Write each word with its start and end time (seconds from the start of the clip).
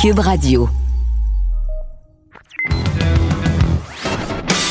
Cube 0.00 0.20
Radio. 0.20 0.66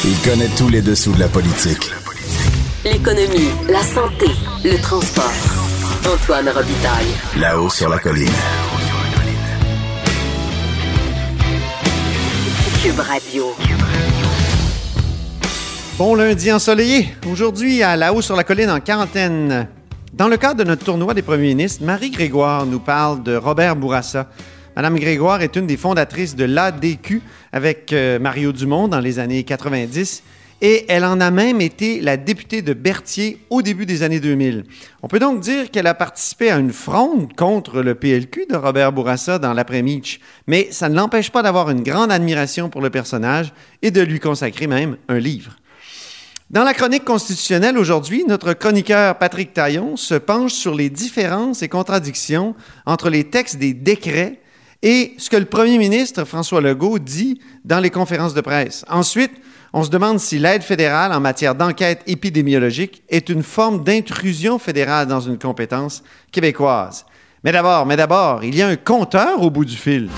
Il 0.03 0.17
connaît 0.27 0.49
tous 0.57 0.69
les 0.69 0.81
dessous 0.81 1.11
de 1.11 1.19
la 1.19 1.27
politique. 1.27 1.91
L'économie, 2.83 3.51
la 3.69 3.83
santé, 3.83 4.25
le 4.63 4.81
transport. 4.81 5.31
Antoine 6.11 6.49
Robitaille. 6.49 7.13
Là-haut 7.37 7.69
sur 7.69 7.89
la 7.89 7.99
colline. 7.99 8.27
Cube 12.81 12.99
Radio. 12.99 13.53
Bon 15.99 16.15
lundi 16.15 16.51
ensoleillé. 16.51 17.13
Aujourd'hui, 17.31 17.83
à 17.83 17.95
La 17.95 18.15
Haut 18.15 18.23
sur 18.23 18.35
la 18.35 18.43
colline 18.43 18.71
en 18.71 18.79
quarantaine. 18.79 19.67
Dans 20.11 20.27
le 20.27 20.37
cadre 20.37 20.55
de 20.55 20.63
notre 20.63 20.83
tournoi 20.83 21.13
des 21.13 21.21
premiers 21.21 21.49
ministres, 21.49 21.83
Marie 21.83 22.09
Grégoire 22.09 22.65
nous 22.65 22.79
parle 22.79 23.21
de 23.21 23.35
Robert 23.35 23.75
Bourassa. 23.75 24.27
Madame 24.79 24.97
Grégoire 24.97 25.41
est 25.41 25.57
une 25.57 25.67
des 25.67 25.75
fondatrices 25.75 26.37
de 26.37 26.45
l'ADQ 26.45 27.21
avec 27.51 27.91
euh, 27.91 28.17
Mario 28.17 28.53
Dumont 28.53 28.87
dans 28.87 29.01
les 29.01 29.19
années 29.19 29.43
90 29.43 30.23
et 30.61 30.85
elle 30.87 31.03
en 31.03 31.19
a 31.19 31.31
même 31.31 31.59
été 31.59 31.99
la 31.99 32.15
députée 32.15 32.61
de 32.61 32.71
Berthier 32.71 33.41
au 33.49 33.61
début 33.61 33.85
des 33.85 34.03
années 34.03 34.21
2000. 34.21 34.63
On 35.03 35.09
peut 35.09 35.19
donc 35.19 35.41
dire 35.41 35.69
qu'elle 35.69 35.85
a 35.85 35.93
participé 35.93 36.49
à 36.49 36.59
une 36.59 36.71
fronde 36.71 37.35
contre 37.35 37.81
le 37.81 37.93
PLQ 37.93 38.45
de 38.49 38.55
Robert 38.55 38.93
Bourassa 38.93 39.37
dans 39.37 39.51
l'après-midi, 39.51 40.21
mais 40.47 40.69
ça 40.71 40.87
ne 40.87 40.95
l'empêche 40.95 41.29
pas 41.29 41.43
d'avoir 41.43 41.69
une 41.69 41.83
grande 41.83 42.13
admiration 42.13 42.69
pour 42.69 42.79
le 42.79 42.89
personnage 42.89 43.51
et 43.81 43.91
de 43.91 43.99
lui 43.99 44.21
consacrer 44.21 44.67
même 44.67 44.95
un 45.09 45.19
livre. 45.19 45.57
Dans 46.51 46.63
la 46.63 46.73
chronique 46.73 47.03
constitutionnelle 47.03 47.77
aujourd'hui, 47.77 48.23
notre 48.25 48.53
chroniqueur 48.53 49.17
Patrick 49.17 49.53
Taillon 49.53 49.97
se 49.97 50.15
penche 50.15 50.53
sur 50.53 50.73
les 50.73 50.89
différences 50.89 51.63
et 51.63 51.67
contradictions 51.67 52.55
entre 52.85 53.09
les 53.09 53.25
textes 53.25 53.57
des 53.57 53.73
décrets 53.73 54.39
et 54.81 55.13
ce 55.17 55.29
que 55.29 55.37
le 55.37 55.45
premier 55.45 55.77
ministre 55.77 56.23
François 56.23 56.61
Legault 56.61 56.99
dit 56.99 57.39
dans 57.65 57.79
les 57.79 57.89
conférences 57.89 58.33
de 58.33 58.41
presse. 58.41 58.85
Ensuite, 58.89 59.31
on 59.73 59.83
se 59.83 59.89
demande 59.89 60.19
si 60.19 60.39
l'aide 60.39 60.63
fédérale 60.63 61.13
en 61.13 61.19
matière 61.19 61.53
d'enquête 61.53 62.01
épidémiologique 62.07 63.03
est 63.09 63.29
une 63.29 63.43
forme 63.43 63.83
d'intrusion 63.83 64.57
fédérale 64.57 65.07
dans 65.07 65.19
une 65.19 65.37
compétence 65.37 66.03
québécoise. 66.31 67.05
Mais 67.43 67.51
d'abord, 67.51 67.85
mais 67.85 67.95
d'abord, 67.95 68.43
il 68.43 68.55
y 68.55 68.61
a 68.61 68.67
un 68.67 68.75
compteur 68.75 69.41
au 69.41 69.49
bout 69.49 69.65
du 69.65 69.75
fil. 69.75 70.09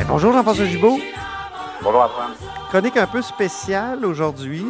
Eh, 0.00 0.04
bonjour 0.06 0.32
Jean-François 0.32 0.66
Gibault. 0.66 1.00
Bonjour 1.80 2.02
Antoine. 2.02 2.32
Chronique 2.70 2.96
un 2.96 3.06
peu 3.06 3.22
spéciale 3.22 4.04
aujourd'hui. 4.04 4.64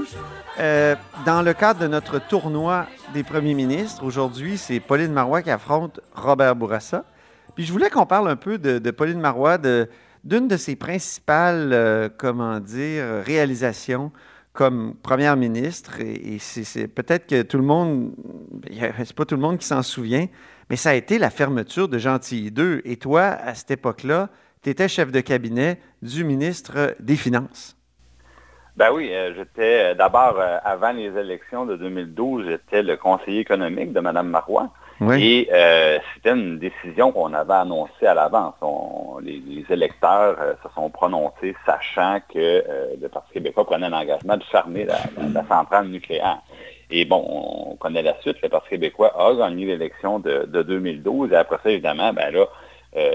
Euh, 0.59 0.95
dans 1.25 1.41
le 1.41 1.55
cadre 1.55 1.81
de 1.81 1.87
notre 1.87 2.19
tournoi 2.19 2.87
des 3.15 3.23
premiers 3.23 3.55
ministres, 3.55 4.05
aujourd'hui, 4.05 4.59
c'est 4.59 4.79
Pauline 4.79 5.13
Marois 5.13 5.41
qui 5.41 5.51
affronte 5.51 6.01
Robert 6.15 6.55
Bourassa. 6.55 7.05
Puis 7.55 7.65
je 7.65 7.73
voulais 7.73 7.89
qu'on 7.89 8.05
parle 8.05 8.29
un 8.29 8.37
peu 8.37 8.59
de, 8.59 8.91
Pauline 8.91 9.21
Marois, 9.21 9.57
d'une 9.59 10.49
de 10.49 10.57
ses 10.59 10.77
principales, 10.77 11.71
euh, 11.73 12.09
comment 12.15 12.61
dire, 12.61 13.05
réalisations 13.25 14.13
comme 14.53 14.95
première 15.03 15.37
ministre. 15.37 16.01
Et, 16.01 16.39
c'est 16.41 16.89
peut-être 16.89 17.27
que 17.27 17.43
tout 17.43 17.59
le 17.59 17.65
monde, 17.65 18.13
c'est 18.71 19.15
pas 19.15 19.25
tout 19.25 19.37
le 19.37 19.41
monde 19.41 19.59
qui 19.59 19.67
s'en 19.67 19.83
souvient, 19.83 20.27
mais 20.69 20.77
ça 20.77 20.91
a 20.91 20.95
été 20.95 21.19
la 21.19 21.31
fermeture 21.31 21.89
de 21.89 21.97
Gentilly 21.97 22.51
2. 22.51 22.83
Et 22.85 22.97
toi, 22.97 23.23
à 23.23 23.55
cette 23.55 23.71
époque-là, 23.71 24.29
tu 24.63 24.71
étais 24.71 24.89
chef 24.89 25.13
de 25.13 25.21
cabinet 25.21 25.81
du 26.03 26.25
ministre 26.25 26.95
des 27.01 27.17
Finances. 27.17 27.77
Ben 28.77 28.93
oui, 28.93 29.11
euh, 29.13 29.35
j'étais 29.35 29.95
d'abord, 29.97 30.37
euh, 30.39 30.59
avant 30.65 30.93
les 30.93 31.07
élections 31.19 31.67
de 31.67 31.77
2012, 31.77 32.47
j'étais 32.49 32.83
le 32.83 32.97
conseiller 32.97 33.41
économique 33.41 33.93
de 33.93 33.99
Mme 34.01 34.29
Marois. 34.29 34.71
Oui. 35.01 35.23
Et 35.25 35.49
euh, 35.53 35.99
c'était 36.15 36.31
une 36.33 36.59
décision 36.59 37.13
qu'on 37.13 37.33
avait 37.33 37.53
annoncée 37.55 38.07
à 38.07 38.15
l'avance. 38.15 38.55
Les, 39.23 39.41
les 39.47 39.65
électeurs 39.71 40.37
euh, 40.41 40.55
se 40.63 40.73
sont 40.75 40.91
prononcés 40.91 41.55
sachant 41.67 42.19
que 42.33 42.39
euh, 42.39 42.95
le 43.01 43.09
Parti 43.09 43.33
québécois 43.35 43.65
prenait 43.65 43.89
l'engagement 43.91 44.37
de 44.37 44.43
fermer 44.45 44.85
la, 44.85 44.99
la- 45.17 45.29
la 45.43 45.45
centrale 45.49 45.87
nucléaire. 45.89 46.39
Et 46.91 47.05
bon, 47.05 47.25
on 47.29 47.77
connaît 47.77 48.03
la 48.03 48.21
suite. 48.23 48.39
Le 48.43 48.49
Parti 48.49 48.71
québécois 48.71 49.13
a 49.17 49.35
gagné 49.35 49.67
l'élection 49.67 50.19
de, 50.21 50.47
de 50.47 50.63
2012. 50.63 51.33
Et 51.33 51.37
après 51.37 51.59
ça, 51.63 51.71
évidemment, 51.71 52.13
ben 52.13 52.33
là, 52.33 52.47
euh, 52.97 53.13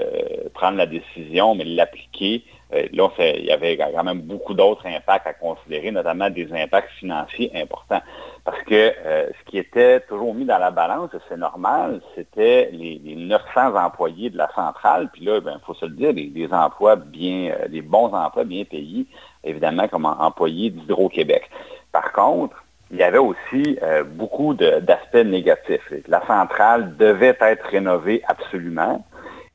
prendre 0.54 0.78
la 0.78 0.86
décision, 0.86 1.54
mais 1.54 1.64
l'appliquer, 1.64 2.44
euh, 2.46 2.53
là, 2.92 3.04
on 3.04 3.08
fait- 3.10 3.38
il 3.38 3.46
y 3.46 3.52
avait 3.52 3.76
quand 3.76 4.04
même 4.04 4.20
beaucoup 4.20 4.54
d'autres 4.54 4.86
impacts 4.86 5.26
à 5.26 5.32
considérer, 5.32 5.90
notamment 5.90 6.30
des 6.30 6.52
impacts 6.52 6.90
financiers 6.98 7.50
importants. 7.54 8.02
Parce 8.44 8.60
que 8.62 8.92
euh, 9.04 9.28
ce 9.28 9.50
qui 9.50 9.58
était 9.58 10.00
toujours 10.00 10.34
mis 10.34 10.44
dans 10.44 10.58
la 10.58 10.70
balance, 10.70 11.10
c'est 11.28 11.36
normal, 11.36 12.00
c'était 12.14 12.70
les, 12.72 13.00
les 13.02 13.16
900 13.16 13.74
employés 13.76 14.30
de 14.30 14.36
la 14.36 14.50
centrale. 14.54 15.08
Puis 15.12 15.24
là, 15.24 15.38
il 15.42 15.60
faut 15.66 15.74
se 15.74 15.86
le 15.86 15.92
dire, 15.92 16.12
des, 16.12 16.48
emplois 16.52 16.96
bien, 16.96 17.52
euh, 17.52 17.68
des 17.68 17.82
bons 17.82 18.12
emplois 18.12 18.44
bien 18.44 18.64
payés, 18.64 19.06
évidemment, 19.42 19.88
comme 19.88 20.06
employés 20.06 20.70
d'Hydro-Québec. 20.70 21.48
Par 21.92 22.12
contre, 22.12 22.62
il 22.90 22.98
y 22.98 23.02
avait 23.02 23.18
aussi 23.18 23.78
euh, 23.82 24.04
beaucoup 24.04 24.54
d'aspects 24.54 25.14
négatifs. 25.16 25.92
La 26.06 26.24
centrale 26.26 26.96
devait 26.96 27.36
être 27.40 27.66
rénovée 27.66 28.22
absolument. 28.28 29.04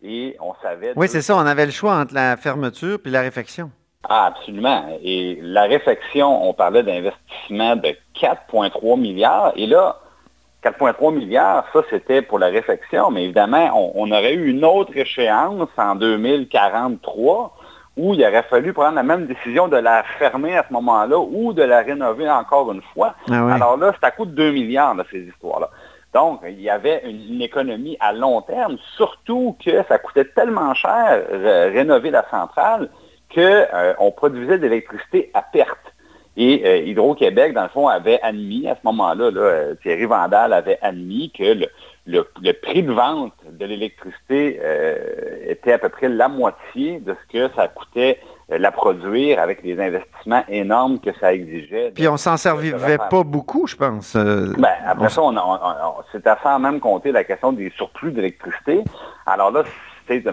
Et 0.01 0.35
on 0.39 0.53
savait... 0.61 0.93
Oui, 0.95 1.07
c'est 1.07 1.21
ça. 1.21 1.35
On 1.35 1.45
avait 1.45 1.65
le 1.65 1.71
choix 1.71 1.95
entre 1.95 2.13
la 2.13 2.37
fermeture 2.37 2.99
puis 3.01 3.11
la 3.11 3.21
réfection. 3.21 3.71
Ah, 4.07 4.27
absolument. 4.27 4.97
Et 5.03 5.39
la 5.41 5.63
réfection, 5.63 6.47
on 6.47 6.53
parlait 6.53 6.83
d'investissement 6.83 7.75
de 7.75 7.95
4,3 8.19 8.99
milliards. 8.99 9.51
Et 9.55 9.67
là, 9.67 9.99
4,3 10.63 11.13
milliards, 11.13 11.65
ça, 11.73 11.81
c'était 11.89 12.21
pour 12.21 12.39
la 12.39 12.47
réfection. 12.47 13.11
Mais 13.11 13.25
évidemment, 13.25 13.71
on, 13.75 13.91
on 13.95 14.11
aurait 14.11 14.33
eu 14.33 14.49
une 14.49 14.63
autre 14.63 14.95
échéance 14.95 15.69
en 15.77 15.95
2043 15.95 17.57
où 17.97 18.13
il 18.13 18.23
aurait 18.23 18.43
fallu 18.43 18.71
prendre 18.71 18.95
la 18.95 19.03
même 19.03 19.25
décision 19.25 19.67
de 19.67 19.75
la 19.75 20.03
fermer 20.17 20.57
à 20.57 20.65
ce 20.65 20.73
moment-là 20.73 21.19
ou 21.19 21.51
de 21.51 21.63
la 21.63 21.81
rénover 21.81 22.29
encore 22.29 22.71
une 22.71 22.81
fois. 22.93 23.15
Ah 23.29 23.43
oui. 23.45 23.51
Alors 23.51 23.75
là, 23.75 23.93
c'est 23.93 24.07
à 24.07 24.11
coût 24.11 24.25
de 24.25 24.31
2 24.31 24.51
milliards, 24.51 24.95
là, 24.95 25.03
ces 25.11 25.19
histoires-là. 25.19 25.69
Donc, 26.13 26.41
il 26.43 26.59
y 26.61 26.69
avait 26.69 27.03
une, 27.05 27.41
économie 27.41 27.97
à 27.99 28.13
long 28.13 28.41
terme, 28.41 28.77
surtout 28.97 29.55
que 29.63 29.83
ça 29.87 29.99
coûtait 29.99 30.25
tellement 30.25 30.73
cher 30.73 31.23
ré- 31.29 31.69
rénover 31.69 32.09
la 32.09 32.25
centrale 32.29 32.89
qu'on 33.33 34.11
produisait 34.11 34.57
de 34.57 34.63
l'électricité 34.63 35.29
à 35.33 35.41
perte. 35.41 35.93
Et 36.35 36.63
euh, 36.65 36.77
Hydro-Québec, 36.77 37.53
dans 37.53 37.63
le 37.63 37.69
fond, 37.69 37.87
avait 37.87 38.19
admis, 38.21 38.67
à 38.67 38.75
ce 38.75 38.79
moment-là, 38.85 39.29
là, 39.29 39.41
euh, 39.41 39.75
Thierry 39.81 40.05
Vandal 40.05 40.53
avait 40.53 40.79
admis 40.81 41.31
que 41.31 41.67
le, 42.05 42.53
prix 42.53 42.81
de 42.81 42.91
vente 42.91 43.33
de 43.51 43.65
l'électricité 43.65 44.59
euh, 44.63 44.95
était 45.47 45.73
à 45.73 45.77
peu 45.77 45.89
près 45.89 46.07
la 46.07 46.29
moitié 46.29 46.99
de 46.99 47.13
ce 47.13 47.33
que 47.33 47.53
ça 47.55 47.67
coûtait 47.67 48.19
euh, 48.21 48.38
la 48.57 48.71
produire 48.71 49.39
avec 49.39 49.61
les 49.63 49.79
investissements 49.79 50.43
énormes 50.49 50.99
que 50.99 51.11
ça 51.19 51.33
exigeait. 51.33 51.91
Puis 51.93 52.07
on 52.07 52.17
s'en 52.17 52.35
servait 52.37 52.97
pas 52.97 53.23
beaucoup, 53.23 53.67
je 53.67 53.75
pense. 53.75 54.15
Euh, 54.15 54.53
Ben, 54.57 54.69
après 54.87 55.05
on- 55.05 55.09
ça, 55.09 55.21
on, 55.21 55.37
on- 55.37 55.53
on- 55.53 55.93
c'est 56.11 56.25
à 56.25 56.37
sans 56.41 56.57
même 56.59 56.79
compter 56.79 57.11
la 57.11 57.23
question 57.23 57.51
des 57.51 57.69
surplus 57.77 58.11
d'électricité. 58.11 58.83
Alors 59.27 59.51
là, 59.51 59.63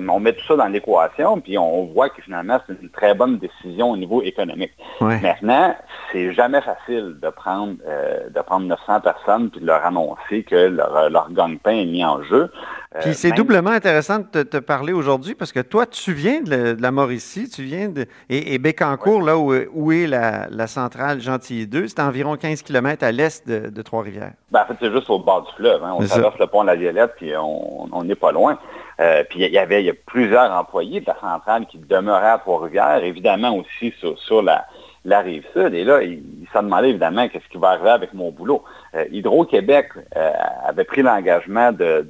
on 0.08 0.20
met 0.20 0.32
tout 0.32 0.44
ça 0.46 0.56
dans 0.56 0.66
l'équation, 0.66 1.40
puis 1.40 1.58
on 1.58 1.86
voit 1.86 2.08
que 2.08 2.22
finalement, 2.22 2.58
c'est 2.66 2.76
une 2.80 2.90
très 2.90 3.14
bonne 3.14 3.38
décision 3.38 3.90
au 3.90 3.96
niveau 3.96 4.22
économique. 4.22 4.72
Ouais. 5.00 5.20
Maintenant, 5.20 5.74
c'est 6.12 6.32
jamais 6.32 6.60
facile 6.60 7.16
de 7.22 7.28
prendre, 7.30 7.74
euh, 7.86 8.28
de 8.30 8.40
prendre 8.40 8.66
900 8.66 9.00
personnes 9.00 9.50
puis 9.50 9.60
de 9.60 9.66
leur 9.66 9.84
annoncer 9.84 10.42
que 10.44 10.54
leur, 10.68 11.10
leur 11.10 11.30
gagne-pain 11.32 11.72
est 11.72 11.84
mis 11.86 12.04
en 12.04 12.22
jeu. 12.22 12.50
Euh, 12.94 13.00
Puis 13.02 13.14
c'est 13.14 13.28
même- 13.28 13.36
doublement 13.36 13.70
intéressant 13.70 14.20
de 14.20 14.24
te, 14.24 14.38
te 14.42 14.56
parler 14.56 14.92
aujourd'hui 14.92 15.34
parce 15.34 15.52
que 15.52 15.60
toi, 15.60 15.84
tu 15.86 16.12
viens 16.12 16.40
de, 16.40 16.50
la- 16.50 16.74
de 16.74 16.80
la 16.82 16.90
Mauricie, 16.90 17.48
tu 17.50 17.62
viens 17.62 17.88
de. 17.88 18.06
Et, 18.30 18.54
et 18.54 18.58
Bécancourt, 18.58 19.20
là 19.22 19.36
où, 19.36 19.52
où 19.74 19.92
est 19.92 20.06
la, 20.06 20.46
la 20.50 20.66
centrale 20.66 21.20
Gentilly 21.20 21.66
2, 21.66 21.88
c'est 21.88 22.00
environ 22.00 22.36
15 22.36 22.62
km 22.62 23.04
à 23.04 23.12
l'est 23.12 23.46
de, 23.46 23.68
de 23.68 23.82
Trois-Rivières. 23.82 24.32
Ben, 24.50 24.62
en 24.62 24.66
fait, 24.66 24.74
c'est 24.80 24.90
juste 24.92 25.10
au 25.10 25.18
bord 25.18 25.42
du 25.42 25.52
fleuve. 25.56 25.82
hein. 25.84 25.94
On 25.98 26.04
traverse 26.06 26.38
le 26.38 26.46
pont 26.46 26.62
de 26.62 26.68
la 26.68 26.76
Violette, 26.76 27.12
puis 27.16 27.32
on 27.36 28.02
n'est 28.04 28.14
pas 28.14 28.32
loin. 28.32 28.58
Euh, 28.98 29.24
puis 29.28 29.44
il 29.44 29.52
y 29.52 29.58
avait 29.58 29.92
plusieurs 29.92 30.50
employés 30.50 31.00
de 31.00 31.06
la 31.06 31.16
centrale 31.20 31.66
qui 31.66 31.78
demeuraient 31.78 32.30
à 32.30 32.38
Trois-Rivières, 32.38 33.04
évidemment 33.04 33.56
aussi 33.56 33.92
sur, 33.98 34.42
la, 34.42 34.66
rive 35.20 35.44
sud. 35.52 35.74
Et 35.74 35.84
là, 35.84 36.02
ils 36.02 36.22
il 36.46 36.48
se 36.52 36.58
demandaient 36.58 36.90
évidemment 36.90 37.28
qu'est-ce 37.28 37.48
qui 37.48 37.58
va 37.58 37.70
arriver 37.70 37.90
avec 37.90 38.14
mon 38.14 38.30
boulot. 38.30 38.64
Hydro-Québec 39.10 39.88
avait 40.64 40.84
pris 40.84 41.02
l'engagement 41.02 41.72
de, 41.72 42.06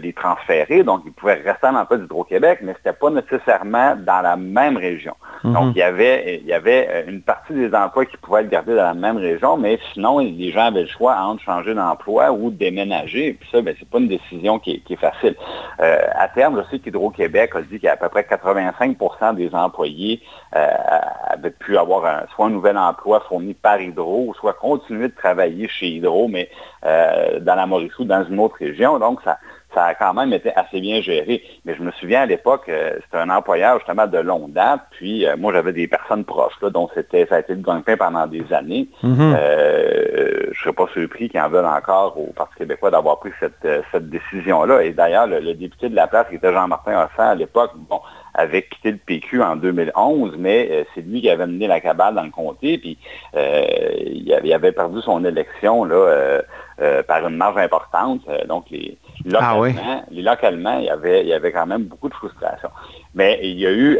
les 0.00 0.12
transférer, 0.12 0.82
donc 0.82 1.02
ils 1.06 1.12
pouvaient 1.12 1.34
rester 1.34 1.66
en 1.66 1.74
emploi 1.74 1.98
d'Hydro-Québec, 1.98 2.60
mais 2.62 2.72
ce 2.72 2.78
n'était 2.78 2.92
pas 2.92 3.10
nécessairement 3.10 3.96
dans 3.96 4.20
la 4.22 4.36
même 4.36 4.76
région. 4.76 5.14
Mhm. 5.44 5.52
Donc, 5.52 5.72
il 5.74 5.78
y, 5.78 5.82
avait, 5.82 6.40
il 6.42 6.46
y 6.46 6.52
avait 6.52 7.04
une 7.06 7.22
partie 7.22 7.52
des 7.52 7.74
emplois 7.74 8.06
qui 8.06 8.16
pouvaient 8.16 8.42
être 8.42 8.50
gardés 8.50 8.74
dans 8.74 8.82
la 8.82 8.94
même 8.94 9.16
région, 9.16 9.56
mais 9.56 9.78
sinon, 9.92 10.18
les 10.18 10.50
gens 10.50 10.66
avaient 10.66 10.82
le 10.82 10.88
choix 10.88 11.16
entre 11.16 11.42
changer 11.42 11.74
d'emploi 11.74 12.32
ou 12.32 12.50
déménager. 12.50 13.34
Puis 13.34 13.48
ça, 13.50 13.60
ben, 13.60 13.74
c'est 13.78 13.88
pas 13.88 13.98
une 13.98 14.08
décision 14.08 14.58
qui 14.58 14.82
est, 14.88 14.96
facile. 14.96 15.36
à 15.78 16.28
terme, 16.28 16.62
je 16.64 16.70
sais 16.70 16.78
qu'Hydro-Québec 16.80 17.52
a 17.54 17.62
dit 17.62 17.78
qu'à 17.78 17.96
peu 17.96 18.08
près 18.08 18.22
85% 18.22 19.34
des 19.34 19.54
employés 19.54 20.20
avaient 20.52 21.50
pu 21.50 21.76
avoir 21.76 22.26
soit 22.34 22.46
un 22.46 22.50
nouvel 22.50 22.76
emploi 22.76 23.20
fourni 23.28 23.54
par 23.54 23.80
Hydro, 23.80 24.34
soit 24.38 24.54
continuer 24.54 25.08
de 25.08 25.14
travailler 25.14 25.68
chez 25.68 25.88
Hydro, 25.88 26.27
mais 26.28 26.48
euh, 26.84 27.40
dans 27.40 27.54
la 27.54 27.66
Mauricie 27.66 27.94
ou 28.00 28.04
dans 28.04 28.24
une 28.24 28.38
autre 28.40 28.56
région. 28.58 28.98
Donc, 28.98 29.20
ça, 29.24 29.38
ça 29.74 29.84
a 29.84 29.94
quand 29.94 30.14
même 30.14 30.32
été 30.32 30.54
assez 30.54 30.80
bien 30.80 31.00
géré. 31.00 31.42
Mais 31.64 31.74
je 31.74 31.82
me 31.82 31.90
souviens 31.92 32.22
à 32.22 32.26
l'époque, 32.26 32.68
euh, 32.68 32.98
c'était 33.04 33.18
un 33.18 33.30
employeur 33.30 33.78
justement 33.78 34.06
de 34.06 34.18
longue 34.18 34.52
date. 34.52 34.80
Puis 34.92 35.26
euh, 35.26 35.36
moi, 35.36 35.52
j'avais 35.52 35.72
des 35.72 35.88
personnes 35.88 36.24
proches, 36.24 36.54
là, 36.62 36.70
dont 36.70 36.88
c'était, 36.94 37.26
ça 37.26 37.36
a 37.36 37.40
été 37.40 37.54
le 37.54 37.62
gagne 37.62 37.82
pendant 37.96 38.26
des 38.26 38.44
années. 38.52 38.88
Mm-hmm. 39.02 39.36
je 39.38 40.48
ne 40.48 40.54
serais 40.54 40.72
pas 40.72 40.86
surpris 40.92 41.28
qu'ils 41.28 41.40
en 41.40 41.48
veulent 41.48 41.66
encore 41.66 42.18
au 42.18 42.32
Parti 42.32 42.56
québécois 42.56 42.90
d'avoir 42.90 43.18
pris 43.18 43.30
cette, 43.40 44.08
décision-là. 44.08 44.82
Et 44.82 44.92
d'ailleurs, 44.92 45.26
le, 45.26 45.54
député 45.54 45.88
de 45.88 45.96
la 45.96 46.06
place, 46.06 46.28
qui 46.28 46.36
était 46.36 46.52
Jean-Martin 46.52 47.04
Hoffin 47.04 47.28
à 47.28 47.34
l'époque, 47.34 47.72
bon, 47.76 48.00
avait 48.38 48.62
quitté 48.62 48.92
le 48.92 48.98
PQ 48.98 49.42
en 49.42 49.56
2011, 49.56 50.36
mais 50.38 50.68
euh, 50.70 50.84
c'est 50.94 51.00
lui 51.00 51.20
qui 51.20 51.28
avait 51.28 51.46
mené 51.46 51.66
la 51.66 51.80
cabale 51.80 52.14
dans 52.14 52.22
le 52.22 52.30
comté, 52.30 52.78
puis 52.78 52.96
euh, 53.34 53.64
il, 54.06 54.52
avait, 54.54 54.72
perdu 54.72 55.00
son 55.02 55.24
élection 55.24 55.84
là, 55.84 56.40
euh, 56.80 57.02
par 57.02 57.26
une 57.26 57.36
marge 57.36 57.58
importante. 57.58 58.20
donc, 58.46 58.66
les, 58.70 58.96
ah 59.34 59.56
localement, 59.56 60.04
les 60.10 60.22
localement, 60.22 60.78
il 60.78 60.84
y, 60.84 60.90
avait, 60.90 61.22
il 61.22 61.28
y 61.28 61.32
avait 61.32 61.50
quand 61.50 61.66
même 61.66 61.84
beaucoup 61.84 62.08
de 62.08 62.14
frustration. 62.14 62.70
Mais 63.14 63.40
il 63.42 63.58
y 63.58 63.66
a 63.66 63.72
eu, 63.72 63.98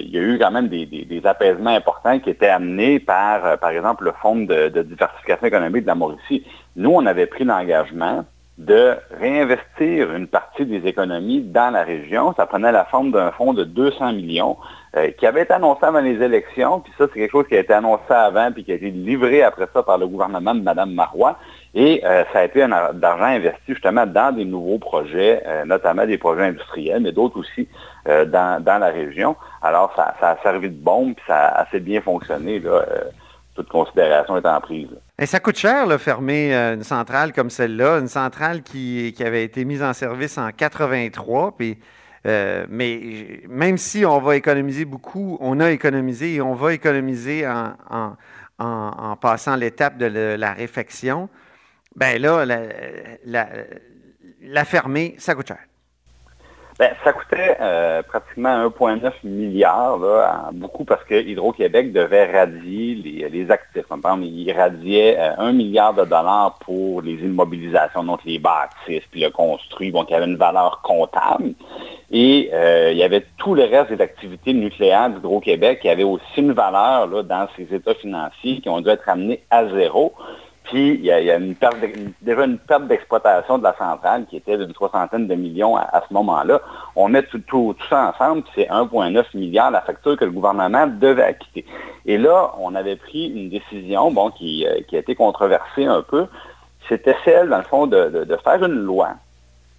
il 0.00 0.10
y 0.10 0.18
a 0.18 0.22
eu 0.22 0.38
quand 0.38 0.50
même 0.50 0.66
des, 0.68 1.20
apaisements 1.24 1.70
importants 1.70 2.18
qui 2.18 2.30
étaient 2.30 2.48
amenés 2.48 2.98
par, 2.98 3.58
par 3.58 3.70
exemple, 3.70 4.04
le 4.04 4.12
Fonds 4.20 4.36
de, 4.36 4.68
de 4.68 4.82
diversification 4.82 5.46
économique 5.46 5.82
de 5.82 5.86
la 5.86 5.94
Mauricie. 5.94 6.44
Nous, 6.74 6.90
on 6.90 7.06
avait 7.06 7.26
pris 7.26 7.44
l'engagement 7.44 8.24
de 8.58 8.96
réinvestir 9.20 10.14
une 10.14 10.26
partie 10.26 10.64
des 10.64 10.86
économies 10.88 11.42
dans 11.42 11.70
la 11.70 11.84
région. 11.84 12.32
Ça 12.36 12.46
prenait 12.46 12.72
la 12.72 12.86
forme 12.86 13.10
d'un 13.10 13.30
fonds 13.30 13.52
de 13.52 13.64
200 13.64 14.14
millions 14.14 14.56
euh, 14.96 15.10
qui 15.10 15.26
avait 15.26 15.42
été 15.42 15.52
annoncé 15.52 15.84
avant 15.84 16.00
les 16.00 16.22
élections, 16.22 16.80
puis 16.80 16.90
ça, 16.96 17.04
c'est 17.06 17.20
quelque 17.20 17.32
chose 17.32 17.46
qui 17.48 17.56
a 17.56 17.60
été 17.60 17.74
annoncé 17.74 18.02
avant, 18.08 18.50
puis 18.52 18.64
qui 18.64 18.72
a 18.72 18.76
été 18.76 18.90
livré 18.90 19.42
après 19.42 19.66
ça 19.74 19.82
par 19.82 19.98
le 19.98 20.06
gouvernement 20.06 20.54
de 20.54 20.62
Mme 20.62 20.94
Marois. 20.94 21.38
Et 21.74 22.00
euh, 22.06 22.24
ça 22.32 22.38
a 22.38 22.44
été 22.44 22.62
un 22.62 22.94
d'argent 22.94 23.24
investi 23.24 23.74
justement 23.74 24.06
dans 24.06 24.34
des 24.34 24.46
nouveaux 24.46 24.78
projets, 24.78 25.42
euh, 25.46 25.66
notamment 25.66 26.06
des 26.06 26.16
projets 26.16 26.44
industriels, 26.44 27.02
mais 27.02 27.12
d'autres 27.12 27.38
aussi 27.38 27.68
dans, 28.06 28.62
la 28.64 28.86
région. 28.86 29.34
Alors, 29.62 29.92
ça, 29.96 30.14
a 30.20 30.36
servi 30.42 30.70
de 30.70 30.80
bombe, 30.80 31.14
puis 31.14 31.24
ça 31.26 31.48
a 31.48 31.62
assez 31.62 31.80
bien 31.80 32.00
fonctionné. 32.00 32.62
Toute 33.56 33.68
considération 33.68 34.36
étant 34.36 34.60
prise. 34.60 34.88
Ça 35.24 35.40
coûte 35.40 35.56
cher, 35.56 35.88
fermer 36.00 36.54
euh, 36.54 36.74
une 36.74 36.84
centrale 36.84 37.32
comme 37.32 37.50
celle-là, 37.50 37.98
une 37.98 38.08
centrale 38.08 38.62
qui, 38.62 39.14
avait 39.20 39.44
été 39.44 39.64
mise 39.64 39.82
en 39.82 39.92
service 39.92 40.38
en 40.38 40.50
83, 40.52 41.56
puis, 41.56 41.78
euh, 42.26 42.66
mais 42.68 43.40
même 43.48 43.78
si 43.78 44.04
on 44.04 44.18
va 44.20 44.36
économiser 44.36 44.84
beaucoup, 44.84 45.38
on 45.40 45.58
a 45.60 45.70
économisé 45.70 46.34
et 46.34 46.40
on 46.40 46.54
va 46.54 46.74
économiser 46.74 47.46
en, 47.48 48.16
en, 48.58 49.16
passant 49.16 49.56
l'étape 49.56 49.96
de 49.96 50.36
la 50.36 50.52
réfection, 50.52 51.28
ben 51.96 52.20
là, 52.20 52.44
la 54.42 54.64
fermer, 54.64 55.14
ça 55.18 55.34
coûte 55.34 55.48
cher. 55.48 55.58
Ben, 56.78 56.90
ça 57.02 57.14
coûtait 57.14 57.56
euh, 57.58 58.02
pratiquement 58.02 58.68
1,9 58.68 59.10
milliard, 59.24 59.98
beaucoup 60.52 60.84
parce 60.84 61.02
que 61.04 61.14
Hydro-Québec 61.14 61.90
devait 61.90 62.30
radier 62.30 62.94
les, 63.32 63.50
actifs. 63.50 63.86
Par 63.86 63.96
exemple, 63.96 64.24
il 64.24 64.52
radiait 64.52 65.16
1 65.16 65.38
euh, 65.38 65.52
milliard 65.52 65.94
de 65.94 66.04
dollars 66.04 66.58
pour 66.60 67.00
les 67.00 67.14
immobilisations, 67.14 68.04
donc 68.04 68.20
les 68.26 68.38
bâtisses, 68.38 69.04
puis 69.10 69.22
le 69.22 69.30
construit, 69.30 69.88
il 69.88 70.10
y 70.10 70.14
avait 70.14 70.26
une 70.26 70.36
valeur 70.36 70.82
comptable. 70.82 71.54
Et 72.10 72.50
euh, 72.52 72.92
il 72.92 72.98
y 72.98 73.02
avait 73.02 73.24
tout 73.38 73.54
le 73.54 73.64
reste 73.64 73.90
des 73.90 74.02
activités 74.02 74.52
nucléaires 74.52 75.08
d'Hydro-Québec 75.08 75.80
qui 75.80 75.88
avaient 75.88 76.04
aussi 76.04 76.24
une 76.36 76.52
valeur 76.52 77.24
dans 77.24 77.48
ces 77.56 77.74
états 77.74 77.94
financiers 77.94 78.60
qui 78.60 78.68
ont 78.68 78.82
dû 78.82 78.90
être 78.90 79.08
amenés 79.08 79.42
à 79.50 79.66
zéro. 79.68 80.12
Puis, 80.66 80.94
il 80.94 81.04
y 81.04 81.12
a, 81.12 81.36
une 81.36 81.54
perte 81.54 81.76
déjà 82.20 82.44
une 82.44 82.58
perte 82.58 82.88
d'exploitation 82.88 83.58
de 83.58 83.62
la 83.62 83.76
centrale 83.76 84.26
qui 84.26 84.36
était 84.36 84.58
d'une 84.58 84.74
soixantaine 84.74 85.28
de 85.28 85.34
millions 85.36 85.76
à, 85.76 86.02
ce 86.08 86.12
moment-là. 86.12 86.60
On 86.96 87.08
met 87.08 87.22
tout, 87.22 87.76
ça 87.88 88.12
ensemble, 88.12 88.42
puis 88.42 88.52
c'est 88.56 88.68
1,9 88.68 89.24
milliard 89.34 89.70
la 89.70 89.80
facture 89.80 90.16
que 90.16 90.24
le 90.24 90.32
gouvernement 90.32 90.88
devait 90.88 91.22
acquitter. 91.22 91.64
Et 92.04 92.18
là, 92.18 92.52
on 92.58 92.74
avait 92.74 92.96
pris 92.96 93.28
une 93.28 93.48
décision, 93.48 94.10
bon, 94.10 94.30
qui, 94.30 94.66
euh, 94.66 94.80
a 94.92 94.96
été 94.96 95.14
controversée 95.14 95.84
un 95.84 96.02
peu. 96.02 96.26
C'était 96.88 97.16
celle, 97.24 97.48
dans 97.48 97.58
le 97.58 97.64
fond, 97.64 97.86
de, 97.86 98.26
faire 98.42 98.64
une 98.64 98.80
loi 98.82 99.10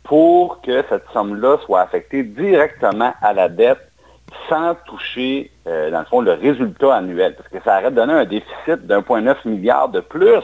pour 0.03 0.61
que 0.61 0.85
cette 0.89 1.05
somme-là 1.11 1.57
soit 1.65 1.81
affectée 1.81 2.23
directement 2.23 3.13
à 3.21 3.33
la 3.33 3.49
dette 3.49 3.91
sans 4.47 4.75
toucher, 4.85 5.51
euh, 5.67 5.91
dans 5.91 5.99
le 5.99 6.05
fond, 6.05 6.21
le 6.21 6.31
résultat 6.31 6.95
annuel. 6.95 7.35
Parce 7.35 7.49
que 7.49 7.57
ça 7.65 7.79
aurait 7.79 7.91
donné 7.91 8.13
un 8.13 8.25
déficit 8.25 8.87
d'1,9 8.87 9.35
milliard 9.45 9.89
de 9.89 9.99
plus 9.99 10.43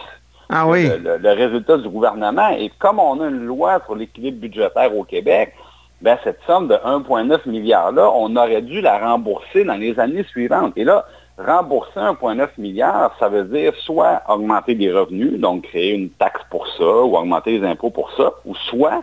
ah 0.56 0.68
oui. 0.68 0.88
le, 0.88 1.32
résultat 1.32 1.78
du 1.78 1.90
gouvernement. 1.90 2.50
Et 2.50 2.72
comme 2.78 3.00
on 3.00 3.20
a 3.22 3.28
une 3.28 3.46
loi 3.46 3.82
sur 3.86 3.96
l'équilibre 3.96 4.40
budgétaire 4.40 4.96
au 4.96 5.04
Québec, 5.04 5.54
ben, 6.02 6.16
cette 6.24 6.40
somme 6.46 6.68
de 6.68 6.76
1,9 6.76 7.50
milliard-là, 7.50 8.12
on 8.14 8.36
aurait 8.36 8.62
dû 8.62 8.80
la 8.80 9.00
rembourser 9.00 9.64
dans 9.64 9.74
les 9.74 10.00
années 10.00 10.24
suivantes. 10.26 10.74
Et 10.76 10.84
là, 10.84 11.06
rembourser 11.40 12.00
1,9 12.00 12.50
milliard, 12.60 13.16
ça 13.20 13.30
veut 13.30 13.46
dire 13.46 13.74
soit 13.78 14.22
augmenter 14.28 14.76
des 14.76 14.92
revenus, 14.92 15.40
donc 15.40 15.64
créer 15.64 15.94
une 15.94 16.12
taxe 16.12 16.42
pour 16.52 16.68
ça, 16.78 16.84
ou 16.84 17.18
augmenter 17.18 17.58
les 17.58 17.66
impôts 17.66 17.90
pour 17.90 18.12
ça, 18.12 18.32
ou 18.46 18.54
soit 18.56 19.02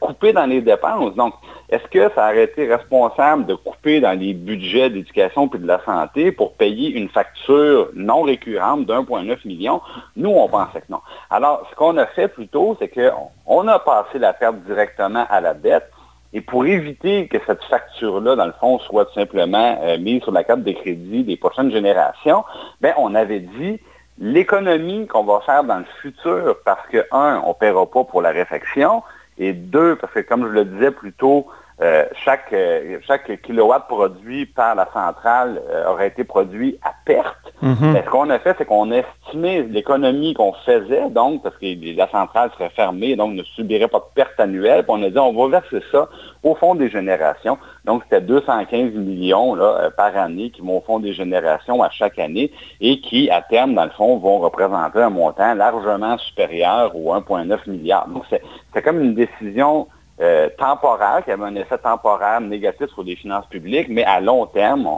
couper 0.00 0.32
dans 0.32 0.46
les 0.46 0.60
dépenses. 0.60 1.14
Donc, 1.14 1.34
est-ce 1.68 1.86
que 1.88 2.12
ça 2.14 2.30
aurait 2.30 2.44
été 2.44 2.66
responsable 2.66 3.46
de 3.46 3.54
couper 3.54 4.00
dans 4.00 4.18
les 4.18 4.34
budgets 4.34 4.90
d'éducation 4.90 5.50
et 5.52 5.58
de 5.58 5.66
la 5.66 5.80
santé 5.84 6.32
pour 6.32 6.54
payer 6.54 6.90
une 6.90 7.08
facture 7.08 7.90
non 7.94 8.22
récurrente 8.22 8.86
d'1,9 8.86 9.46
million? 9.46 9.80
Nous, 10.16 10.30
on 10.30 10.48
pensait 10.48 10.80
que 10.80 10.90
non. 10.90 11.00
Alors, 11.30 11.66
ce 11.70 11.76
qu'on 11.76 11.96
a 11.98 12.06
fait 12.06 12.28
plutôt, 12.28 12.76
c'est 12.78 12.88
qu'on 12.88 13.68
a 13.68 13.78
passé 13.78 14.18
la 14.18 14.32
perte 14.32 14.56
directement 14.64 15.26
à 15.28 15.40
la 15.40 15.54
dette. 15.54 15.90
Et 16.32 16.40
pour 16.42 16.66
éviter 16.66 17.26
que 17.26 17.38
cette 17.46 17.64
facture-là, 17.64 18.36
dans 18.36 18.46
le 18.46 18.52
fond, 18.60 18.78
soit 18.80 19.06
tout 19.06 19.14
simplement 19.14 19.78
euh, 19.82 19.96
mise 19.98 20.22
sur 20.22 20.32
la 20.32 20.44
carte 20.44 20.62
de 20.62 20.72
crédit 20.72 21.24
des 21.24 21.36
prochaines 21.36 21.70
générations, 21.70 22.44
ben, 22.82 22.92
on 22.98 23.14
avait 23.14 23.40
dit 23.40 23.80
l'économie 24.18 25.06
qu'on 25.06 25.24
va 25.24 25.40
faire 25.40 25.64
dans 25.64 25.78
le 25.78 25.86
futur, 26.02 26.56
parce 26.64 26.86
que, 26.88 27.06
un, 27.12 27.40
on 27.44 27.50
ne 27.50 27.54
paiera 27.54 27.86
pas 27.86 28.04
pour 28.04 28.20
la 28.20 28.30
réflexion, 28.30 29.02
et 29.38 29.52
deux, 29.52 29.96
parce 29.96 30.12
que 30.12 30.20
comme 30.20 30.46
je 30.48 30.52
le 30.52 30.64
disais 30.64 30.90
plus 30.90 31.12
tôt, 31.12 31.46
euh, 31.80 32.06
chaque, 32.24 32.52
euh, 32.52 32.98
chaque 33.06 33.40
kilowatt 33.42 33.86
produit 33.86 34.46
par 34.46 34.74
la 34.74 34.88
centrale 34.92 35.62
euh, 35.70 35.88
aurait 35.88 36.08
été 36.08 36.24
produit 36.24 36.76
à 36.82 36.92
perte. 37.04 37.36
Mhm. 37.62 37.96
ce 38.04 38.10
qu'on 38.10 38.30
a 38.30 38.38
fait, 38.40 38.56
c'est 38.58 38.64
qu'on 38.64 38.90
a 38.90 38.96
estimé 38.96 39.62
l'économie 39.62 40.34
qu'on 40.34 40.52
faisait, 40.64 41.08
donc, 41.10 41.42
parce 41.42 41.56
que 41.56 41.66
la 41.96 42.08
centrale 42.08 42.50
serait 42.54 42.70
fermée, 42.70 43.14
donc 43.14 43.34
ne 43.34 43.44
subirait 43.44 43.86
pas 43.86 43.98
de 43.98 44.04
perte 44.14 44.38
annuelle. 44.40 44.82
Puis 44.82 44.92
on 44.96 45.02
a 45.04 45.10
dit, 45.10 45.18
on 45.18 45.32
va 45.32 45.60
verser 45.60 45.84
ça 45.92 46.08
au 46.42 46.56
fond 46.56 46.74
des 46.74 46.88
générations. 46.88 47.58
Donc, 47.84 48.02
c'était 48.04 48.22
215 48.22 48.92
millions 48.94 49.54
là, 49.54 49.90
par 49.96 50.16
année 50.16 50.50
qui 50.50 50.60
vont 50.60 50.78
au 50.78 50.80
fond 50.80 50.98
des 50.98 51.12
générations 51.12 51.82
à 51.82 51.90
chaque 51.90 52.18
année 52.18 52.52
et 52.80 53.00
qui, 53.00 53.30
à 53.30 53.40
terme, 53.40 53.74
dans 53.74 53.84
le 53.84 53.90
fond, 53.90 54.18
vont 54.18 54.38
représenter 54.38 55.00
un 55.00 55.10
montant 55.10 55.54
largement 55.54 56.18
supérieur 56.18 56.94
aux 56.96 57.14
1,9 57.14 57.70
milliard. 57.70 58.08
Donc, 58.08 58.24
c'est 58.30 58.82
comme 58.82 59.00
une 59.00 59.14
décision 59.14 59.86
euh, 60.20 60.48
temporaire, 60.58 61.22
qui 61.24 61.30
avait 61.30 61.44
un 61.44 61.54
effet 61.54 61.78
temporaire 61.78 62.40
négatif 62.40 62.88
sur 62.88 63.04
les 63.04 63.16
finances 63.16 63.46
publiques, 63.46 63.88
mais 63.88 64.04
à 64.04 64.20
long 64.20 64.46
terme, 64.46 64.88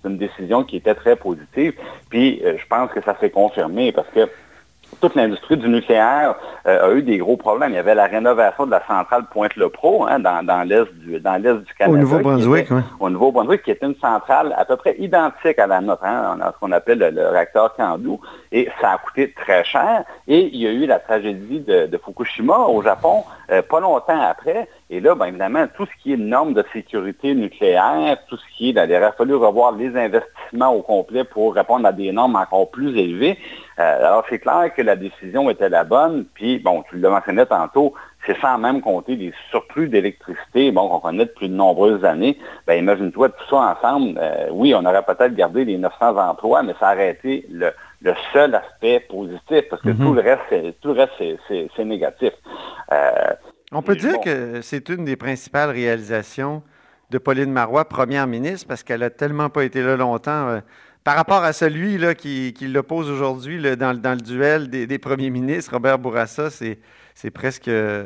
c'est 0.00 0.08
une 0.08 0.18
décision 0.18 0.62
qui 0.64 0.76
était 0.76 0.94
très 0.94 1.16
positive. 1.16 1.74
Puis 2.08 2.40
euh, 2.44 2.56
je 2.56 2.66
pense 2.66 2.90
que 2.92 3.02
ça 3.02 3.16
s'est 3.18 3.30
confirmé 3.30 3.92
parce 3.92 4.08
que 4.08 4.28
toute 5.00 5.14
l'industrie 5.14 5.56
du 5.56 5.68
nucléaire 5.68 6.34
euh, 6.66 6.88
a 6.88 6.92
eu 6.92 7.02
des 7.02 7.18
gros 7.18 7.36
problèmes. 7.36 7.72
Il 7.72 7.76
y 7.76 7.78
avait 7.78 7.94
la 7.94 8.06
rénovation 8.06 8.66
de 8.66 8.70
la 8.70 8.82
centrale 8.86 9.24
Pointe-le-Pro 9.30 10.06
hein, 10.06 10.18
dans, 10.18 10.44
dans 10.44 10.62
l'est 10.62 10.92
du, 10.94 11.18
dans 11.20 11.42
l'est 11.42 11.54
du 11.54 11.74
Canada. 11.74 11.98
Au 11.98 12.00
Nouveau-Brunswick, 12.00 12.70
oui. 12.70 12.80
Au 12.98 13.10
Nouveau-Brunswick, 13.10 13.62
qui 13.62 13.70
était 13.70 13.86
une 13.86 13.96
centrale 13.96 14.54
à 14.56 14.64
peu 14.64 14.76
près 14.76 14.96
identique 14.98 15.58
à 15.58 15.66
la 15.66 15.80
nôtre, 15.80 16.04
hein, 16.04 16.38
ce 16.52 16.58
qu'on 16.60 16.72
appelle 16.72 16.98
le, 16.98 17.28
réacteur 17.28 17.74
Kandu. 17.74 18.10
Et 18.52 18.68
ça 18.80 18.92
a 18.92 18.98
coûté 18.98 19.32
très 19.32 19.64
cher. 19.64 20.04
Et 20.28 20.50
il 20.52 20.60
y 20.60 20.66
a 20.66 20.70
eu 20.70 20.86
la 20.86 20.98
tragédie 20.98 21.60
de, 21.60 22.00
Fukushima 22.04 22.56
au 22.56 22.82
Japon, 22.82 23.24
euh, 23.50 23.62
pas 23.62 23.80
longtemps 23.80 24.20
après. 24.20 24.68
Et 24.92 24.98
là, 24.98 25.14
bien 25.14 25.26
évidemment, 25.26 25.66
tout 25.76 25.86
ce 25.86 26.02
qui 26.02 26.14
est 26.14 26.16
normes 26.16 26.52
de 26.52 26.64
sécurité 26.72 27.32
nucléaire, 27.32 28.18
tout 28.28 28.36
ce 28.36 28.42
qui 28.56 28.70
est, 28.70 28.72
il 28.72 28.78
aurait 28.78 29.12
fallu 29.16 29.36
revoir 29.36 29.70
les 29.70 29.96
investissements 29.96 30.74
au 30.74 30.82
complet 30.82 31.22
pour 31.22 31.54
répondre 31.54 31.86
à 31.86 31.92
des 31.92 32.10
normes 32.10 32.34
encore 32.34 32.72
plus 32.72 32.98
élevées. 32.98 33.38
Euh, 33.78 33.98
alors, 33.98 34.24
c'est 34.28 34.40
clair 34.40 34.74
que 34.76 34.82
la 34.82 34.96
décision 34.96 35.48
était 35.48 35.68
la 35.68 35.84
bonne. 35.84 36.26
Puis, 36.34 36.58
bon, 36.58 36.82
tu 36.90 36.96
le 36.96 37.08
mentionnais 37.08 37.46
tantôt, 37.46 37.94
c'est 38.26 38.36
sans 38.40 38.58
même 38.58 38.80
compter 38.80 39.14
les 39.14 39.32
surplus 39.50 39.88
d'électricité, 39.88 40.72
bon, 40.72 40.88
qu'on 40.88 40.98
connaît 40.98 41.26
depuis 41.26 41.48
de 41.48 41.54
nombreuses 41.54 42.04
années. 42.04 42.36
Ben, 42.66 42.74
imagine-toi 42.74 43.28
tout 43.28 43.44
ça 43.48 43.76
ensemble. 43.78 44.18
Euh, 44.20 44.48
oui, 44.50 44.74
on 44.74 44.84
aurait 44.84 45.04
peut-être 45.04 45.36
gardé 45.36 45.64
les 45.64 45.78
900 45.78 46.18
emplois, 46.18 46.64
mais 46.64 46.74
ça 46.80 46.94
aurait 46.94 47.12
été 47.12 47.46
le, 47.48 47.72
seul 48.32 48.56
aspect 48.56 48.98
positif, 49.08 49.68
parce 49.70 49.82
que 49.82 49.90
tout 49.90 50.14
le 50.14 50.20
reste, 50.20 50.80
tout 50.80 50.94
le 50.94 51.02
reste, 51.02 51.12
c'est 51.76 51.84
négatif. 51.84 52.32
Euh, 52.92 53.34
on 53.72 53.82
peut 53.82 53.96
dire 53.96 54.20
que 54.20 54.60
c'est 54.62 54.88
une 54.88 55.04
des 55.04 55.16
principales 55.16 55.70
réalisations 55.70 56.62
de 57.10 57.18
Pauline 57.18 57.52
Marois, 57.52 57.84
première 57.88 58.26
ministre, 58.26 58.66
parce 58.68 58.82
qu'elle 58.82 59.02
a 59.02 59.10
tellement 59.10 59.48
pas 59.48 59.64
été 59.64 59.82
là 59.82 59.96
longtemps. 59.96 60.48
Euh, 60.48 60.60
par 61.02 61.16
rapport 61.16 61.42
à 61.44 61.52
celui 61.52 61.98
là, 61.98 62.14
qui, 62.14 62.54
l'oppose 62.62 63.10
aujourd'hui 63.10 63.60
dans, 63.76 63.98
dans, 63.98 64.12
le 64.12 64.20
duel 64.20 64.68
des, 64.68 64.98
premiers 64.98 65.30
ministres, 65.30 65.72
Robert 65.72 65.98
Bourassa, 65.98 66.50
c'est 66.50 67.30
presque 67.30 67.68
euh, 67.68 68.04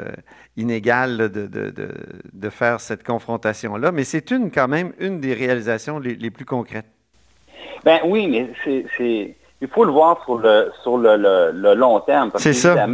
inégal 0.56 1.28
de, 1.30 1.46
de, 1.46 2.50
faire 2.50 2.80
cette 2.80 3.02
confrontation-là. 3.04 3.90
Mais 3.90 4.04
c'est 4.04 4.30
une 4.30 4.50
quand 4.50 4.68
même 4.68 4.92
une 5.00 5.20
des 5.20 5.34
réalisations 5.34 5.98
les, 5.98 6.30
plus 6.30 6.44
concrètes. 6.44 6.86
Ben 7.84 7.98
oui, 8.04 8.28
mais 8.28 8.50
c'est 8.96 9.36
il 9.60 9.68
faut 9.68 9.84
le 9.84 9.92
voir 9.92 10.22
sur 10.24 10.38
le 10.38 10.70
sur 10.82 10.98
le, 10.98 11.74
long 11.74 11.98
terme. 12.00 12.30
C'est 12.36 12.52
ça 12.52 12.86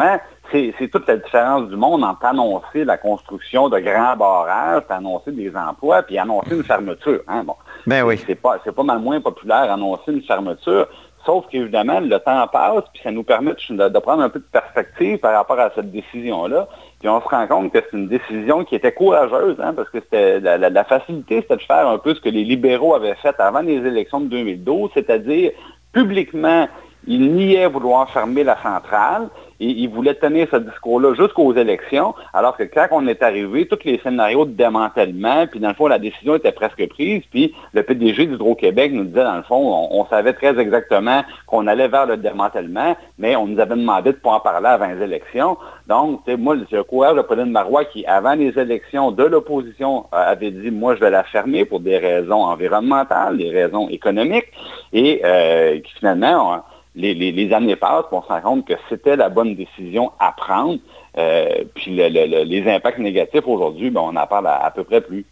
c'est 0.51 0.89
toute 0.89 1.07
la 1.07 1.17
différence 1.17 1.69
du 1.69 1.77
monde 1.77 2.05
entre 2.05 2.25
annoncer 2.25 2.85
la 2.85 2.97
construction 2.97 3.69
de 3.69 3.79
grands 3.79 4.17
barrages, 4.17 4.83
annoncer 4.89 5.33
des 5.33 5.55
emplois, 5.57 6.03
puis 6.03 6.19
annoncer 6.19 6.57
une 6.57 6.65
fermeture. 6.65 7.21
Hein? 7.29 7.45
Bon, 7.45 7.55
ben 7.87 8.03
oui. 8.05 8.21
C'est 8.27 8.35
pas, 8.35 8.59
pas 8.59 8.83
mal 8.83 8.99
moins 8.99 9.21
populaire 9.21 9.71
annoncer 9.71 10.13
une 10.13 10.23
fermeture. 10.23 10.89
Sauf 11.27 11.47
qu'évidemment, 11.51 12.01
le 12.01 12.19
temps 12.19 12.47
passe, 12.49 12.85
puis 12.95 13.03
ça 13.03 13.11
nous 13.11 13.23
permet 13.23 13.53
de, 13.53 13.99
prendre 13.99 14.23
un 14.23 14.31
peu 14.31 14.39
de 14.39 14.45
perspective 14.51 15.19
par 15.19 15.35
rapport 15.35 15.61
à 15.61 15.71
cette 15.75 15.91
décision-là. 15.91 16.67
Puis 16.99 17.09
on 17.11 17.21
se 17.21 17.29
rend 17.29 17.47
compte 17.47 17.73
que 17.73 17.79
c'est 17.79 17.97
une 17.97 18.09
décision 18.09 18.65
qui 18.65 18.75
était 18.75 18.93
courageuse, 18.93 19.57
hein, 19.63 19.75
parce 19.75 19.91
que 19.91 20.01
c'était 20.01 20.41
la, 20.41 20.57
la, 20.57 20.85
facilité, 20.85 21.43
c'était 21.43 21.57
de 21.57 21.63
faire 21.63 21.87
un 21.87 21.99
peu 21.99 22.15
ce 22.15 22.21
que 22.21 22.31
les 22.31 22.45
libéraux 22.45 22.95
avaient 22.95 23.17
fait 23.17 23.39
avant 23.39 23.61
les 23.61 23.77
élections 23.87 24.21
de 24.21 24.29
2012, 24.29 24.91
c'est-à-dire 24.95 25.53
publiquement, 25.93 26.67
ils 27.07 27.33
niaient 27.35 27.67
vouloir 27.67 28.09
fermer 28.11 28.43
la 28.43 28.57
centrale, 28.63 29.29
il 29.61 29.89
voulait 29.89 30.15
tenir 30.15 30.49
ce 30.51 30.57
discours-là 30.57 31.15
jusqu'aux 31.15 31.55
élections, 31.55 32.15
alors 32.33 32.57
que 32.57 32.65
quand 32.65 32.87
on 32.93 33.07
est 33.07 33.23
arrivé, 33.23 33.67
tous 33.67 33.79
les 33.85 33.99
scénarios 34.03 34.47
de 34.47 34.53
démantèlement, 34.53 35.47
puis 35.47 35.61
dans 35.61 35.69
le 35.69 35.75
fond, 35.75 35.87
la 35.87 35.99
décision 35.99 36.35
était 36.35 36.53
presque 36.53 36.89
prise, 36.89 37.23
puis 37.31 37.55
le 37.73 37.83
PDG 37.83 38.27
d'Hydro-Québec 38.27 38.93
nous 38.93 39.05
disait, 39.05 39.25
dans 39.25 39.37
le 39.37 39.43
fond, 39.43 39.89
on, 39.91 40.07
savait 40.07 40.33
très 40.33 40.59
exactement 40.59 41.23
qu'on 41.47 41.67
allait 41.67 41.89
vers 41.89 42.07
le 42.07 42.17
démantèlement, 42.17 42.97
mais 43.19 43.37
on 43.37 43.47
nous 43.47 43.61
avait 43.61 43.77
demandé 43.77 44.11
de 44.11 44.17
ne 44.17 44.21
pas 44.21 44.31
en 44.31 44.41
parler 44.41 44.67
avant 44.67 44.87
les 44.87 45.05
élections. 45.05 45.57
Donc, 45.87 46.27
moi, 46.27 46.57
le 46.57 46.83
courage 46.83 47.17
de 47.17 47.23
Pauline 47.23 47.51
Marois, 47.51 47.85
qui, 47.85 48.05
avant 48.07 48.35
les 48.35 48.59
élections 48.59 49.13
de 49.13 49.25
l'opposition, 49.25 50.07
euh, 50.13 50.33
avait 50.33 50.51
dit, 50.51 50.71
moi, 50.71 50.95
je 50.95 51.01
vais 51.01 51.11
la 51.11 51.23
fermer 51.23 51.65
pour 51.65 51.81
des 51.81 51.99
raisons 51.99 52.45
environnementales, 52.45 53.37
des 53.37 53.51
raisons 53.51 53.89
économiques, 53.89 54.49
et 54.93 55.21
euh, 55.25 55.79
qui 55.81 55.93
finalement 55.95 56.63
les, 56.95 57.53
années 57.53 57.77
passent, 57.77 58.07
on 58.13 58.23
se 58.23 58.29
rend 58.29 58.41
compte 58.41 58.67
que 58.67 58.75
c'était 58.89 59.17
la 59.17 59.29
bonne 59.29 59.55
décision 59.55 60.13
à 60.19 60.33
prendre. 60.33 60.79
Euh, 61.19 61.65
puis 61.75 61.91
les 61.93 62.65
impacts 62.69 62.99
négatifs 62.99 63.47
aujourd'hui, 63.47 63.91
ben, 63.91 64.01
on 64.01 64.17
en 64.17 64.27
parle 64.27 64.47
à, 64.49 64.71
peu 64.75 64.85
près 64.85 65.01
plus. 65.01 65.25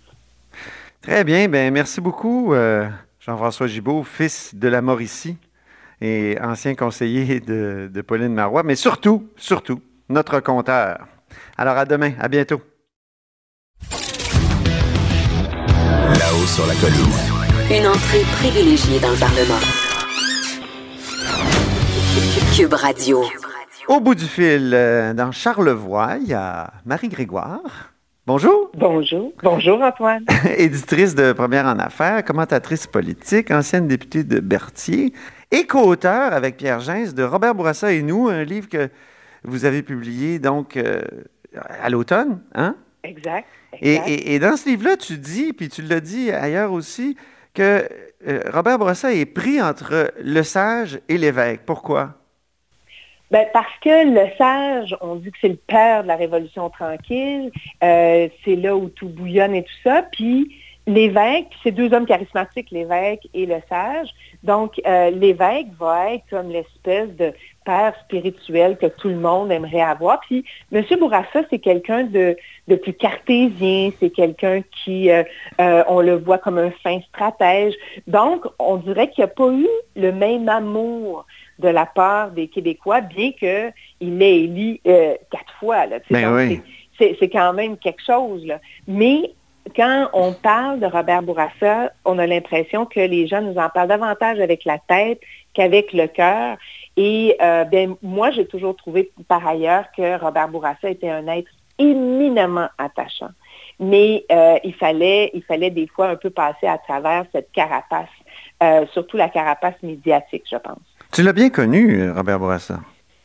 Très 1.02 1.24
bien. 1.24 1.48
Ben, 1.48 1.72
merci 1.72 2.00
beaucoup, 2.00 2.54
euh, 2.54 2.86
Jean-François 3.20 3.66
Gibault, 3.66 4.02
fils 4.02 4.54
de 4.54 4.68
la 4.68 4.82
Mauricie 4.82 5.36
et 6.00 6.36
ancien 6.40 6.74
conseiller 6.74 7.40
de, 7.40 7.90
de 7.92 8.00
Pauline 8.02 8.34
Marois, 8.34 8.62
mais 8.62 8.76
surtout, 8.76 9.28
surtout, 9.36 9.80
notre 10.08 10.40
compteur. 10.40 11.06
Alors, 11.56 11.76
à 11.76 11.84
demain. 11.84 12.12
À 12.20 12.28
bientôt. 12.28 12.60
Là-haut 16.20 16.46
sur 16.46 16.66
la 16.66 16.74
colline. 16.74 17.12
Une 17.70 17.86
entrée 17.86 18.22
privilégiée 18.38 19.00
dans 19.00 19.10
le 19.10 19.18
Parlement. 19.18 19.60
Cube 22.58 22.74
Radio. 22.74 23.22
Au 23.86 24.00
bout 24.00 24.16
du 24.16 24.24
fil, 24.24 24.72
euh, 24.74 25.14
dans 25.14 25.30
Charlevoix, 25.30 26.16
il 26.20 26.26
y 26.26 26.34
a 26.34 26.72
Marie 26.84 27.08
Grégoire. 27.08 27.92
Bonjour. 28.26 28.72
Bonjour. 28.74 29.32
Bonjour, 29.44 29.80
Antoine. 29.80 30.24
Éditrice 30.56 31.14
de 31.14 31.32
Première 31.32 31.66
en 31.66 31.78
Affaires, 31.78 32.24
commentatrice 32.24 32.88
politique, 32.88 33.52
ancienne 33.52 33.86
députée 33.86 34.24
de 34.24 34.40
Berthier 34.40 35.12
et 35.52 35.68
co-auteur 35.68 36.32
avec 36.32 36.56
Pierre 36.56 36.80
Gens 36.80 37.12
de 37.14 37.22
Robert 37.22 37.54
Bourassa 37.54 37.92
et 37.92 38.02
nous, 38.02 38.26
un 38.26 38.42
livre 38.42 38.68
que 38.68 38.88
vous 39.44 39.64
avez 39.64 39.84
publié 39.84 40.40
donc 40.40 40.76
euh, 40.76 41.02
à 41.80 41.88
l'automne, 41.90 42.40
hein? 42.56 42.74
Exact. 43.04 43.46
Et, 43.80 44.40
dans 44.40 44.56
ce 44.56 44.68
livre-là, 44.68 44.96
tu 44.96 45.16
dis, 45.16 45.52
puis 45.52 45.68
tu 45.68 45.82
l'as 45.82 46.00
dit 46.00 46.32
ailleurs 46.32 46.72
aussi, 46.72 47.16
que 47.54 47.88
euh, 48.26 48.40
Robert 48.52 48.80
Bourassa 48.80 49.14
est 49.14 49.26
pris 49.26 49.62
entre 49.62 50.12
le 50.20 50.42
sage 50.42 50.98
et 51.08 51.18
l'évêque. 51.18 51.60
Pourquoi? 51.64 52.17
Ben, 53.30 53.46
parce 53.52 53.78
que 53.82 54.06
le 54.14 54.26
sage, 54.38 54.96
on 55.02 55.16
dit 55.16 55.30
que 55.30 55.36
c'est 55.40 55.48
le 55.48 55.56
père 55.56 56.02
de 56.02 56.08
la 56.08 56.16
Révolution 56.16 56.70
tranquille, 56.70 57.50
euh, 57.84 58.28
c'est 58.44 58.56
là 58.56 58.74
où 58.74 58.88
tout 58.88 59.08
bouillonne 59.08 59.54
et 59.54 59.64
tout 59.64 59.80
ça. 59.84 60.02
Puis 60.12 60.56
l'évêque, 60.86 61.48
c'est 61.62 61.70
deux 61.70 61.92
hommes 61.92 62.06
charismatiques, 62.06 62.70
l'évêque 62.70 63.28
et 63.34 63.44
le 63.44 63.56
sage. 63.68 64.08
Donc 64.42 64.80
euh, 64.86 65.10
l'évêque 65.10 65.66
va 65.78 66.14
être 66.14 66.24
comme 66.30 66.48
l'espèce 66.48 67.10
de 67.16 67.34
père 67.66 67.92
spirituel 68.04 68.78
que 68.78 68.86
tout 68.86 69.08
le 69.08 69.16
monde 69.16 69.52
aimerait 69.52 69.82
avoir. 69.82 70.20
Puis 70.20 70.42
M. 70.72 70.82
Bourassa, 70.98 71.42
c'est 71.50 71.58
quelqu'un 71.58 72.04
de, 72.04 72.34
plus 72.76 72.94
cartésien, 72.94 73.90
c'est 74.00 74.08
quelqu'un 74.08 74.62
qui, 74.82 75.10
euh, 75.10 75.22
on 75.58 76.00
le 76.00 76.16
voit 76.16 76.38
comme 76.38 76.56
un 76.56 76.70
fin 76.82 76.98
stratège. 77.10 77.74
Donc, 78.06 78.46
on 78.58 78.76
dirait 78.76 79.10
qu'il 79.10 79.22
n'y 79.22 79.30
a 79.30 79.34
pas 79.34 79.52
eu 79.52 79.68
le 79.96 80.12
même 80.12 80.48
amour 80.48 81.26
de 81.58 81.68
la 81.68 81.86
part 81.86 82.30
des 82.30 82.48
Québécois, 82.48 83.00
bien 83.00 83.32
qu'il 83.32 84.22
ait 84.22 84.40
élu 84.40 84.80
euh, 84.86 85.14
quatre 85.30 85.52
fois. 85.58 85.86
Ben 86.10 86.60
c'est 86.98 87.28
quand 87.30 87.52
même 87.52 87.76
quelque 87.76 88.02
chose. 88.04 88.44
Mais 88.88 89.32
quand 89.76 90.08
on 90.12 90.32
parle 90.32 90.80
de 90.80 90.86
Robert 90.86 91.22
Bourassa, 91.22 91.92
on 92.04 92.18
a 92.18 92.26
l'impression 92.26 92.86
que 92.86 92.98
les 92.98 93.28
gens 93.28 93.40
nous 93.40 93.56
en 93.56 93.68
parlent 93.68 93.88
davantage 93.88 94.40
avec 94.40 94.64
la 94.64 94.78
tête 94.78 95.20
qu'avec 95.54 95.92
le 95.92 96.08
cœur. 96.08 96.56
Et 96.96 97.36
euh, 97.40 97.64
ben, 97.64 97.94
moi, 98.02 98.32
j'ai 98.32 98.46
toujours 98.46 98.74
trouvé 98.74 99.12
par 99.28 99.46
ailleurs 99.46 99.84
que 99.96 100.18
Robert 100.18 100.48
Bourassa 100.48 100.90
était 100.90 101.10
un 101.10 101.28
être 101.28 101.50
éminemment 101.78 102.68
attachant. 102.78 103.30
Mais 103.78 104.24
euh, 104.32 104.58
il, 104.64 104.74
fallait, 104.74 105.30
il 105.34 105.42
fallait 105.44 105.70
des 105.70 105.86
fois 105.86 106.08
un 106.08 106.16
peu 106.16 106.30
passer 106.30 106.66
à 106.66 106.78
travers 106.78 107.26
cette 107.30 107.52
carapace, 107.52 108.08
surtout 108.92 109.16
la 109.16 109.28
carapace 109.28 109.80
médiatique, 109.84 110.44
je 110.50 110.56
pense. 110.56 110.87
Tu 111.12 111.22
l'as 111.22 111.32
bien 111.32 111.50
connu, 111.50 112.10
Robert 112.10 112.38
Bourassa? 112.38 112.80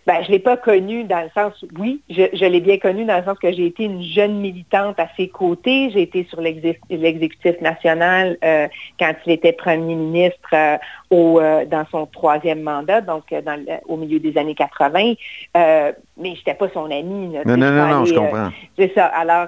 Ben, 0.05 0.21
je 0.21 0.27
ne 0.27 0.31
l'ai 0.33 0.39
pas 0.39 0.57
connu 0.57 1.05
dans 1.05 1.21
le 1.21 1.29
sens, 1.33 1.53
oui, 1.79 2.01
je, 2.09 2.45
l'ai 2.45 2.59
bien 2.59 2.77
connu 2.77 3.05
dans 3.05 3.17
le 3.17 3.23
sens 3.23 3.39
que 3.39 3.53
j'ai 3.53 3.67
été 3.67 3.85
une 3.85 4.03
jeune 4.03 4.39
militante 4.39 4.99
à 4.99 5.07
ses 5.15 5.29
côtés. 5.29 5.91
J'ai 5.91 6.01
été 6.01 6.25
sur 6.29 6.41
l'exécutif 6.41 7.61
national 7.61 8.37
euh, 8.43 8.67
quand 8.99 9.13
il 9.25 9.31
était 9.31 9.53
premier 9.53 9.95
ministre 9.95 10.49
euh, 10.51 10.77
au, 11.09 11.39
euh, 11.39 11.63
dans 11.65 11.85
son 11.89 12.05
troisième 12.05 12.63
mandat, 12.63 12.99
donc 12.99 13.33
au 13.87 13.95
milieu 13.95 14.19
des 14.19 14.37
années 14.37 14.55
80. 14.55 15.13
mais 15.55 15.95
je 16.17 16.29
n'étais 16.29 16.53
pas 16.55 16.67
son 16.73 16.91
ami. 16.91 17.37
non, 17.45 17.57
non, 17.57 17.71
non, 17.71 17.87
non, 17.87 18.05
je 18.05 18.13
comprends. 18.13 18.49
C'est 18.77 18.93
ça. 18.93 19.05
Alors, 19.05 19.47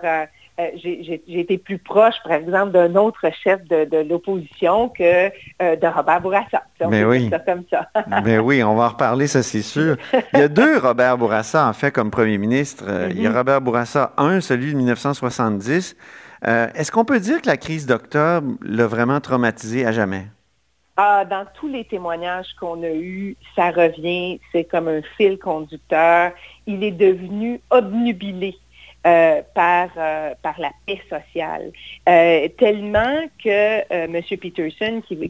euh, 0.57 0.69
j'ai 0.75 1.21
été 1.27 1.57
plus 1.57 1.77
proche, 1.77 2.15
par 2.23 2.33
exemple, 2.33 2.71
d'un 2.71 2.95
autre 2.95 3.29
chef 3.43 3.61
de, 3.65 4.07
l'opposition 4.07 4.87
que 4.87 5.27
euh, 5.61 5.75
de 5.75 5.87
Robert 5.87 6.21
Bourassa. 6.21 6.63
Mais 6.89 7.03
oui. 7.03 7.29
Ça 7.29 7.39
comme 7.39 7.63
ça. 7.69 7.89
Mais 8.23 8.37
oui, 8.39 8.63
on 8.63 8.75
va 8.75 8.85
en 8.85 8.89
reparler, 8.89 9.27
ça 9.27 9.43
c'est 9.43 9.61
sûr. 9.61 9.97
Il 10.33 10.39
y 10.39 10.43
a 10.43 10.47
deux 10.47 10.77
Robert 10.77 11.17
Bourassa, 11.17 11.67
en 11.67 11.73
fait, 11.73 11.91
comme 11.91 12.09
premier 12.09 12.37
ministre. 12.37 12.85
Euh, 12.87 13.09
il 13.11 13.21
y 13.21 13.27
a 13.27 13.29
mm-hmm. 13.29 13.37
Robert 13.37 13.61
Bourassa, 13.61 14.13
un, 14.17 14.39
celui 14.39 14.71
de 14.71 14.77
1970. 14.77 15.97
Est-ce 16.43 16.91
qu'on 16.91 17.05
peut 17.05 17.19
dire 17.19 17.41
que 17.41 17.47
la 17.47 17.57
crise 17.57 17.87
d'octobre 17.87 18.53
l'a 18.61 18.85
vraiment 18.85 19.19
traumatisé 19.19 19.85
à 19.85 19.91
jamais? 19.91 20.27
Ah, 20.95 21.25
dans 21.25 21.45
tous 21.55 21.67
les 21.67 21.83
témoignages 21.83 22.53
qu'on 22.59 22.81
a 22.83 22.91
eus, 22.91 23.35
ça 23.55 23.71
revient, 23.71 24.39
c'est 24.51 24.63
comme 24.63 24.87
un 24.87 25.01
fil 25.17 25.37
conducteur. 25.39 26.31
Il 26.67 26.83
est 26.83 26.91
devenu 26.91 27.59
obnubilé 27.71 28.55
euh, 29.05 29.43
par, 29.53 29.89
euh, 29.97 30.33
par 30.41 30.59
la 30.59 30.71
paix 30.87 30.99
sociale. 31.07 31.71
Euh, 32.09 32.47
tellement 32.57 33.19
que 33.43 33.83
M. 33.91 34.19
Peterson, 34.41 35.03
qui, 35.07 35.15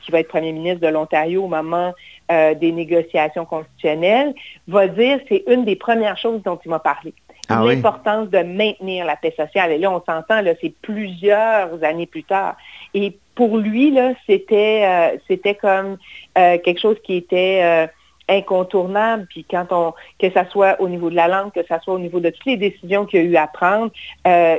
qui, 0.00 0.10
va 0.10 0.18
être 0.18 0.26
premier 0.26 0.50
ministre 0.50 0.80
de 0.80 0.88
l'Ontario 0.88 1.44
au 1.44 1.46
moment 1.46 1.94
des 2.28 2.72
négociations 2.72 3.44
constitutionnelles, 3.44 4.34
va 4.66 4.88
dire 4.88 5.20
c'est 5.28 5.44
une 5.46 5.64
des 5.64 5.76
premières 5.76 6.18
choses 6.18 6.42
dont 6.42 6.58
il 6.64 6.68
m'a 6.68 6.80
parlé. 6.80 7.14
Ah 7.48 7.62
oui. 7.62 7.76
l'importance 7.76 8.28
de 8.28 8.38
maintenir 8.38 9.04
la 9.04 9.14
paix 9.14 9.32
sociale. 9.36 9.70
Et 9.70 9.78
là, 9.78 9.92
on 9.92 10.02
s'entend, 10.04 10.40
là, 10.40 10.54
c'est 10.60 10.74
plusieurs 10.82 11.84
années 11.84 12.06
plus 12.06 12.24
tard. 12.24 12.56
Et 12.92 13.16
pour 13.36 13.58
lui, 13.58 13.92
là, 13.92 14.14
c'était, 14.26 15.16
c'était 15.28 15.54
comme 15.54 15.96
quelque 16.34 16.80
chose 16.80 16.96
qui 17.04 17.14
était 17.14 17.88
incontournable. 18.28 19.26
Puis 19.28 19.44
quand 19.48 19.66
on, 19.70 19.92
que 20.18 20.30
ça 20.32 20.44
soit 20.50 20.80
au 20.80 20.88
niveau 20.88 21.10
de 21.10 21.16
la 21.16 21.28
langue, 21.28 21.52
que 21.52 21.64
ça 21.66 21.80
soit 21.80 21.94
au 21.94 21.98
niveau 21.98 22.20
de 22.20 22.30
toutes 22.30 22.46
les 22.46 22.56
décisions 22.56 23.04
qu'il 23.06 23.20
y 23.20 23.22
a 23.22 23.26
eu 23.26 23.36
à 23.36 23.46
prendre, 23.46 23.90
euh, 24.26 24.58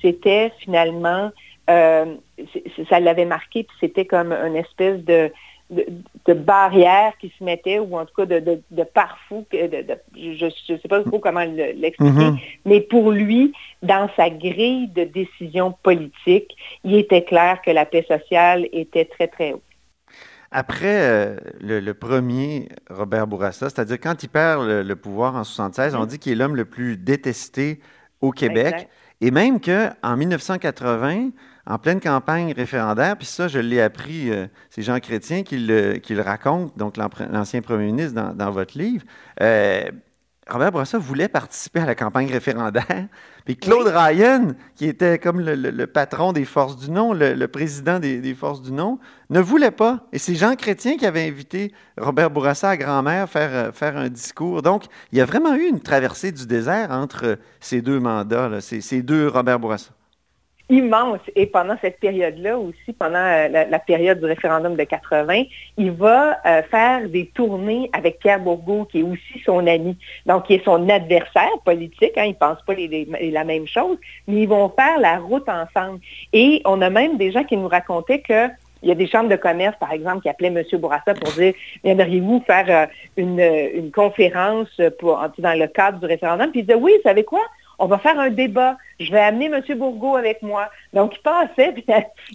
c'était 0.00 0.52
finalement, 0.58 1.30
euh, 1.70 2.06
ça 2.88 3.00
l'avait 3.00 3.24
marqué. 3.24 3.64
Puis 3.64 3.76
c'était 3.80 4.04
comme 4.06 4.32
une 4.32 4.56
espèce 4.56 5.00
de 5.04 5.30
de, 5.70 5.86
de 6.26 6.34
barrière 6.34 7.14
qui 7.18 7.32
se 7.38 7.42
mettait, 7.42 7.78
ou 7.78 7.96
en 7.96 8.04
tout 8.04 8.12
cas 8.14 8.26
de, 8.26 8.40
de- 8.40 8.60
je 10.14 10.44
ne 10.44 10.78
sais 10.78 10.88
pas 10.88 11.02
trop 11.02 11.18
comment 11.18 11.44
le- 11.46 11.72
l'expliquer, 11.72 12.10
Mhm. 12.26 12.36
mais 12.66 12.80
pour 12.82 13.10
lui, 13.10 13.54
dans 13.82 14.06
sa 14.14 14.28
grille 14.28 14.88
de 14.88 15.04
décision 15.04 15.74
politique, 15.82 16.54
il 16.84 16.94
était 16.96 17.22
clair 17.24 17.62
que 17.64 17.70
la 17.70 17.86
paix 17.86 18.04
sociale 18.06 18.68
était 18.74 19.06
très, 19.06 19.28
très 19.28 19.54
haut. 19.54 19.62
Après 20.52 21.00
euh, 21.02 21.36
le, 21.60 21.80
le 21.80 21.94
premier, 21.94 22.68
Robert 22.90 23.26
Bourassa, 23.26 23.70
c'est-à-dire 23.70 23.98
quand 24.00 24.22
il 24.22 24.28
perd 24.28 24.66
le, 24.66 24.82
le 24.82 24.96
pouvoir 24.96 25.34
en 25.34 25.44
76, 25.44 25.94
on 25.94 26.04
dit 26.04 26.18
qu'il 26.18 26.32
est 26.32 26.36
l'homme 26.36 26.56
le 26.56 26.64
plus 26.64 26.96
détesté 26.96 27.80
au 28.20 28.30
Québec. 28.30 28.74
Exact. 28.74 28.90
Et 29.22 29.30
même 29.30 29.60
qu'en 29.60 30.16
1980, 30.16 31.30
en 31.66 31.78
pleine 31.78 32.00
campagne 32.00 32.52
référendaire, 32.52 33.16
puis 33.16 33.26
ça, 33.26 33.46
je 33.46 33.60
l'ai 33.60 33.80
appris, 33.80 34.30
euh, 34.30 34.46
c'est 34.68 34.82
Jean 34.82 34.98
Chrétien 34.98 35.44
qui 35.44 35.58
le, 35.58 35.94
qui 35.94 36.14
le 36.14 36.22
raconte, 36.22 36.76
donc 36.76 36.96
l'ancien 36.96 37.62
premier 37.62 37.86
ministre 37.86 38.14
dans, 38.14 38.34
dans 38.34 38.50
votre 38.50 38.76
livre, 38.76 39.04
euh, 39.40 39.84
Robert 40.48 40.72
Bourassa 40.72 40.98
voulait 40.98 41.28
participer 41.28 41.80
à 41.80 41.86
la 41.86 41.94
campagne 41.94 42.30
référendaire. 42.30 43.06
Puis 43.44 43.56
Claude 43.56 43.86
Ryan, 43.86 44.48
qui 44.74 44.86
était 44.86 45.18
comme 45.18 45.40
le, 45.40 45.54
le- 45.54 45.70
le 45.70 45.86
patron 45.86 46.32
des 46.32 46.44
forces 46.44 46.76
du 46.76 46.90
non, 46.90 47.12
le, 47.12 47.34
le 47.34 47.48
président 47.48 47.98
des, 48.00 48.20
des 48.20 48.34
forces 48.34 48.60
du 48.60 48.72
non, 48.72 48.98
ne 49.30 49.40
voulait 49.40 49.70
pas. 49.70 50.06
Et 50.12 50.18
c'est 50.18 50.34
Jean 50.34 50.54
Chrétien 50.56 50.96
qui 50.96 51.06
avait 51.06 51.26
invité 51.28 51.72
Robert 51.96 52.30
Bourassa 52.30 52.70
à 52.70 52.76
grand-mère 52.76 53.28
faire, 53.28 53.50
euh, 53.52 53.72
faire 53.72 53.96
un 53.96 54.08
discours. 54.08 54.62
Donc, 54.62 54.84
il 55.12 55.18
y 55.18 55.20
a 55.20 55.24
vraiment 55.24 55.54
eu 55.54 55.66
une 55.68 55.80
traversée 55.80 56.32
du 56.32 56.46
désert 56.46 56.90
entre 56.90 57.38
ces 57.60 57.80
deux 57.80 58.00
mandats, 58.00 58.48
là, 58.48 58.60
ces, 58.60 58.80
ces 58.80 59.02
deux 59.02 59.28
Robert 59.28 59.60
Bourassa. 59.60 59.90
Immense. 60.72 61.20
Et 61.36 61.46
pendant 61.46 61.76
cette 61.82 62.00
période-là 62.00 62.58
aussi, 62.58 62.94
pendant 62.98 63.18
euh, 63.18 63.48
la, 63.48 63.78
période 63.78 64.18
du 64.18 64.24
référendum 64.24 64.74
de 64.74 64.84
80, 64.84 65.42
il 65.76 65.92
va 65.92 66.38
euh, 66.46 66.62
faire 66.62 67.08
des 67.08 67.26
tournées 67.26 67.90
avec 67.92 68.18
Pierre 68.18 68.40
Bourgault, 68.40 68.86
qui 68.86 69.00
est 69.00 69.02
aussi 69.02 69.42
son 69.44 69.66
ami, 69.66 69.98
donc 70.24 70.46
qui 70.46 70.54
est 70.54 70.64
son 70.64 70.88
adversaire 70.88 71.58
politique. 71.64 72.16
Hein, 72.16 72.24
ils 72.24 72.30
ne 72.30 72.34
pensent 72.34 72.62
pas 72.66 72.74
la 72.74 73.44
même 73.44 73.66
chose, 73.66 73.98
mais 74.26 74.42
ils 74.42 74.48
vont 74.48 74.70
faire 74.70 74.98
la 74.98 75.18
route 75.18 75.48
ensemble. 75.48 76.00
Et 76.32 76.62
on 76.64 76.80
a 76.80 76.88
même 76.88 77.18
des 77.18 77.30
gens 77.32 77.44
qui 77.44 77.58
nous 77.58 77.68
racontaient 77.68 78.20
que 78.20 78.48
il 78.82 78.88
y 78.88 78.92
a 78.92 78.96
des 78.96 79.06
chambres 79.06 79.28
de 79.28 79.36
commerce, 79.36 79.76
par 79.78 79.92
exemple, 79.92 80.22
qui 80.22 80.28
appelaient 80.28 80.48
M. 80.48 80.64
Bourassa 80.80 81.14
pour 81.14 81.32
dire 81.34 81.54
Viendriez-vous 81.84 82.42
faire 82.46 82.66
euh, 82.68 82.86
une, 83.16 83.92
conférence 83.92 84.80
pour, 84.98 85.22
dans 85.38 85.58
le 85.58 85.66
cadre 85.68 86.00
du 86.00 86.06
référendum? 86.06 86.50
Puis 86.50 86.60
il 86.60 86.66
disait 86.66 86.78
Oui, 86.78 86.92
vous 86.96 87.08
savez 87.08 87.22
quoi? 87.22 87.42
On 87.82 87.86
va 87.86 87.98
faire 87.98 88.18
un 88.20 88.30
débat. 88.30 88.76
Je 89.00 89.10
vais 89.10 89.18
amener 89.20 89.46
M. 89.46 89.60
Bourgault 89.76 90.14
avec 90.16 90.40
moi. 90.40 90.70
Donc, 90.92 91.16
il 91.16 91.22
passait, 91.22 91.72
puis 91.74 91.84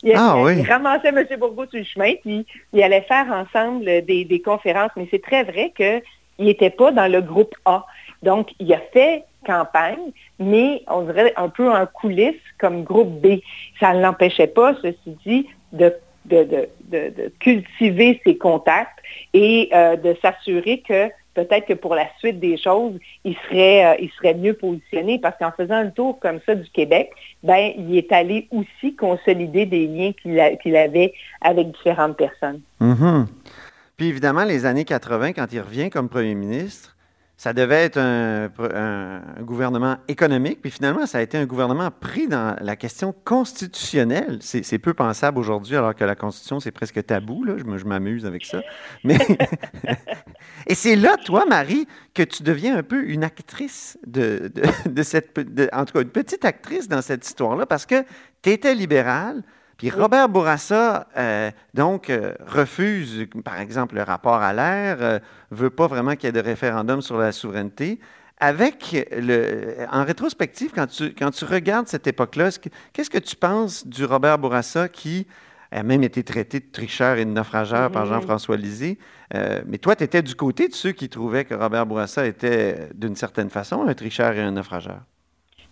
il, 0.04 0.14
Ah 0.16 0.36
il- 0.38 0.44
oui. 0.44 0.54
il 0.60 0.70
ramassait 0.70 1.08
M. 1.10 1.26
Bourgault 1.40 1.68
sur 1.68 1.80
le 1.80 1.86
chemin, 1.86 2.14
puis 2.22 2.46
il 2.74 2.84
allait 2.84 3.02
faire 3.04 3.28
ensemble 3.32 3.86
des, 3.86 4.26
des 4.26 4.42
conférences. 4.42 4.92
Mais 4.98 5.08
c'est 5.10 5.22
très 5.22 5.44
vrai 5.44 5.72
qu'il 5.76 6.02
n'était 6.46 6.70
pas 6.70 6.92
dans 6.92 7.10
le 7.10 7.22
groupe 7.22 7.56
A. 7.66 7.86
Donc, 8.24 8.50
il 8.60 8.74
a 8.74 8.80
fait 8.92 9.24
campagne, 9.46 10.12
mais 10.40 10.84
on 10.90 11.04
dirait 11.04 11.32
un 11.38 11.48
peu 11.48 11.72
en 11.72 11.86
coulisses 11.86 12.36
comme 12.60 12.84
groupe 12.84 13.22
B. 13.22 13.38
Ça 13.80 13.94
ne 13.94 14.02
l'empêchait 14.02 14.48
pas, 14.48 14.76
ceci 14.82 15.18
dit, 15.26 15.48
de, 15.72 15.94
de, 16.26 16.44
de- 16.44 16.70
de- 16.92 17.10
de 17.24 17.34
cultiver 17.40 18.20
ses 18.26 18.38
contacts 18.38 19.00
et 19.34 19.70
euh, 19.74 19.96
de 19.96 20.16
s'assurer 20.22 20.82
que 20.82 21.10
peut-être 21.38 21.68
que 21.68 21.74
pour 21.74 21.94
la 21.94 22.08
suite 22.18 22.40
des 22.40 22.58
choses, 22.58 22.96
il 23.24 23.36
serait, 23.48 23.86
euh, 23.86 23.96
il 24.00 24.10
serait 24.18 24.34
mieux 24.34 24.56
positionné 24.56 25.20
parce 25.20 25.38
qu'en 25.38 25.52
faisant 25.52 25.76
un 25.76 25.92
tour 25.92 26.20
comme 26.20 26.40
ça 26.48 26.56
du 26.56 26.68
Québec, 26.72 27.12
ben, 27.44 27.74
il 27.78 27.96
est 27.96 28.12
allé 28.12 28.48
aussi 28.50 28.96
consolider 28.96 29.68
des 29.68 29.86
liens 29.86 30.14
qu'il 30.14 30.76
avait 30.76 31.14
avec 31.42 31.72
différentes 31.74 32.18
personnes. 32.18 32.62
Mhm. 32.80 33.28
Puis 33.98 34.08
évidemment, 34.08 34.46
les 34.46 34.66
années 34.66 34.84
80, 34.84 35.34
quand 35.34 35.54
il 35.54 35.62
revient 35.62 35.92
comme 35.92 36.10
premier 36.10 36.34
ministre, 36.34 36.97
ça 37.38 37.54
devait 37.54 37.84
être 37.84 38.00
un, 38.00 38.50
gouvernement 39.42 39.98
économique, 40.08 40.60
puis 40.62 40.72
finalement, 40.72 41.06
ça 41.06 41.20
a 41.20 41.22
été 41.22 41.38
un 41.38 41.46
gouvernement 41.46 41.92
pris 41.92 42.28
dans 42.28 42.56
la 42.60 42.76
question 42.76 43.14
constitutionnelle. 43.24 44.40
C'est 44.42 44.80
peu 44.80 44.94
pensable 44.96 45.38
aujourd'hui, 45.38 45.76
alors 45.76 45.94
que 45.96 46.04
la 46.04 46.16
Constitution, 46.16 46.60
c'est 46.60 46.72
presque 46.72 47.06
tabou. 47.06 47.44
Là. 47.44 47.54
Je 47.58 47.86
m'amuse 47.86 48.26
avec 48.26 48.46
ça. 48.46 48.62
Mais 49.04 49.20
Et 50.68 50.76
c'est 50.76 50.96
là, 50.96 51.16
toi, 51.18 51.46
Marie, 51.46 51.88
que 52.14 52.24
tu 52.24 52.44
deviens 52.44 52.78
un 52.78 52.84
peu 52.84 53.04
une 53.08 53.24
actrice 53.24 53.98
de- 54.06 54.52
en 55.72 55.86
tout 55.86 55.94
cas, 55.94 56.02
une 56.02 56.10
petite 56.10 56.44
actrice 56.44 56.88
dans 56.88 57.02
cette 57.02 57.26
histoire-là, 57.26 57.66
parce 57.66 57.86
que 57.86 58.04
tu 58.42 58.50
étais 58.50 58.76
libérale, 58.76 59.44
puis 59.78 59.90
Robert 59.92 60.28
Bourassa, 60.30 61.08
euh, 61.18 61.52
donc, 61.74 62.10
euh, 62.10 62.34
refuse, 62.48 63.28
par 63.46 63.60
exemple, 63.60 63.96
le 63.96 64.04
rapport 64.04 64.42
à 64.42 64.52
l'air, 64.54 64.98
euh, 65.02 65.20
veut 65.52 65.70
pas 65.70 65.88
vraiment 65.88 66.16
qu'il 66.16 66.26
y 66.26 66.30
ait 66.30 66.32
de 66.32 66.40
référendum 66.46 67.02
sur 67.02 67.18
la 67.18 67.32
souveraineté. 67.32 68.00
Avec 68.40 69.08
le, 69.12 69.76
en 69.92 70.04
rétrospective, 70.04 70.72
quand 70.74 70.88
tu, 70.88 71.14
quand 71.14 71.32
tu 71.32 71.46
regardes 71.46 71.88
cette 71.88 72.06
époque-là, 72.08 72.48
est-ce 72.48 72.60
que- 72.60 72.70
qu'est-ce 72.94 73.10
que 73.10 73.18
tu 73.18 73.36
penses 73.36 73.86
du 73.88 74.06
Robert 74.06 74.38
Bourassa 74.38 74.90
qui 74.90 75.26
a 75.72 75.82
même 75.84 76.04
été 76.04 76.24
traité 76.24 76.60
de 76.60 76.66
tricheur 76.72 77.18
et 77.18 77.26
de 77.26 77.32
naufrageur 77.32 77.92
par 77.92 78.06
Mhm. 78.06 78.14
Jean-François 78.14 78.56
Lisée? 78.58 78.98
Mais 79.66 79.78
toi, 79.80 79.96
tu 79.96 80.04
étais 80.04 80.22
du 80.22 80.34
côté 80.36 80.68
de 80.70 80.74
ceux 80.76 80.92
qui 80.94 81.10
trouvaient 81.10 81.46
que 81.46 81.56
Robert 81.56 81.86
Bourassa 81.86 82.26
était, 82.26 82.90
d'une 82.94 83.16
certaine 83.16 83.50
façon, 83.50 83.86
un 83.88 83.94
tricheur 83.94 84.32
et 84.34 84.42
un 84.42 84.52
naufrageur. 84.52 85.02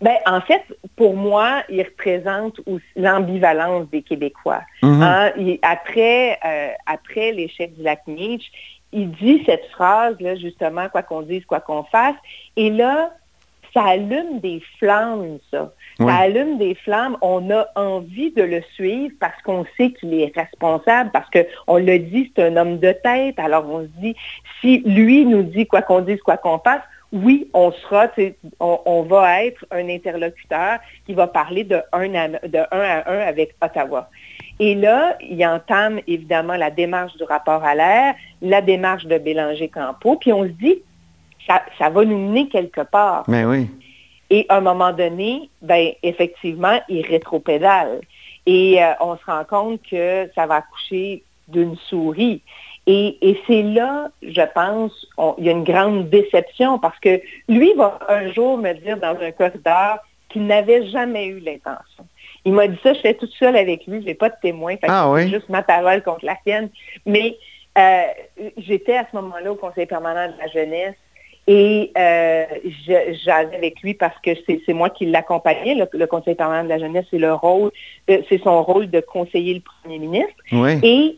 Ben, 0.00 0.16
en 0.26 0.40
fait, 0.42 0.62
pour 0.96 1.16
moi, 1.16 1.62
il 1.70 1.82
représente 1.82 2.60
aussi 2.66 2.84
l'ambivalence 2.96 3.88
des 3.90 4.02
Québécois. 4.02 4.60
Mhm. 4.82 5.02
Hein, 5.02 5.32
il- 5.38 5.58
après 5.62 6.38
euh, 6.44 6.68
après 6.86 7.32
l'échec 7.32 7.74
du 7.76 7.82
lac 7.82 8.00
Meach, 8.06 8.50
il 8.92 9.10
dit 9.12 9.42
cette 9.46 9.64
phrase-là, 9.72 10.36
justement, 10.36 10.88
quoi 10.90 11.02
qu'on 11.02 11.22
dise, 11.22 11.44
quoi 11.46 11.60
qu'on 11.60 11.82
fasse. 11.84 12.14
Et 12.56 12.70
là, 12.70 13.10
ça 13.74 13.82
allume 13.84 14.40
des 14.40 14.62
flammes, 14.78 15.38
ça. 15.50 15.72
Oui. 15.98 16.06
Ça 16.06 16.16
allume 16.18 16.56
des 16.58 16.74
flammes. 16.74 17.16
On 17.20 17.50
a 17.50 17.66
envie 17.74 18.30
de 18.32 18.42
le 18.42 18.62
suivre 18.74 19.14
parce 19.20 19.40
qu'on 19.42 19.64
sait 19.76 19.90
qu'il 19.92 20.14
est 20.14 20.32
responsable, 20.34 21.10
parce 21.10 21.28
qu'on 21.30 21.76
l'a 21.76 21.98
dit, 21.98 22.32
c'est 22.34 22.44
un 22.44 22.56
homme 22.56 22.78
de 22.78 22.92
tête. 22.92 23.38
Alors 23.38 23.68
on 23.68 23.82
se 23.82 23.88
dit, 24.00 24.14
si 24.60 24.78
lui 24.86 25.24
nous 25.26 25.42
dit 25.42 25.66
quoi 25.66 25.82
qu'on 25.82 26.00
dise, 26.00 26.20
quoi 26.22 26.36
qu'on 26.36 26.58
fasse, 26.58 26.82
oui, 27.12 27.48
on 27.54 27.72
sera, 27.72 28.08
on, 28.60 28.80
on 28.84 29.02
va 29.02 29.44
être 29.44 29.64
un 29.70 29.88
interlocuteur 29.88 30.78
qui 31.06 31.14
va 31.14 31.26
parler 31.26 31.64
de 31.64 31.80
un 31.92 32.14
à, 32.14 32.28
de 32.28 32.58
un 32.72 32.80
à 32.80 33.10
un 33.10 33.18
avec 33.20 33.54
Ottawa. 33.62 34.10
Et 34.58 34.74
là, 34.74 35.16
il 35.20 35.44
entame 35.46 36.00
évidemment 36.06 36.56
la 36.56 36.70
démarche 36.70 37.16
du 37.16 37.24
rapport 37.24 37.62
à 37.64 37.74
l'air, 37.74 38.14
la 38.42 38.62
démarche 38.62 39.04
de 39.04 39.18
Bélanger-Campo, 39.18 40.16
puis 40.16 40.32
on 40.32 40.44
se 40.44 40.48
dit, 40.48 40.82
ça, 41.46 41.62
ça 41.78 41.90
va 41.90 42.04
nous 42.04 42.18
mener 42.18 42.48
quelque 42.48 42.80
part. 42.80 43.24
Mais 43.28 43.44
oui. 43.44 43.68
Et 44.30 44.46
à 44.48 44.56
un 44.56 44.60
moment 44.60 44.92
donné, 44.92 45.48
ben 45.62 45.92
effectivement, 46.02 46.80
il 46.88 47.06
rétropédale. 47.06 48.00
Et 48.46 48.82
euh, 48.82 48.92
on 49.00 49.16
se 49.16 49.24
rend 49.24 49.44
compte 49.44 49.80
que 49.88 50.28
ça 50.34 50.46
va 50.46 50.56
accoucher 50.56 51.22
d'une 51.48 51.76
souris. 51.76 52.42
Et, 52.86 53.18
et 53.28 53.40
c'est 53.46 53.62
là, 53.62 54.10
je 54.22 54.42
pense, 54.54 55.06
on- 55.18 55.34
il 55.38 55.44
y 55.46 55.48
a 55.48 55.52
une 55.52 55.64
grande 55.64 56.08
déception 56.08 56.78
parce 56.78 56.98
que 57.00 57.20
lui 57.48 57.72
va 57.74 57.98
un 58.08 58.32
jour 58.32 58.58
me 58.58 58.72
dire 58.74 58.96
dans 58.98 59.16
un 59.20 59.32
corridor 59.32 59.98
qu'il 60.28 60.46
n'avait 60.46 60.86
jamais 60.88 61.26
eu 61.26 61.40
l'intention. 61.40 62.04
Il 62.44 62.52
m'a 62.52 62.68
dit 62.68 62.78
ça, 62.82 62.92
j'étais 62.94 63.14
toute 63.14 63.32
seule 63.32 63.56
avec 63.56 63.86
lui, 63.86 64.00
je 64.02 64.06
n'ai 64.06 64.14
pas 64.14 64.28
de 64.28 64.36
témoin, 64.40 64.76
fait 64.76 64.86
Ah 64.88 65.06
c'est 65.16 65.24
oui? 65.24 65.30
juste 65.32 65.48
ma 65.48 65.62
parole 65.62 66.02
contre 66.02 66.24
la 66.24 66.36
sienne. 66.46 66.68
Mais 67.04 67.36
euh, 67.76 68.02
j'étais 68.56 68.96
à 68.96 69.06
ce 69.10 69.16
moment-là 69.16 69.50
au 69.52 69.56
Conseil 69.56 69.86
permanent 69.86 70.32
de 70.32 70.38
la 70.38 70.46
jeunesse 70.48 70.94
et 71.48 71.90
euh, 71.98 72.44
je- 72.86 73.18
j'allais 73.24 73.56
avec 73.56 73.80
lui 73.82 73.94
parce 73.94 74.18
que 74.20 74.30
c'est 74.46 74.60
c'est 74.64 74.72
moi 74.72 74.90
qui 74.90 75.06
l'accompagnais. 75.06 75.74
Le, 75.74 75.88
le 75.92 76.06
Conseil 76.06 76.36
permanent 76.36 76.62
de 76.64 76.68
la 76.68 76.78
jeunesse, 76.78 77.06
c'est 77.10 77.18
le 77.18 77.32
rôle, 77.34 77.70
euh, 78.10 78.18
c'est 78.28 78.40
son 78.42 78.62
rôle 78.62 78.88
de 78.90 79.00
conseiller 79.00 79.54
le 79.54 79.60
premier 79.60 79.98
ministre. 79.98 80.34
Oui. 80.52 80.78
Et 80.84 81.16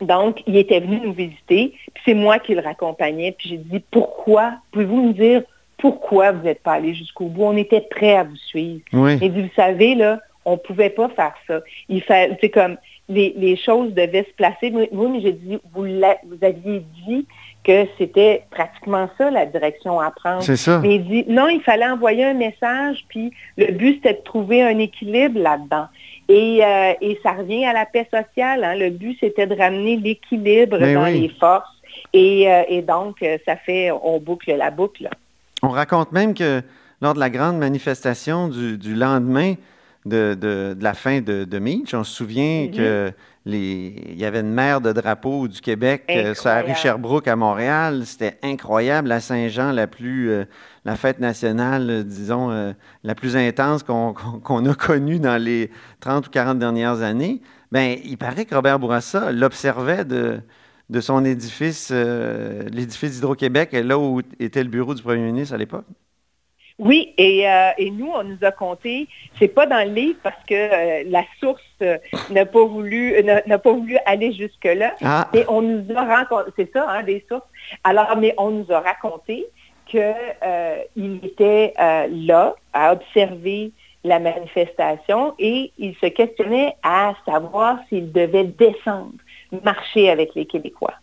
donc, 0.00 0.42
il 0.46 0.56
était 0.56 0.80
venu 0.80 1.00
nous 1.00 1.12
visiter, 1.12 1.74
puis 1.94 2.02
c'est 2.04 2.14
moi 2.14 2.38
qui 2.38 2.54
le 2.54 2.60
raccompagnais. 2.60 3.32
Puis 3.32 3.50
j'ai 3.50 3.56
dit, 3.58 3.82
pourquoi, 3.90 4.54
pouvez-vous 4.72 5.08
me 5.08 5.12
dire 5.12 5.42
pourquoi 5.78 6.32
vous 6.32 6.44
n'êtes 6.44 6.62
pas 6.62 6.74
allé 6.74 6.94
jusqu'au 6.94 7.26
bout? 7.26 7.44
On 7.44 7.56
était 7.56 7.80
prêts 7.80 8.16
à 8.16 8.24
vous 8.24 8.36
suivre. 8.36 8.80
Oui. 8.92 9.18
Il 9.22 9.32
dit, 9.32 9.42
vous 9.42 9.54
savez, 9.56 9.94
là, 9.94 10.20
on 10.44 10.52
ne 10.52 10.56
pouvait 10.56 10.90
pas 10.90 11.08
faire 11.08 11.34
ça. 11.46 11.60
Il 11.88 12.02
fait, 12.02 12.36
c'est 12.40 12.50
comme, 12.50 12.76
les, 13.08 13.56
choses 13.56 13.92
devaient 13.94 14.24
se 14.24 14.34
placer. 14.36 14.72
Oui, 14.92 15.08
mais 15.10 15.20
j'ai 15.20 15.32
dit, 15.32 15.58
vous, 15.74 15.84
vous 15.84 16.44
aviez 16.44 16.82
dit 17.06 17.26
que 17.64 17.86
c'était 17.98 18.44
pratiquement 18.50 19.08
ça 19.18 19.30
la 19.30 19.46
direction 19.46 20.00
à 20.00 20.10
prendre. 20.10 20.42
C'est 20.42 20.56
ça. 20.56 20.80
Mais 20.80 20.96
il 20.96 21.04
dit 21.04 21.24
non, 21.28 21.48
il 21.48 21.60
fallait 21.60 21.88
envoyer 21.88 22.24
un 22.24 22.34
message, 22.34 23.04
puis 23.08 23.32
le 23.58 23.72
but 23.72 23.96
c'était 23.96 24.14
de 24.14 24.24
trouver 24.24 24.62
un 24.62 24.78
équilibre 24.78 25.38
là-dedans. 25.38 25.86
Et, 26.30 26.64
euh, 26.64 27.14
ça 27.24 27.32
revient 27.32 27.64
à 27.64 27.72
la 27.72 27.86
paix 27.86 28.08
sociale. 28.10 28.62
Hein. 28.62 28.76
Le 28.76 28.90
but 28.90 29.16
c'était 29.18 29.46
de 29.46 29.54
ramener 29.56 29.96
l'équilibre 29.96 30.78
ben 30.78 30.94
dans 30.94 31.06
les 31.06 31.28
forces. 31.40 31.68
Et, 32.12 32.48
euh, 32.48 32.82
donc, 32.82 33.22
euh, 33.22 33.38
ça 33.44 33.56
fait, 33.56 33.90
on 33.90 34.18
boucle 34.20 34.54
la 34.56 34.70
boucle. 34.70 35.08
On 35.62 35.70
raconte 35.70 36.12
même 36.12 36.34
que 36.34 36.62
lors 37.02 37.14
de 37.14 37.20
la 37.20 37.30
grande 37.30 37.58
manifestation 37.58 38.48
du, 38.48 38.94
lendemain 38.94 39.54
de, 40.06 40.76
la 40.80 40.94
fin 40.94 41.20
de, 41.20 41.44
de 41.44 41.58
Mitch, 41.58 41.94
on 41.94 42.04
se 42.04 42.14
souvient 42.14 42.66
mm-hmm. 42.66 42.76
que 42.76 43.12
il 43.46 44.18
y 44.18 44.24
avait 44.24 44.40
une 44.40 44.52
mer 44.52 44.80
de 44.80 44.92
drapeaux 44.92 45.48
du 45.48 45.60
Québec 45.60 46.04
euh, 46.10 46.34
sur 46.34 46.48
la 46.48 46.62
rue 46.62 46.74
Sherbrooke 46.74 47.28
à 47.28 47.36
Montréal. 47.36 48.02
C'était 48.04 48.38
incroyable. 48.42 49.10
À 49.12 49.20
Saint-Jean, 49.20 49.72
la 49.72 49.86
plus, 49.86 50.30
euh, 50.30 50.44
la 50.84 50.96
fête 50.96 51.18
nationale, 51.20 51.90
euh, 51.90 52.02
disons, 52.02 52.74
la 53.04 53.14
plus 53.14 53.36
intense 53.36 53.82
qu'on 53.82 54.66
a 54.66 54.74
connue 54.74 55.18
dans 55.18 55.42
les 55.42 55.70
30 56.00 56.26
ou 56.26 56.30
40 56.30 56.58
dernières 56.58 57.02
années. 57.02 57.40
Bien, 57.72 57.96
il 58.04 58.18
paraît 58.18 58.44
que 58.44 58.54
Robert 58.54 58.78
Bourassa 58.78 59.30
l'observait 59.32 60.04
de, 60.04 60.40
de 60.88 61.00
son 61.00 61.24
édifice, 61.24 61.90
l'édifice 61.92 63.12
d'Hydro-Québec, 63.12 63.72
là 63.72 63.98
où 63.98 64.20
était 64.40 64.64
le 64.64 64.70
bureau 64.70 64.94
du 64.94 65.02
premier 65.02 65.22
ministre 65.22 65.54
à 65.54 65.58
l'époque. 65.58 65.84
Oui, 66.80 67.14
euh, 67.20 67.70
et, 67.76 67.90
nous, 67.90 68.10
on 68.10 68.24
nous 68.24 68.38
a 68.40 68.50
compté, 68.52 69.06
c'est 69.38 69.48
pas 69.48 69.66
dans 69.66 69.86
le 69.86 69.92
livre 69.92 70.18
parce 70.22 70.42
que 70.48 70.54
euh, 70.54 71.04
la 71.06 71.24
source 71.38 71.60
euh, 71.82 71.98
n'a 72.30 72.46
pas 72.46 72.64
voulu 72.64 73.22
n'a 73.22 73.58
pas 73.58 73.72
voulu 73.72 73.98
aller 74.06 74.32
jusque-là. 74.32 74.94
Ah. 75.02 75.28
Et 75.34 75.44
on 75.46 75.60
nous 75.60 75.84
a 75.94 76.02
raconté, 76.02 76.50
c'est 76.56 76.72
ça, 76.72 76.88
hein, 76.88 77.02
des 77.02 77.22
sources. 77.28 77.46
Alors, 77.84 78.16
mais 78.16 78.34
on 78.38 78.50
nous 78.50 78.72
a 78.72 78.80
raconté 78.80 79.46
qu'il 79.90 81.20
était 81.24 81.74
là 81.76 82.54
à 82.72 82.92
observer 82.92 83.72
la 84.02 84.18
manifestation 84.18 85.34
et 85.38 85.72
il 85.78 85.94
se 85.96 86.06
questionnait 86.06 86.74
à 86.82 87.14
savoir 87.26 87.78
s'il 87.88 88.12
devait 88.12 88.44
descendre, 88.44 89.12
marcher 89.62 90.08
avec 90.08 90.34
les 90.34 90.46
Québécois. 90.46 90.94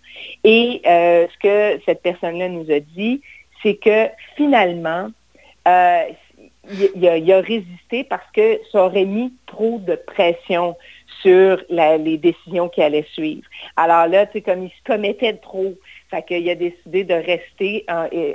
Et 0.44 0.82
ce 0.84 1.38
que 1.38 1.82
cette 1.86 2.02
personne-là 2.02 2.50
nous 2.50 2.72
a 2.72 2.80
dit, 2.80 3.22
c'est 3.62 3.76
que 3.76 4.08
finalement, 4.36 5.10
euh, 5.68 6.04
il, 6.96 7.32
a, 7.32 7.42
résisté 7.42 8.04
parce 8.04 8.30
que 8.34 8.60
ça 8.72 8.86
aurait 8.86 9.06
mis 9.06 9.34
trop 9.46 9.80
de 9.80 9.96
pression 9.96 10.76
sur 11.22 11.62
les 11.70 12.18
décisions 12.18 12.70
qui 12.70 12.82
allaient 12.82 13.08
suivre. 13.14 13.48
Alors 13.76 14.08
là, 14.08 14.26
c'est 14.32 14.42
comme 14.42 14.64
il 14.64 14.70
se 14.70 14.84
commettait 14.86 15.34
trop. 15.34 15.74
Fait 16.10 16.24
qu'il 16.24 16.50
a 16.50 16.56
décidé 16.56 17.04
de 17.04 17.14
rester 17.14 17.86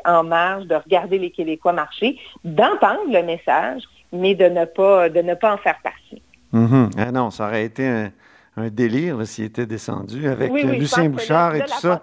en, 0.05 0.25
marge, 0.25 0.67
de 0.67 0.75
regarder 0.75 1.19
les 1.19 1.31
Québécois 1.31 1.73
marcher, 1.73 2.19
d'entendre 2.45 3.11
le 3.11 3.23
message, 3.23 3.83
mais 4.13 4.35
de 4.35 4.45
ne 4.45 4.65
pas, 4.67 5.09
de 5.09 5.21
ne 5.23 5.35
pas 5.35 5.55
en 5.55 5.57
faire 5.57 5.79
partie. 5.83 6.23
Ah 6.99 7.11
non, 7.13 7.31
ça 7.31 7.47
aurait 7.47 7.65
été 7.65 7.87
un, 7.87 8.69
délire 8.69 9.27
s'il 9.27 9.45
était 9.45 9.65
descendu 9.65 10.29
avec 10.29 10.53
Lucien 10.53 11.09
Bouchard 11.09 11.55
et 11.55 11.61
tout 11.61 11.81
ça. 11.81 12.03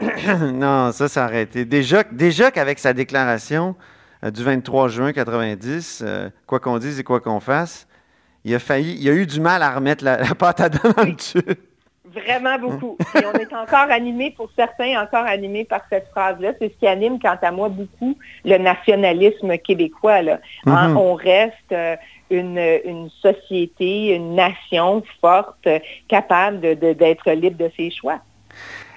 non, 0.52 0.92
ça, 0.92 1.08
ça 1.08 1.24
aurait 1.24 1.42
été. 1.42 1.64
Déjà, 1.64 2.02
déjà 2.04 2.50
qu'avec 2.50 2.78
sa 2.78 2.92
déclaration, 2.92 3.74
euh, 4.24 4.30
du 4.30 4.42
23 4.42 4.88
juin 4.88 5.12
90, 5.12 6.02
euh, 6.04 6.30
quoi 6.46 6.58
qu'on 6.60 6.78
dise 6.78 6.98
et 6.98 7.04
quoi 7.04 7.20
qu'on 7.20 7.40
fasse, 7.40 7.86
il 8.44 8.54
a 8.54 8.58
failli, 8.58 8.96
il 9.00 9.08
a 9.08 9.12
eu 9.12 9.26
du 9.26 9.40
mal 9.40 9.62
à 9.62 9.74
remettre 9.74 10.04
la, 10.04 10.18
pâte 10.34 10.60
à 10.60 10.68
dents 10.68 10.90
dans 10.96 11.04
le 11.04 11.16
tube. 11.16 11.58
Vraiment 12.12 12.58
beaucoup. 12.58 12.96
Et 13.14 13.24
on 13.24 13.32
est 13.38 13.52
encore 13.52 13.90
animé, 13.90 14.32
pour 14.36 14.50
certains, 14.56 15.00
encore 15.00 15.26
animé 15.26 15.64
par 15.64 15.82
cette 15.90 16.08
phrase-là. 16.08 16.52
C'est 16.58 16.72
ce 16.72 16.78
qui 16.78 16.86
anime, 16.86 17.18
quant 17.18 17.36
à 17.40 17.50
moi, 17.50 17.68
beaucoup 17.68 18.16
le 18.44 18.58
nationalisme 18.58 19.56
québécois. 19.58 20.22
Là. 20.22 20.40
Hein, 20.66 20.94
mm-hmm. 20.94 20.96
On 20.96 21.14
reste 21.14 21.72
euh, 21.72 21.96
une, 22.30 23.08
société, 23.22 24.14
une 24.14 24.34
nation 24.34 25.02
forte, 25.20 25.68
capable 26.08 26.60
d'être 26.60 27.30
libre 27.30 27.56
de 27.56 27.70
ses 27.76 27.90
choix. 27.90 28.20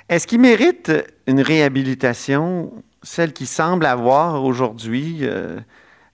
Est-ce 0.09 0.27
qu'il 0.27 0.41
mérite 0.41 0.91
une 1.27 1.41
réhabilitation 1.41 2.71
celle 3.03 3.33
qui 3.33 3.45
semble 3.45 3.85
avoir 3.85 4.43
aujourd'hui, 4.43 5.19
euh, 5.21 5.59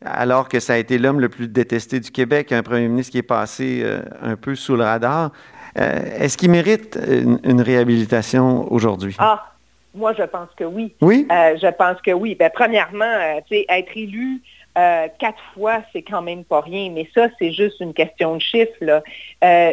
alors 0.06 0.48
que 0.48 0.60
ça 0.60 0.74
a 0.74 0.78
été 0.78 0.98
l'homme 0.98 1.20
le 1.20 1.30
plus 1.30 1.48
détesté 1.48 2.00
du 2.00 2.12
Québec, 2.12 2.52
un 2.52 2.64
premier 2.64 2.88
ministre 2.88 3.12
qui 3.12 3.18
est 3.18 3.24
passé 3.24 3.82
euh, 3.84 4.02
un 4.22 4.36
peu 4.36 4.56
sous 4.56 4.76
le 4.76 4.84
radar? 4.84 5.32
Euh, 5.78 6.00
est-ce 6.20 6.38
qu'il 6.38 6.52
mérite 6.52 6.98
une, 7.08 7.62
réhabilitation 7.62 8.72
aujourd'hui? 8.72 9.16
Ah, 9.20 9.54
moi, 9.94 10.14
je 10.14 10.24
pense 10.24 10.50
que 10.56 10.64
oui. 10.64 10.94
Oui? 11.02 11.28
je 11.30 11.72
pense 11.72 12.02
que 12.02 12.12
oui. 12.12 12.36
Ben, 12.36 12.52
premièrement, 12.54 13.14
être 13.50 13.98
élu 13.98 14.42
euh, 14.78 15.08
quatre 15.18 15.42
fois, 15.56 15.82
c'est 15.92 16.04
quand 16.04 16.22
même 16.22 16.44
pas 16.44 16.62
rien, 16.62 16.92
mais 16.92 17.10
ça, 17.16 17.30
c'est 17.40 17.52
juste 17.52 17.80
une 17.80 17.96
question 17.96 18.36
de 18.36 18.42
chiffres. 18.42 19.02
Euh, 19.44 19.72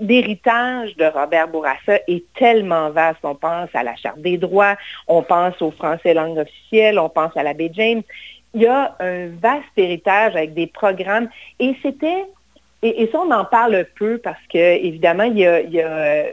l'héritage 0.00 0.96
de 0.96 1.04
Robert 1.04 1.48
Bourassa 1.48 1.98
est 2.08 2.24
tellement 2.34 2.88
vaste. 2.88 3.18
On 3.22 3.34
pense 3.34 3.68
à 3.74 3.82
la 3.82 3.94
Charte 3.96 4.20
des 4.20 4.38
droits, 4.38 4.76
on 5.08 5.22
pense 5.22 5.60
au 5.60 5.70
français 5.70 6.14
langue 6.14 6.38
officielle, 6.38 6.98
on 6.98 7.10
pense 7.10 7.36
à 7.36 7.42
l'abbé 7.42 7.70
James. 7.74 8.02
Il 8.54 8.62
y 8.62 8.66
a 8.66 8.96
un 8.98 9.28
vaste 9.28 9.76
héritage 9.76 10.34
avec 10.34 10.54
des 10.54 10.66
programmes 10.66 11.28
et 11.58 11.76
c'était, 11.82 12.24
et, 12.82 13.08
ça 13.12 13.20
on 13.20 13.30
en 13.30 13.44
parle 13.44 13.86
peu 13.98 14.18
parce 14.18 14.40
que 14.52 14.58
évidemment, 14.58 15.30
euh, 15.36 16.32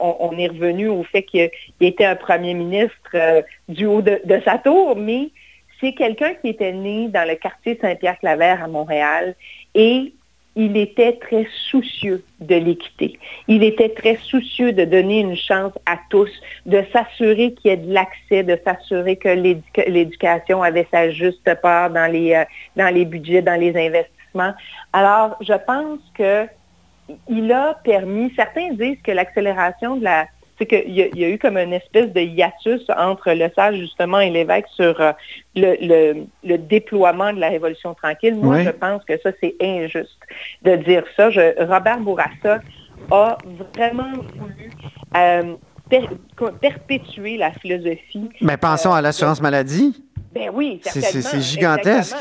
on, 0.00 0.36
est 0.38 0.48
revenu 0.48 0.88
au 0.88 1.04
fait 1.04 1.22
qu'il 1.22 1.50
était 1.80 2.04
un 2.04 2.16
premier 2.16 2.54
ministre 2.54 3.44
du 3.68 3.86
haut 3.86 4.02
de, 4.02 4.20
sa 4.44 4.58
tour, 4.58 4.96
mais 4.96 5.30
c'est 5.80 5.92
quelqu'un 5.92 6.34
qui 6.34 6.48
était 6.48 6.72
né 6.72 7.08
dans 7.08 7.28
le 7.28 7.36
quartier 7.36 7.78
Saint-Pierre-Claver 7.80 8.56
à 8.62 8.66
Montréal 8.68 9.34
et 9.74 10.12
il 10.58 10.78
était 10.78 11.12
très 11.12 11.46
soucieux 11.70 12.24
de 12.40 12.54
l'équité. 12.54 13.18
Il 13.46 13.62
était 13.62 13.90
très 13.90 14.16
soucieux 14.16 14.72
de 14.72 14.86
donner 14.86 15.20
une 15.20 15.36
chance 15.36 15.74
à 15.84 15.98
tous, 16.08 16.30
de 16.64 16.82
s'assurer 16.94 17.52
qu'il 17.52 17.70
y 17.70 17.74
ait 17.74 17.76
de 17.76 17.92
l'accès, 17.92 18.42
de 18.42 18.58
s'assurer 18.64 19.16
que 19.16 19.28
l'éducation 19.28 20.62
avait 20.62 20.88
sa 20.90 21.10
juste 21.10 21.54
part 21.60 21.90
dans 21.90 22.10
les, 22.10 22.32
euh, 22.32 22.44
dans 22.74 22.92
les 22.92 23.04
budgets, 23.04 23.42
dans 23.42 23.60
les 23.60 23.76
investissements. 23.76 24.15
Alors, 24.92 25.36
je 25.40 25.54
pense 25.66 26.00
que 26.14 26.46
il 27.28 27.52
a 27.52 27.74
permis, 27.84 28.32
certains 28.34 28.72
disent 28.72 29.00
que 29.02 29.12
l'accélération 29.12 29.96
de 29.96 30.04
la, 30.04 30.26
c'est 30.58 30.66
qu'il 30.66 30.90
y, 30.90 31.24
a 31.24 31.28
eu 31.28 31.38
comme 31.38 31.58
une 31.58 31.72
espèce 31.72 32.12
de 32.12 32.20
hiatus 32.20 32.82
entre 32.96 33.32
le 33.32 33.50
sage, 33.54 33.76
justement, 33.76 34.20
et 34.20 34.30
l'évêque 34.30 34.66
sur 34.74 34.98
euh, 35.00 35.12
le, 35.54 36.56
déploiement 36.56 37.32
de 37.32 37.40
la 37.40 37.50
Révolution 37.50 37.94
tranquille. 37.94 38.36
Moi, 38.36 38.62
je 38.62 38.70
pense 38.70 39.04
que 39.04 39.18
ça, 39.20 39.30
c'est 39.40 39.54
injuste 39.60 40.18
de 40.62 40.76
dire 40.76 41.04
ça. 41.16 41.28
Robert 41.28 42.00
Bourassa 42.00 42.60
a 43.10 43.38
vraiment 43.74 44.12
voulu 44.14 44.70
euh, 45.14 45.54
perpétuer 46.60 47.36
la 47.36 47.52
philosophie. 47.52 48.30
Mais 48.40 48.56
pensons 48.56 48.92
à 48.92 49.02
l'assurance 49.02 49.42
maladie. 49.42 50.05
Ben 50.36 50.50
oui, 50.52 50.80
C'est 50.84 51.40
gigantesque. 51.40 52.16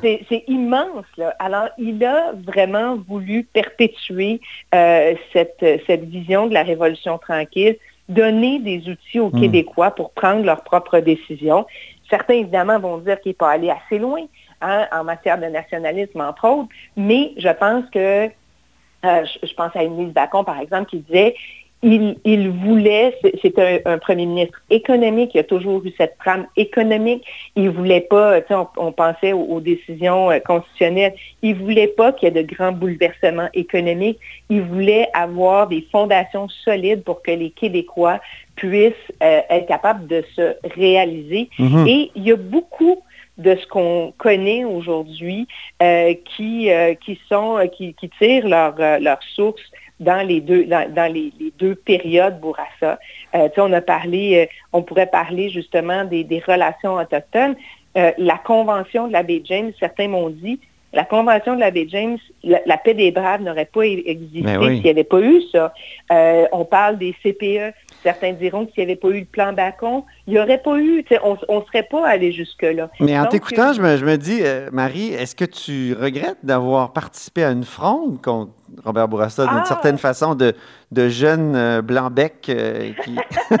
C'est 0.00 0.44
immense. 0.48 1.04
Alors, 1.38 1.68
il 1.78 2.02
a 2.04 2.32
vraiment 2.32 2.96
voulu 2.96 3.44
perpétuer 3.44 4.40
euh, 4.74 5.14
cette, 5.32 5.64
cette 5.86 6.04
vision 6.04 6.46
de 6.46 6.54
la 6.54 6.62
Révolution 6.62 7.18
tranquille, 7.18 7.76
donner 8.08 8.58
des 8.60 8.88
outils 8.88 9.20
aux 9.20 9.28
hmm. 9.28 9.40
Québécois 9.40 9.90
pour 9.90 10.10
prendre 10.12 10.44
leurs 10.44 10.64
propres 10.64 11.00
décisions. 11.00 11.66
Certains, 12.08 12.34
évidemment, 12.34 12.78
vont 12.78 12.98
dire 12.98 13.20
qu'il 13.20 13.30
n'est 13.30 13.34
pas 13.34 13.50
allé 13.50 13.70
assez 13.70 13.98
loin 13.98 14.22
hein, 14.62 14.86
en 14.90 15.04
matière 15.04 15.38
de 15.38 15.46
nationalisme, 15.46 16.20
entre 16.20 16.48
autres, 16.48 16.68
mais 16.96 17.32
je 17.36 17.48
pense 17.50 17.84
que, 17.90 18.26
euh, 18.26 19.24
je, 19.42 19.54
pense 19.54 19.76
à 19.76 19.82
Émilie 19.82 20.12
Bacon, 20.12 20.44
par 20.44 20.58
exemple, 20.58 20.90
qui 20.90 20.98
disait 21.00 21.36
il, 21.82 22.50
voulait, 22.50 23.16
c'est 23.40 23.58
un, 23.86 23.98
premier 23.98 24.26
ministre 24.26 24.60
économique, 24.68 25.30
il 25.34 25.40
a 25.40 25.44
toujours 25.44 25.82
eu 25.84 25.92
cette 25.96 26.18
trame 26.18 26.46
économique. 26.56 27.24
Il 27.56 27.70
voulait 27.70 28.02
pas, 28.02 28.40
on, 28.50 28.68
on, 28.76 28.92
pensait 28.92 29.32
aux, 29.32 29.60
décisions 29.60 30.30
euh, 30.30 30.40
constitutionnelles, 30.40 31.14
il 31.42 31.54
voulait 31.54 31.88
pas 31.88 32.12
qu'il 32.12 32.28
y 32.28 32.38
ait 32.38 32.42
de 32.42 32.54
grands 32.54 32.72
bouleversements 32.72 33.48
économiques. 33.54 34.18
Il 34.50 34.60
voulait 34.62 35.08
avoir 35.14 35.68
des 35.68 35.86
fondations 35.90 36.48
solides 36.48 37.02
pour 37.02 37.22
que 37.22 37.30
les 37.30 37.50
Québécois 37.50 38.20
puissent 38.56 38.92
euh, 39.22 39.40
être 39.48 39.66
capables 39.66 40.06
de 40.06 40.22
se 40.36 40.54
réaliser. 40.76 41.48
Mm-hmm. 41.58 41.88
Et 41.88 42.10
il 42.14 42.24
y 42.24 42.32
a 42.32 42.36
beaucoup 42.36 43.02
de 43.38 43.56
ce 43.56 43.66
qu'on 43.68 44.12
connaît 44.18 44.64
aujourd'hui 44.64 45.48
euh, 45.82 46.12
qui, 46.36 46.68
qui 47.00 47.18
sont 47.26 47.66
qui, 47.74 47.94
qui 47.94 48.10
tirent 48.18 48.46
leurs 48.46 49.00
leur 49.00 49.22
sources 49.34 49.62
dans 50.00 50.26
les 50.26 50.40
deux, 50.40 50.64
dans, 50.64 51.12
les, 51.12 51.32
deux 51.58 51.74
périodes 51.74 52.40
Bourassa. 52.40 52.98
Euh, 53.34 53.48
on 53.58 53.72
a 53.72 53.80
parlé, 53.80 54.48
euh, 54.48 54.52
on 54.72 54.82
pourrait 54.82 55.06
parler 55.06 55.50
justement 55.50 56.04
des, 56.04 56.42
relations 56.46 56.94
autochtones. 56.94 57.54
Euh, 57.96 58.12
la 58.18 58.38
convention 58.38 59.08
de 59.08 59.12
l'abbé 59.12 59.42
James, 59.44 59.72
certains 59.78 60.08
m'ont 60.08 60.30
dit, 60.30 60.58
la 60.92 61.04
Convention 61.04 61.54
de 61.54 61.60
la 61.60 61.70
baie 61.70 61.86
James, 61.88 62.18
la, 62.42 62.76
paix 62.76 62.94
des 62.94 63.10
Braves 63.12 63.42
n'aurait 63.42 63.70
pas 63.72 63.82
existé 63.82 64.42
Ben 64.42 64.60
s'il 64.60 64.82
n'y 64.82 64.90
avait 64.90 65.04
pas 65.04 65.20
eu 65.20 65.40
ça. 65.52 65.72
Euh, 66.10 66.46
on 66.52 66.64
parle 66.64 66.98
des 66.98 67.14
CPE. 67.22 67.74
Certains 68.02 68.32
diront 68.32 68.66
que 68.66 68.72
s'il 68.72 68.84
n'y 68.84 68.90
avait 68.92 69.00
pas 69.00 69.08
eu 69.08 69.20
le 69.20 69.26
plan 69.26 69.52
Bacon, 69.52 70.02
il 70.26 70.34
n'y 70.34 70.40
aurait 70.40 70.62
pas 70.62 70.78
eu, 70.78 71.04
on 71.22 71.60
ne 71.60 71.64
serait 71.66 71.84
pas 71.84 72.08
allé 72.08 72.32
jusque-là. 72.32 72.90
Mais 72.98 73.18
en 73.18 73.26
t'écoutant, 73.26 73.70
euh, 73.70 73.74
je 73.74 73.82
me, 73.82 73.96
je 73.98 74.04
me 74.04 74.16
dis, 74.16 74.40
euh, 74.42 74.68
Marie, 74.72 75.12
est-ce 75.12 75.36
que 75.36 75.44
tu 75.44 75.94
regrettes 75.94 76.38
d'avoir 76.42 76.92
participé 76.92 77.44
à 77.44 77.50
une 77.50 77.64
fronde 77.64 78.20
contre 78.22 78.52
Robert 78.84 79.06
Bourassa 79.06 79.46
d'une 79.46 79.60
Ah! 79.62 79.64
certaine 79.66 79.98
façon 79.98 80.34
de, 80.34 80.54
de 80.90 81.08
jeune 81.08 81.54
euh, 81.54 81.82
blanc-bec 81.82 82.46
euh, 82.48 82.92
qui... 83.04 83.16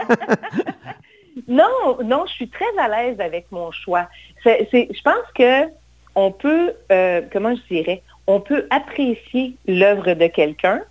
Non, 1.48 1.98
non, 2.04 2.24
je 2.26 2.32
suis 2.32 2.48
très 2.48 2.78
à 2.78 2.88
l'aise 2.88 3.20
avec 3.20 3.46
mon 3.50 3.72
choix. 3.72 4.08
Je 4.44 5.02
pense 5.02 5.26
que 5.34 5.64
on 6.14 6.32
peut, 6.32 6.72
euh, 6.92 7.22
comment 7.32 7.54
je 7.54 7.74
dirais, 7.74 8.02
on 8.26 8.40
peut 8.40 8.66
apprécier 8.70 9.54
l'œuvre 9.66 10.14
de 10.14 10.26
quelqu'un. 10.26 10.82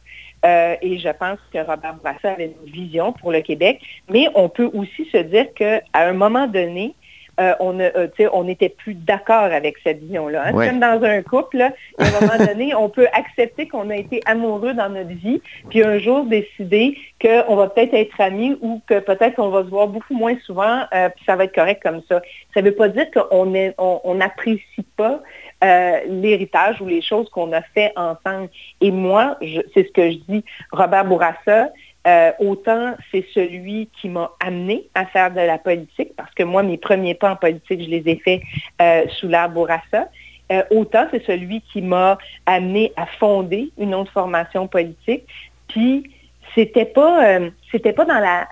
euh, 0.46 0.76
et 0.82 0.98
je 1.00 1.10
pense 1.10 1.40
que 1.54 1.58
Robert 1.60 1.96
Bourassa 1.96 2.32
avait 2.32 2.56
une 2.64 2.72
vision 2.72 3.12
pour 3.14 3.32
le 3.32 3.42
Québec, 3.42 3.82
mais 4.10 4.28
on 4.36 4.48
peut 4.48 4.70
aussi 4.74 5.06
se 5.12 5.18
dire 5.18 5.54
qu'à 5.54 5.82
un 5.94 6.14
moment 6.14 6.48
donné, 6.48 6.96
euh, 7.40 7.54
on 7.60 7.80
euh, 7.80 8.44
n'était 8.44 8.70
plus 8.70 8.94
d'accord 8.94 9.44
avec 9.44 9.76
cette 9.84 10.00
vision-là. 10.00 10.44
hein. 10.48 10.54
Ouais. 10.54 10.68
Comme 10.68 10.80
dans 10.80 11.04
un 11.04 11.22
couple, 11.22 11.58
là, 11.58 11.72
à 11.98 12.06
un 12.06 12.12
moment 12.22 12.46
donné, 12.46 12.74
on 12.76 12.90
peut 12.90 13.08
accepter 13.14 13.68
qu'on 13.68 13.90
a 13.90 13.96
été 13.96 14.22
amoureux 14.26 14.74
dans 14.74 14.90
notre 14.90 15.10
vie, 15.10 15.42
puis 15.70 15.84
un 15.84 15.98
jour 16.00 16.26
décider 16.26 16.98
qu'on 17.22 17.56
va 17.56 17.68
peut-être 17.70 17.94
être 17.94 18.20
amis 18.22 18.58
ou 18.62 18.82
que 18.88 19.00
peut-être 19.00 19.36
qu'on 19.36 19.50
va 19.50 19.64
se 19.64 19.70
voir 19.70 19.88
beaucoup 19.88 20.14
moins 20.14 20.36
souvent, 20.46 20.84
euh, 20.94 21.10
puis 21.10 21.24
ça 21.26 21.36
va 21.36 21.46
être 21.46 21.56
correct 21.56 21.82
comme 21.84 22.02
ça. 22.10 22.22
Ça 22.54 22.62
ne 22.62 22.70
veut 22.70 22.76
pas 22.76 22.90
dire 22.90 23.08
qu'on 23.12 23.54
est- 23.54 23.74
on 23.78 24.00
on 24.04 24.16
n'apprécie 24.16 24.86
pas 24.98 25.20
euh, 25.64 26.00
l'héritage 26.08 26.80
ou 26.82 26.86
les 26.88 27.02
choses 27.02 27.30
qu'on 27.30 27.52
a 27.52 27.62
fait 27.62 27.92
ensemble. 27.98 28.48
Et 28.80 28.92
moi, 28.92 29.38
c'est 29.74 29.86
ce 29.88 29.92
que 29.92 30.10
je 30.12 30.18
dis, 30.30 30.46
Robert 30.72 31.04
Bourassa, 31.04 31.70
euh, 32.08 32.32
autant 32.40 32.96
c'est 33.12 33.26
celui 33.34 33.90
qui 34.00 34.10
m'a 34.10 34.32
amené 34.40 34.88
à 34.96 35.06
faire 35.06 35.32
de 35.32 35.42
la 35.42 35.58
politique, 35.58 36.16
parce 36.16 36.34
que 36.34 36.44
moi, 36.44 36.64
mes 36.64 36.78
premiers 36.78 37.14
pas 37.16 37.32
en 37.32 37.36
politique, 37.36 37.82
je 37.84 37.90
les 37.90 38.04
ai 38.08 38.16
faits 38.18 38.42
euh, 38.82 39.06
sous 39.10 39.30
Bourassa. 39.52 40.10
Euh, 40.52 40.64
autant 40.72 41.06
c'est 41.12 41.24
celui 41.26 41.62
qui 41.62 41.82
m'a 41.82 42.18
amené 42.46 42.92
à 42.96 43.06
fonder 43.06 43.70
une 43.78 43.94
autre 43.94 44.12
formation 44.12 44.68
politique. 44.68 45.24
Puis 45.68 46.10
c'était 46.56 46.86
pas 46.86 47.40
c'était 47.72 47.94
pas 47.94 48.06
dans 48.06 48.18
la 48.20 48.48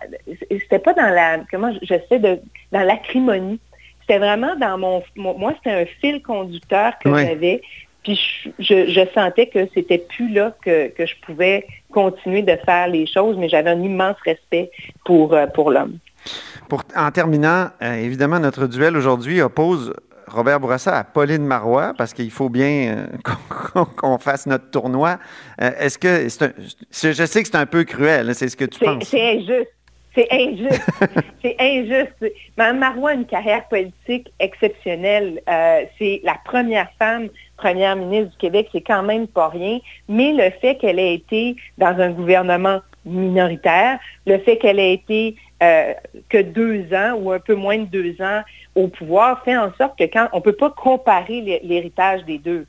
c'était 0.51 0.77
pas 0.77 0.93
dans 0.93 1.09
la 1.09 1.39
comment 1.49 1.73
je- 1.73 1.79
j'essaie 1.81 2.19
de 2.19 2.39
dans 2.71 2.81
l'acrimonie. 2.81 3.59
C'était 4.01 4.19
vraiment 4.19 4.55
dans 4.55 4.77
mon, 4.77 5.03
mon- 5.15 5.37
moi 5.37 5.53
c'était 5.57 5.71
un 5.81 5.85
fil 5.99 6.21
conducteur 6.21 6.93
que 6.99 7.09
Ouais. 7.09 7.25
j'avais. 7.25 7.61
Puis 8.07 8.53
je, 8.59 9.05
sentais 9.13 9.47
que 9.47 9.67
c'était 9.73 9.97
plus 9.97 10.31
là 10.31 10.55
que, 10.63 10.87
que 10.87 11.05
je 11.05 11.13
pouvais 11.25 11.67
continuer 11.91 12.41
de 12.41 12.55
faire 12.65 12.87
les 12.87 13.05
choses, 13.05 13.35
mais 13.37 13.49
j'avais 13.49 13.69
un 13.69 13.81
immense 13.81 14.15
respect 14.23 14.71
pour, 15.03 15.33
euh, 15.33 15.45
pour 15.47 15.71
l'homme. 15.71 15.97
Pour, 16.69 16.83
en 16.95 17.11
terminant, 17.11 17.67
euh, 17.81 17.95
évidemment, 17.95 18.39
notre 18.39 18.67
duel 18.67 18.95
aujourd'hui 18.95 19.41
oppose 19.41 19.93
Robert 20.27 20.61
Bourassa 20.61 20.97
à 20.97 21.03
Pauline 21.03 21.45
Marois, 21.45 21.93
parce 21.97 22.13
qu'il 22.13 22.31
faut 22.31 22.47
bien 22.47 23.07
euh, 23.75 23.83
qu'on 23.97 24.17
fasse 24.19 24.45
notre 24.45 24.69
tournoi. 24.69 25.19
Euh, 25.61 25.71
Est-ce 25.77 25.97
que 25.97 26.29
c'est 26.29 26.43
un- 26.43 26.53
je 26.57 27.11
je 27.11 27.25
sais 27.25 27.43
que 27.43 27.49
c'est 27.49 27.57
un 27.57 27.65
peu 27.65 27.83
cruel, 27.83 28.29
hein, 28.29 28.33
c'est 28.33 28.47
ce 28.47 28.55
que 28.55 28.65
tu 28.65 28.79
penses? 28.79 29.03
c'est 29.03 29.35
injuste. 29.37 29.67
C'est 30.15 30.27
injuste. 30.31 30.81
c'est 31.41 31.55
injuste. 31.59 32.33
Mme 32.57 32.79
Marois 32.79 33.11
a 33.11 33.13
une 33.13 33.25
carrière 33.25 33.67
politique 33.67 34.31
exceptionnelle. 34.39 35.41
Euh, 35.47 35.81
c'est 35.99 36.21
la 36.23 36.35
première 36.43 36.87
femme 36.97 37.27
première 37.57 37.95
ministre 37.95 38.31
du 38.31 38.37
Québec. 38.37 38.69
C'est 38.71 38.81
quand 38.81 39.03
même 39.03 39.27
pas 39.27 39.49
rien. 39.49 39.79
Mais 40.07 40.31
le 40.33 40.49
fait 40.61 40.75
qu'elle 40.75 40.99
ait 40.99 41.15
été 41.15 41.55
dans 41.77 41.99
un 41.99 42.11
gouvernement 42.11 42.79
minoritaire, 43.05 43.99
le 44.25 44.37
fait 44.39 44.57
qu'elle 44.57 44.79
ait 44.79 44.93
été 44.93 45.35
euh, 45.63 45.93
que 46.29 46.41
deux 46.41 46.93
ans 46.93 47.13
ou 47.19 47.31
un 47.31 47.39
peu 47.39 47.55
moins 47.55 47.79
de 47.79 47.85
deux 47.85 48.15
ans 48.21 48.41
au 48.75 48.87
pouvoir 48.87 49.43
fait 49.43 49.57
en 49.57 49.73
sorte 49.73 49.97
que 49.97 50.03
quand 50.03 50.27
on 50.33 50.37
ne 50.37 50.41
peut 50.43 50.53
pas 50.53 50.69
comparer 50.69 51.41
l'hé- 51.41 51.61
l'héritage 51.63 52.23
des 52.25 52.37
deux. 52.37 52.65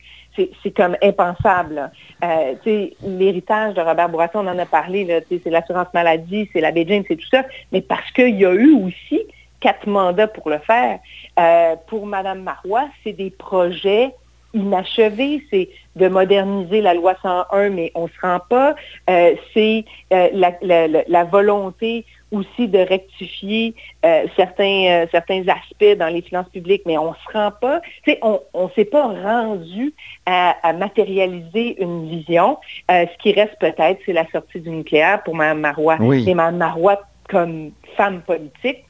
C'est 0.62 0.70
comme 0.70 0.96
impensable. 1.02 1.90
Euh, 2.22 2.54
L'héritage 3.02 3.74
de 3.74 3.80
Robert 3.80 4.08
Bourassa, 4.08 4.38
on 4.38 4.46
en 4.46 4.56
a 4.56 4.66
parlé, 4.66 5.20
c'est 5.28 5.50
l'assurance 5.50 5.88
maladie, 5.92 6.48
c'est 6.52 6.60
la 6.60 6.72
James, 6.72 7.02
c'est 7.08 7.16
tout 7.16 7.26
ça, 7.28 7.42
mais 7.72 7.80
parce 7.80 8.08
qu'il 8.12 8.38
y 8.38 8.46
a 8.46 8.52
eu 8.52 8.72
aussi 8.84 9.20
quatre 9.58 9.88
mandats 9.88 10.28
pour 10.28 10.48
le 10.48 10.58
faire. 10.58 11.00
Euh, 11.40 11.74
pour 11.88 12.06
Mme 12.06 12.42
Marois, 12.42 12.88
c'est 13.02 13.14
des 13.14 13.30
projets 13.30 14.14
inachevés, 14.54 15.42
c'est 15.50 15.68
de 15.96 16.08
moderniser 16.08 16.80
la 16.80 16.94
loi 16.94 17.14
101, 17.22 17.70
mais 17.70 17.92
on 17.94 18.04
ne 18.04 18.08
se 18.08 18.20
rend 18.22 18.40
pas. 18.48 18.74
Euh, 19.10 19.34
c'est 19.54 19.84
euh, 20.12 20.28
la, 20.32 20.52
la- 20.62 20.88
la- 20.88 21.02
la 21.06 21.24
volonté 21.24 22.04
aussi 22.30 22.68
de 22.68 22.78
rectifier 22.78 23.74
euh, 24.04 24.26
certains, 24.36 25.06
certains 25.10 25.42
aspects 25.48 25.98
dans 25.98 26.08
les 26.12 26.20
finances 26.22 26.48
publiques, 26.50 26.82
mais 26.84 26.98
on 26.98 27.10
ne 27.10 27.14
se 27.16 27.32
rend 27.32 27.50
pas, 27.58 27.80
on 28.22 28.64
ne 28.64 28.68
s'est 28.74 28.84
pas 28.84 29.06
rendu 29.06 29.94
à, 30.26 30.54
à 30.62 30.72
matérialiser 30.74 31.82
une 31.82 32.08
vision. 32.08 32.58
Ce 32.90 33.16
qui 33.22 33.32
reste 33.32 33.56
peut-être, 33.60 34.00
c'est 34.04 34.12
la 34.12 34.26
sortie 34.30 34.60
du 34.60 34.70
nucléaire 34.70 35.22
pour 35.22 35.34
Mme 35.34 35.60
Marois. 35.60 35.96
Oui. 36.00 36.24
Mais 36.26 36.34
Mme 36.34 36.58
Marois, 36.58 37.00
comme 37.30 37.70
femme 37.96 38.20
politique, 38.22 38.84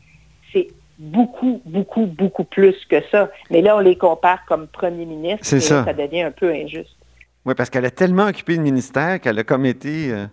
beaucoup, 0.98 1.60
beaucoup, 1.64 2.06
beaucoup 2.06 2.44
plus 2.44 2.74
que 2.86 2.96
ça. 3.10 3.30
Mais 3.50 3.62
là, 3.62 3.76
on 3.76 3.80
les 3.80 3.96
compare 3.96 4.44
comme 4.46 4.66
premier 4.66 5.04
ministre. 5.06 5.40
C'est 5.42 5.60
ça. 5.60 5.76
là, 5.76 5.84
Ça 5.86 5.92
devient 5.92 6.22
un 6.22 6.30
peu 6.30 6.50
injuste. 6.52 6.96
Oui, 7.44 7.54
parce 7.56 7.70
qu'elle 7.70 7.84
a 7.86 7.90
tellement 7.90 8.26
occupé 8.26 8.56
le 8.56 8.62
ministère 8.62 9.20
qu'elle 9.20 9.38
a 9.38 9.44
comme 9.44 9.64
été, 9.64 10.10
euh, 10.12 10.26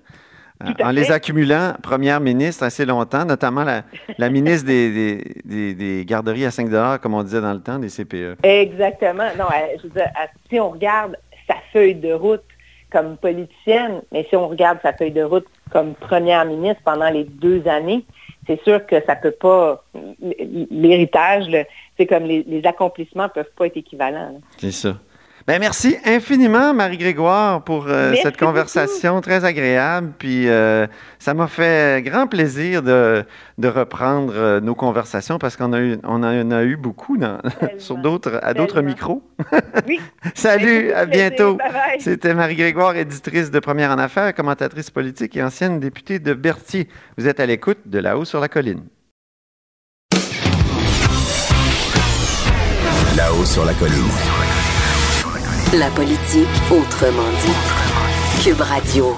en 0.83 0.89
les 0.91 1.11
accumulant, 1.11 1.73
première 1.83 2.19
ministre 2.19 2.63
assez 2.63 2.85
longtemps, 2.85 3.25
notamment 3.25 3.63
la, 3.63 3.83
la 4.17 4.29
ministre 4.29 4.65
des, 4.67 4.91
des- 4.91 5.41
des- 5.45 5.73
des 5.75 6.05
garderies 6.05 6.45
à 6.45 6.51
5 6.51 6.69
comme 7.01 7.13
on 7.13 7.23
disait 7.23 7.41
dans 7.41 7.53
le 7.53 7.61
temps, 7.61 7.77
des. 7.79 7.89
CPE. 7.89 8.37
Exactement. 8.43 9.27
Non, 9.37 9.45
elle- 9.55 9.77
je 9.79 9.83
veux 9.83 9.89
dire, 9.89 10.07
elle- 10.19 10.29
si 10.49 10.59
on 10.59 10.71
regarde 10.71 11.15
sa 11.47 11.55
feuille 11.71 11.95
de 11.95 12.11
route 12.13 12.43
comme 12.91 13.17
politicienne, 13.17 14.01
mais 14.11 14.25
si 14.29 14.35
on 14.35 14.47
regarde 14.47 14.79
sa 14.81 14.93
feuille 14.93 15.11
de 15.11 15.23
route 15.23 15.45
comme 15.71 15.93
première 15.93 16.45
ministre 16.45 16.81
pendant 16.85 17.09
les 17.09 17.25
deux 17.25 17.67
années, 17.67 18.05
c'est 18.47 18.61
sûr 18.63 18.85
que 18.85 18.95
ça 19.05 19.15
peut 19.15 19.31
pas, 19.31 19.83
l'héritage, 20.71 21.45
c'est 21.97 22.05
comme 22.05 22.23
les, 22.23 22.43
les 22.43 22.65
accomplissements 22.65 23.29
peuvent 23.29 23.51
pas 23.55 23.67
être 23.67 23.77
équivalents. 23.77 24.39
C'est 24.57 24.71
ça. 24.71 24.97
Ben, 25.47 25.59
merci 25.59 25.95
infiniment, 26.05 26.73
Marie-Grégoire, 26.73 27.63
pour 27.63 27.85
euh, 27.87 28.15
cette 28.23 28.35
conversation 28.35 29.21
très 29.21 29.45
agréable. 29.45 30.11
Puis 30.17 30.49
euh, 30.49 30.87
ça 31.19 31.35
m'a 31.35 31.45
fait 31.45 32.03
grand 32.03 32.25
plaisir 32.25 32.81
de, 32.81 33.23
de 33.59 33.67
reprendre 33.67 34.33
euh, 34.35 34.59
nos 34.59 34.73
conversations 34.73 35.37
parce 35.37 35.55
qu'on 35.55 35.71
a 35.73 35.79
eu, 35.81 35.99
on 36.03 36.23
en 36.23 36.49
a 36.51 36.63
eu 36.63 36.75
beaucoup 36.77 37.17
dans- 37.17 37.37
sur 37.77 37.97
d'autres, 37.97 38.39
à 38.41 38.55
d'autres 38.55 38.81
micros. 38.81 39.21
Oui. 39.87 39.99
Salut, 40.33 40.91
à 40.93 41.05
bientôt. 41.05 41.59
C'était 41.99 42.33
Marie-Grégoire, 42.33 42.95
éditrice 42.95 43.51
de 43.51 43.59
Première 43.59 43.91
en 43.91 43.99
Affaires, 43.99 44.33
commentatrice 44.33 44.89
politique 44.89 45.37
et 45.37 45.43
ancienne 45.43 45.79
députée 45.79 46.17
de 46.17 46.33
Berthier. 46.33 46.89
Vous 47.19 47.27
êtes 47.27 47.39
à 47.39 47.45
l'écoute 47.45 47.77
de 47.85 47.99
là-haut 47.99 48.25
sur 48.25 48.39
la 48.39 48.47
colline. 48.47 48.81
Là-haut 53.15 53.45
sur 53.45 53.63
la 53.63 53.73
colline. 53.75 54.09
La 55.73 55.89
politique 55.89 56.47
autrement 56.71 57.29
dit. 57.41 58.43
Cube 58.43 58.61
Radio. 58.61 59.17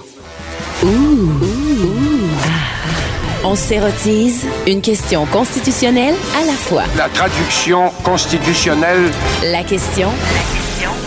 On 3.44 3.54
s'érotise 3.54 4.48
une 4.66 4.82
question 4.82 5.26
constitutionnelle 5.26 6.16
à 6.36 6.46
la 6.46 6.54
fois. 6.54 6.84
La 6.96 7.10
traduction 7.10 7.90
constitutionnelle 8.04 9.12
La 9.44 9.64
question 9.64 10.10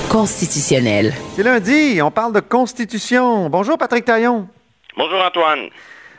constitutionnelle. 0.08 1.14
C'est 1.34 1.42
lundi, 1.42 2.00
on 2.02 2.10
parle 2.10 2.32
de 2.32 2.40
constitution. 2.40 3.48
Bonjour 3.48 3.76
Patrick 3.78 4.04
Taillon. 4.04 4.46
Bonjour 4.96 5.20
Antoine. 5.24 5.70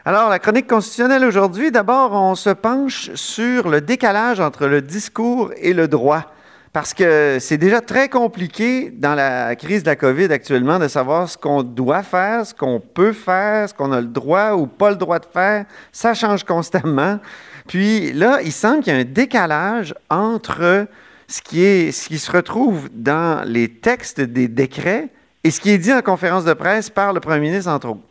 Alors, 0.04 0.30
la 0.30 0.40
chronique 0.40 0.68
constitutionnelle 0.68 1.24
aujourd'hui, 1.24 1.72
d'abord, 1.72 2.12
on 2.14 2.36
se 2.36 2.50
penche 2.50 3.12
sur 3.14 3.70
le 3.70 3.82
décalage 3.82 4.40
entre 4.40 4.66
le 4.66 4.82
discours 4.82 5.52
et 5.58 5.74
le 5.74 5.88
droit. 5.88 6.26
Parce 6.74 6.94
que 6.94 7.38
c'est 7.42 7.58
déjà 7.58 7.82
très 7.82 8.08
compliqué 8.08 8.92
dans 8.92 9.14
la 9.14 9.58
crise 9.58 9.84
de 9.84 9.90
la 9.90 9.98
COVID 9.98 10.32
actuellement 10.32 10.80
de 10.80 10.88
savoir 10.88 11.30
ce 11.30 11.38
qu'on 11.38 11.64
doit 11.64 12.02
faire, 12.02 12.46
ce 12.46 12.54
qu'on 12.54 12.80
peut 12.80 13.12
faire, 13.12 13.68
ce 13.68 13.74
qu'on 13.74 13.92
a 13.92 14.00
le 14.00 14.08
droit 14.08 14.54
ou 14.54 14.68
pas 14.68 14.90
le 14.90 14.96
droit 14.96 15.20
de 15.20 15.26
faire. 15.26 15.66
Ça 15.92 16.14
change 16.14 16.46
constamment. 16.46 17.20
Puis 17.68 18.14
là, 18.14 18.40
il 18.42 18.54
semble 18.54 18.84
qu'il 18.84 18.94
y 18.94 18.96
a 18.96 19.00
un 19.00 19.04
décalage 19.04 19.94
entre 20.10 20.88
ce 21.28 21.42
qui, 21.42 21.62
est, 21.62 21.92
ce 21.92 22.08
qui 22.08 22.18
se 22.18 22.32
retrouve 22.32 22.88
dans 22.94 23.46
les 23.46 23.68
textes 23.68 24.22
des 24.22 24.48
décrets 24.48 25.10
et 25.44 25.52
ce 25.52 25.60
qui 25.60 25.72
est 25.72 25.78
dit 25.78 25.92
en 25.92 26.02
conférence 26.02 26.46
de 26.46 26.54
presse 26.54 26.90
par 26.90 27.12
le 27.12 27.20
premier 27.20 27.42
ministre, 27.42 27.70
entre 27.70 27.90
autres. 27.90 28.11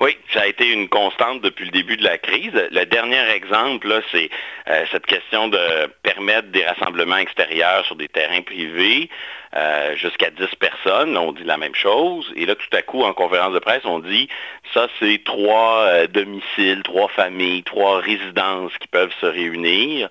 Oui, 0.00 0.16
ça 0.32 0.42
a 0.42 0.46
été 0.46 0.70
une 0.70 0.88
constante 0.88 1.42
depuis 1.42 1.64
le 1.64 1.72
début 1.72 1.96
de 1.96 2.04
la 2.04 2.18
crise. 2.18 2.52
Le 2.54 2.84
dernier 2.84 3.30
exemple, 3.30 4.00
c'est 4.12 4.30
euh, 4.68 4.84
cette 4.92 5.06
question 5.06 5.48
de 5.48 5.58
permettre 6.04 6.48
des 6.48 6.64
rassemblements 6.64 7.16
extérieurs 7.16 7.84
sur 7.84 7.96
des 7.96 8.06
terrains 8.06 8.42
privés 8.42 9.10
euh, 9.56 9.96
jusqu'à 9.96 10.30
10 10.30 10.54
personnes. 10.60 11.16
On 11.16 11.32
dit 11.32 11.42
la 11.42 11.56
même 11.56 11.74
chose. 11.74 12.32
Et 12.36 12.46
là, 12.46 12.54
tout 12.54 12.76
à 12.76 12.82
coup, 12.82 13.02
en 13.02 13.12
conférence 13.12 13.52
de 13.52 13.58
presse, 13.58 13.84
on 13.84 13.98
dit 13.98 14.28
ça, 14.72 14.86
c'est 15.00 15.20
trois 15.24 15.86
euh, 15.88 16.06
domiciles, 16.06 16.84
trois 16.84 17.08
familles, 17.08 17.64
trois 17.64 17.98
résidences 17.98 18.72
qui 18.78 18.86
peuvent 18.86 19.14
se 19.20 19.26
réunir. 19.26 20.08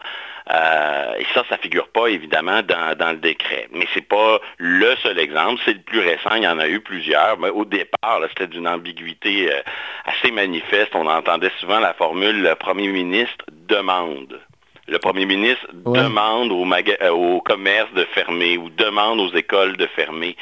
Euh, 0.49 1.15
et 1.17 1.25
ça, 1.33 1.43
ça 1.49 1.57
ne 1.57 1.61
figure 1.61 1.87
pas 1.89 2.07
évidemment 2.07 2.61
dans, 2.61 3.11
le 3.11 3.17
décret. 3.17 3.67
Mais 3.71 3.85
ce 3.93 3.99
n'est 3.99 4.05
pas 4.05 4.39
le 4.57 4.95
seul 4.97 5.19
exemple, 5.19 5.61
c'est 5.65 5.73
le 5.73 5.81
plus 5.81 5.99
récent, 5.99 6.35
il 6.35 6.43
y 6.43 6.47
en 6.47 6.59
a 6.59 6.67
eu 6.67 6.79
plusieurs. 6.79 7.37
Mais 7.39 7.49
au 7.49 7.65
départ, 7.65 8.21
c'était 8.29 8.47
d'une 8.47 8.67
ambiguïté 8.67 9.51
euh, 9.51 9.61
assez 10.05 10.31
manifeste. 10.31 10.95
On 10.95 11.07
entendait 11.07 11.51
souvent 11.59 11.79
la 11.79 11.93
formule 11.93 12.41
le 12.41 12.55
premier 12.55 12.87
ministre 12.87 13.45
demande 13.49 14.39
le 14.87 14.99
premier 14.99 15.25
ministre 15.25 15.67
demande 15.73 16.51
au, 16.51 16.65
euh, 16.65 17.09
au, 17.09 17.41
commerce 17.41 17.91
de 17.93 18.05
fermer 18.05 18.57
ou 18.57 18.69
demande 18.69 19.19
aux 19.19 19.35
écoles 19.35 19.75
de 19.75 19.85
fermer. 19.87 20.35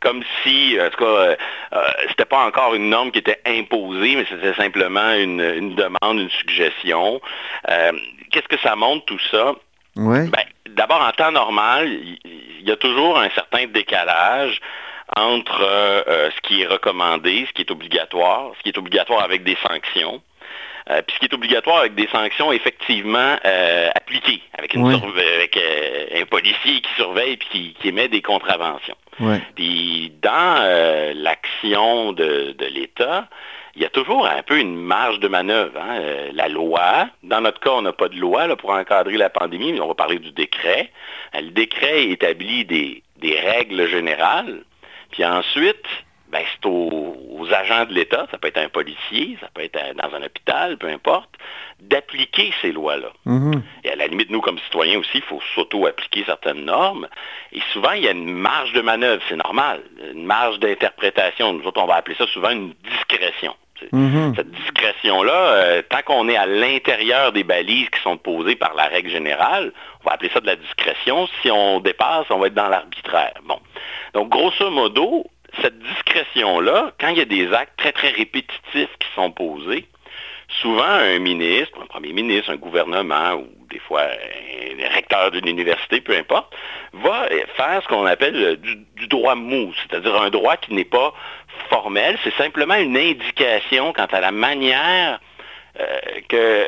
Comme 0.00 0.22
si, 0.42 0.78
en 0.80 0.88
tout 0.88 1.04
cas, 1.04 1.04
euh, 1.04 1.36
c'était 2.08 2.24
pas 2.24 2.46
encore 2.46 2.74
une 2.74 2.88
norme 2.88 3.10
qui 3.10 3.18
était 3.18 3.40
imposée, 3.44 4.16
mais 4.16 4.24
c'était 4.30 4.54
simplement 4.54 5.12
une, 5.12 5.74
demande, 5.74 6.20
une 6.20 6.30
suggestion 6.30 7.20
qu'est-ce 8.30 8.48
que 8.48 8.58
ça 8.62 8.76
montre 8.76 9.04
tout 9.06 9.20
ça? 9.30 9.54
Ben, 9.96 10.44
d'abord, 10.68 11.02
en 11.02 11.12
temps 11.12 11.32
normal, 11.32 11.88
il 12.24 12.68
y, 12.68 12.70
a 12.70 12.76
toujours 12.76 13.18
un 13.18 13.30
certain 13.30 13.66
décalage 13.66 14.60
entre 15.16 15.62
euh, 15.62 16.02
euh, 16.06 16.30
ce 16.30 16.40
qui 16.48 16.62
est 16.62 16.66
recommandé, 16.66 17.44
ce 17.48 17.52
qui 17.52 17.62
est 17.62 17.70
obligatoire, 17.70 18.52
ce 18.58 18.62
qui 18.62 18.68
est 18.68 18.78
obligatoire 18.78 19.22
avec 19.24 19.42
des 19.42 19.56
sanctions, 19.66 20.22
euh, 20.88 21.02
puis 21.02 21.14
ce 21.14 21.18
qui 21.20 21.24
est 21.26 21.34
obligatoire 21.34 21.78
avec 21.78 21.94
des 21.94 22.08
sanctions 22.12 22.52
effectivement 22.52 23.36
appliquées, 23.94 24.42
avec, 24.56 24.76
un 24.76 26.24
policier 26.26 26.80
qui 26.80 26.94
surveille 26.96 27.32
et 27.32 27.38
qui, 27.38 27.76
émet 27.84 28.08
des 28.08 28.22
contraventions. 28.22 28.96
Puis 29.54 30.12
dans 30.22 31.12
l'action 31.14 32.12
de 32.12 32.54
l'État, 32.72 33.28
il 33.80 33.84
y 33.84 33.86
a 33.86 33.88
toujours 33.88 34.26
un 34.26 34.42
peu 34.42 34.58
une 34.58 34.76
marge 34.76 35.20
de 35.20 35.28
manœuvre. 35.28 35.80
Hein. 35.80 36.00
Euh, 36.00 36.30
la 36.34 36.48
loi, 36.48 37.08
dans 37.22 37.40
notre 37.40 37.60
cas, 37.60 37.70
on 37.70 37.80
n'a 37.80 37.94
pas 37.94 38.08
de 38.08 38.16
loi 38.16 38.54
pour 38.56 38.70
encadrer 38.72 39.16
la 39.16 39.30
pandémie, 39.30 39.72
mais 39.72 39.80
on 39.80 39.88
va 39.88 39.94
parler 39.94 40.18
du 40.18 40.32
décret. 40.32 40.92
Euh, 41.34 41.40
le 41.40 41.50
décret 41.52 42.08
établit 42.08 42.66
des, 42.66 43.02
règles 43.22 43.88
générales, 43.88 44.64
puis 45.12 45.24
ensuite, 45.24 45.86
ben, 46.30 46.42
c'est 46.52 46.66
aux, 46.66 47.48
agents 47.50 47.86
de 47.86 47.94
l'État, 47.94 48.26
ça 48.30 48.36
peut 48.36 48.48
être 48.48 48.58
un 48.58 48.68
policier, 48.68 49.38
ça 49.40 49.48
peut 49.54 49.62
être 49.62 49.78
dans 49.96 50.14
un 50.14 50.22
hôpital, 50.22 50.76
peu 50.76 50.86
importe, 50.88 51.30
d'appliquer 51.80 52.52
ces 52.60 52.72
lois-là. 52.72 53.08
Mm-hmm. 53.26 53.62
Et 53.84 53.90
à 53.90 53.96
la 53.96 54.06
limite, 54.08 54.30
nous, 54.30 54.42
comme 54.42 54.58
citoyens 54.58 54.98
aussi, 54.98 55.16
il 55.18 55.22
faut 55.22 55.40
s'auto-appliquer 55.54 56.24
certaines 56.26 56.66
normes. 56.66 57.08
Et 57.52 57.60
souvent, 57.72 57.92
il 57.92 58.04
y 58.04 58.08
a 58.08 58.12
une 58.12 58.30
marge 58.30 58.74
de 58.74 58.82
manœuvre, 58.82 59.22
c'est 59.28 59.36
normal, 59.36 59.82
une 60.12 60.26
marge 60.26 60.58
d'interprétation. 60.58 61.54
Nous 61.54 61.64
autres, 61.64 61.80
on 61.80 61.86
va 61.86 61.96
appeler 61.96 62.16
ça 62.16 62.26
souvent 62.26 62.50
une 62.50 62.74
discrétion. 62.84 63.56
Mm-hmm. 63.92 64.36
Cette 64.36 64.50
discrétion-là, 64.50 65.32
euh, 65.32 65.82
tant 65.88 66.02
qu'on 66.04 66.28
est 66.28 66.36
à 66.36 66.46
l'intérieur 66.46 67.32
des 67.32 67.44
balises 67.44 67.88
qui 67.90 68.00
sont 68.00 68.16
posées 68.16 68.56
par 68.56 68.74
la 68.74 68.84
règle 68.84 69.10
générale, 69.10 69.72
on 70.02 70.08
va 70.08 70.14
appeler 70.14 70.30
ça 70.32 70.40
de 70.40 70.46
la 70.46 70.56
discrétion. 70.56 71.28
Si 71.42 71.50
on 71.50 71.80
dépasse, 71.80 72.26
on 72.30 72.38
va 72.38 72.48
être 72.48 72.54
dans 72.54 72.68
l'arbitraire. 72.68 73.34
Bon. 73.44 73.58
Donc, 74.14 74.28
grosso 74.28 74.70
modo, 74.70 75.26
cette 75.62 75.78
discrétion-là, 75.78 76.92
quand 77.00 77.08
il 77.08 77.18
y 77.18 77.22
a 77.22 77.26
des 77.26 77.52
actes 77.52 77.76
très, 77.76 77.92
très 77.92 78.10
répétitifs 78.10 78.96
qui 78.98 79.08
sont 79.14 79.30
posés, 79.30 79.86
souvent 80.60 80.82
un 80.82 81.18
ministre, 81.18 81.78
un 81.80 81.86
premier 81.86 82.12
ministre, 82.12 82.50
un 82.50 82.56
gouvernement 82.56 83.34
ou 83.34 83.48
des 83.70 83.78
fois 83.78 84.02
un 84.02 84.94
recteur 84.94 85.30
d'une 85.30 85.46
université, 85.48 86.00
peu 86.00 86.16
importe, 86.16 86.52
va 86.92 87.28
faire 87.56 87.82
ce 87.82 87.88
qu'on 87.88 88.06
appelle 88.06 88.56
du, 88.56 89.06
droit 89.06 89.34
mou, 89.34 89.72
c'est-à-dire 89.74 90.20
un 90.20 90.30
droit 90.30 90.56
qui 90.56 90.74
n'est 90.74 90.84
pas 90.84 91.14
formel, 91.68 92.18
c'est 92.24 92.34
simplement 92.34 92.74
une 92.74 92.96
indication 92.96 93.92
quant 93.92 94.06
à 94.06 94.20
la 94.20 94.32
manière 94.32 95.20
euh, 95.78 95.98
que 96.28 96.64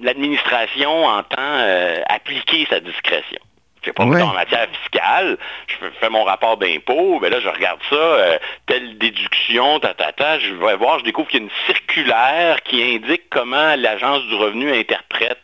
l'administration 0.00 1.04
entend 1.04 1.36
euh, 1.38 2.00
appliquer 2.08 2.66
sa 2.70 2.80
discrétion. 2.80 3.40
Je 3.84 3.90
sais 3.90 3.92
pas, 3.92 4.04
en 4.04 4.32
matière 4.32 4.66
fiscale, 4.80 5.36
je 5.66 5.74
fais 6.00 6.08
mon 6.08 6.24
rapport 6.24 6.56
d'impôt, 6.56 7.18
mais 7.20 7.28
ben 7.28 7.36
là, 7.36 7.40
je 7.40 7.48
regarde 7.50 7.80
ça, 7.90 7.96
euh, 7.96 8.38
telle 8.66 8.96
déduction, 8.96 9.78
ta, 9.78 9.92
ta, 9.92 10.38
je 10.38 10.54
vais 10.54 10.76
voir, 10.76 11.00
je 11.00 11.04
découvre 11.04 11.28
qu'il 11.28 11.40
y 11.40 11.42
a 11.42 11.44
une 11.44 11.66
circulaire 11.66 12.62
qui 12.62 12.82
indique 12.82 13.24
comment 13.28 13.76
l'Agence 13.76 14.22
du 14.24 14.36
revenu 14.36 14.72
interprète 14.72 15.38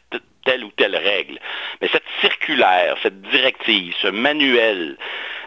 telle 0.47 0.65
ou 0.65 0.71
telle 0.75 0.97
règle. 0.97 1.39
Mais 1.83 1.89
cette 1.93 2.07
circulaire, 2.23 2.97
cette 3.03 3.21
directive, 3.21 3.95
ce 4.01 4.09
manuel, 4.09 4.97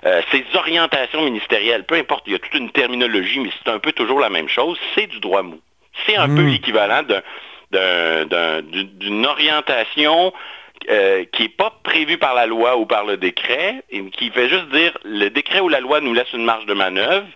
euh, 0.06 0.22
ces 0.32 0.46
orientations 0.54 1.24
ministérielles, 1.24 1.86
peu 1.86 1.96
importe, 1.96 2.26
il 2.28 2.34
y 2.34 2.36
a 2.36 2.40
toute 2.40 2.54
une 2.54 2.70
terminologie, 2.70 3.40
mais 3.40 3.50
c'est 3.64 3.72
un 3.72 3.80
peu 3.80 3.92
toujours 3.92 4.20
la 4.20 4.30
même 4.30 4.50
chose, 4.50 4.78
c'est 4.94 5.08
du 5.08 5.20
droit 5.20 5.42
mou. 5.42 5.60
C'est 6.06 6.16
un 6.16 6.28
peu 6.28 6.44
hmm. 6.44 6.48
l'équivalent 6.48 7.02
d'une 7.72 9.26
orientation 9.26 10.32
euh, 10.90 11.26
qui 11.32 11.44
n'est 11.44 11.50
pas 11.50 11.74
prévu 11.84 12.18
par 12.18 12.34
la 12.34 12.46
loi 12.46 12.78
ou 12.78 12.86
par 12.86 13.06
le 13.06 13.18
décret, 13.18 13.84
et 13.90 14.04
qui 14.10 14.30
fait 14.30 14.50
juste 14.50 14.70
dire 14.70 14.98
le 15.04 15.30
décret 15.30 15.60
ou 15.60 15.70
la 15.70 15.80
loi 15.80 16.02
nous 16.02 16.14
laisse 16.14 16.32
une 16.34 16.46
marge 16.46 16.66
de 16.66 16.74
manœuvre. 16.74 17.28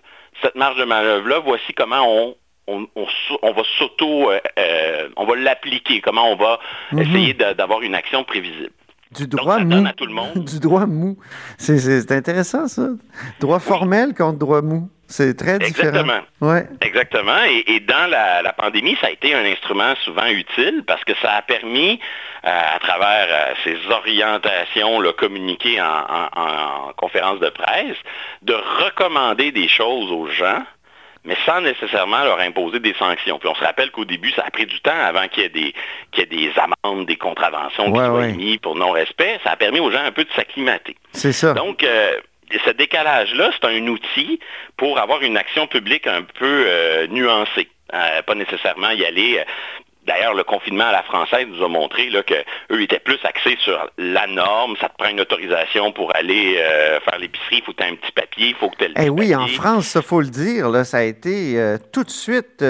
Cette 0.42 0.54
marge 0.54 0.76
de 0.76 0.84
manœuvre-là, 0.84 1.40
voici 1.40 1.72
comment 1.74 2.34
on, 2.66 2.86
on, 2.94 3.52
va 3.52 3.62
s'auto, 3.78 4.30
euh, 4.30 4.40
euh, 4.58 5.08
on 5.16 5.24
va 5.24 5.36
l'appliquer, 5.36 6.00
comment 6.00 6.30
on 6.30 6.36
va 6.36 6.60
mhm. 6.92 7.00
essayer 7.00 7.34
d'avoir 7.34 7.82
une 7.82 7.94
action 7.94 8.24
prévisible. 8.24 8.70
Du 9.12 9.26
droit 9.26 9.58
mou. 9.60 9.86
À 9.86 9.92
tout 9.92 10.06
le 10.06 10.12
monde. 10.12 10.44
du 10.44 10.60
droit 10.60 10.86
mou. 10.86 11.18
C'est 11.56 12.12
intéressant, 12.12 12.68
ça. 12.68 12.88
Droit 13.40 13.58
formel 13.58 14.14
contre 14.14 14.38
droit 14.38 14.62
mou. 14.62 14.90
C'est 15.10 15.34
très 15.38 15.58
différent. 15.58 15.88
Exactement. 15.88 16.20
Ouais. 16.42 16.66
Exactement. 16.82 17.42
Et, 17.66 17.80
dans 17.80 18.10
la, 18.10 18.52
pandémie, 18.52 18.94
ça 19.00 19.06
a 19.06 19.10
été 19.10 19.34
un 19.34 19.44
instrument 19.44 19.94
souvent 20.04 20.26
utile 20.26 20.84
parce 20.86 21.02
que 21.04 21.14
ça 21.22 21.32
a 21.32 21.42
permis, 21.42 21.98
euh, 22.44 22.50
à 22.76 22.78
travers 22.78 23.26
euh, 23.30 23.54
ces 23.64 23.78
orientations 23.90 25.00
communiquées 25.16 25.80
en, 25.80 25.86
en, 26.36 26.92
conférence 26.98 27.40
de 27.40 27.48
presse, 27.48 27.96
de 28.42 28.52
recommander 28.52 29.50
des 29.50 29.68
choses 29.68 30.12
aux 30.12 30.28
gens 30.28 30.62
mais 31.28 31.36
sans 31.44 31.60
nécessairement 31.60 32.24
leur 32.24 32.40
imposer 32.40 32.80
des 32.80 32.94
sanctions. 32.94 33.38
Puis 33.38 33.48
on 33.48 33.54
se 33.54 33.62
rappelle 33.62 33.90
qu'au 33.90 34.06
début, 34.06 34.30
ça 34.30 34.44
a 34.46 34.50
pris 34.50 34.64
du 34.64 34.80
temps 34.80 34.98
avant 34.98 35.28
qu'il 35.28 35.42
y 35.42 35.46
ait 35.46 35.50
des, 35.50 35.74
qu'il 36.10 36.20
y 36.20 36.22
ait 36.22 36.48
des 36.48 36.52
amendes, 36.58 37.06
des 37.06 37.16
contraventions 37.16 37.92
qui 37.92 37.98
soient 37.98 38.26
émises 38.26 38.56
pour 38.56 38.74
non-respect. 38.74 39.38
Ça 39.44 39.50
a 39.50 39.56
permis 39.56 39.78
aux 39.78 39.90
gens 39.90 40.02
un 40.02 40.10
peu 40.10 40.24
de 40.24 40.30
s'acclimater. 40.34 40.96
C'est 41.12 41.32
ça. 41.32 41.52
Donc, 41.52 41.84
euh, 41.84 42.12
ce 42.64 42.70
décalage-là, 42.70 43.50
c'est 43.52 43.68
un 43.68 43.86
outil 43.88 44.40
pour 44.78 44.98
avoir 44.98 45.20
une 45.20 45.36
action 45.36 45.66
publique 45.66 46.06
un 46.06 46.22
peu 46.22 46.64
euh, 46.66 47.06
nuancée. 47.08 47.68
Euh, 47.92 48.22
pas 48.22 48.34
nécessairement 48.34 48.90
y 48.90 49.04
aller. 49.04 49.44
D'ailleurs, 50.08 50.34
le 50.34 50.42
confinement 50.44 50.86
à 50.86 50.92
la 50.92 51.02
française 51.02 51.46
nous 51.48 51.64
a 51.64 51.68
montré 51.68 52.08
qu'eux 52.26 52.82
étaient 52.82 52.98
plus 52.98 53.18
axés 53.24 53.56
sur 53.62 53.78
la 53.98 54.26
norme. 54.26 54.74
Ça 54.80 54.88
te 54.88 54.96
prend 54.96 55.10
une 55.10 55.20
autorisation 55.20 55.92
pour 55.92 56.14
aller 56.16 56.56
euh, 56.58 56.98
faire 57.00 57.18
l'épicerie. 57.18 57.58
Il 57.58 57.62
faut 57.62 57.72
que 57.72 57.76
tu 57.76 57.84
aies 57.84 57.92
un 57.92 57.96
petit 57.96 58.12
papier. 58.12 58.48
Il 58.48 58.54
faut 58.54 58.70
que 58.70 58.76
tu 58.76 58.84
aies 58.84 58.88
le 58.88 58.94
eh 58.96 59.10
oui, 59.10 59.34
en 59.34 59.46
France, 59.46 59.94
il 59.94 60.02
faut 60.02 60.20
le 60.20 60.28
dire, 60.28 60.68
là, 60.70 60.84
ça 60.84 60.98
a 60.98 61.02
été 61.02 61.56
tout 61.92 62.02
de 62.02 62.10
suite 62.10 62.62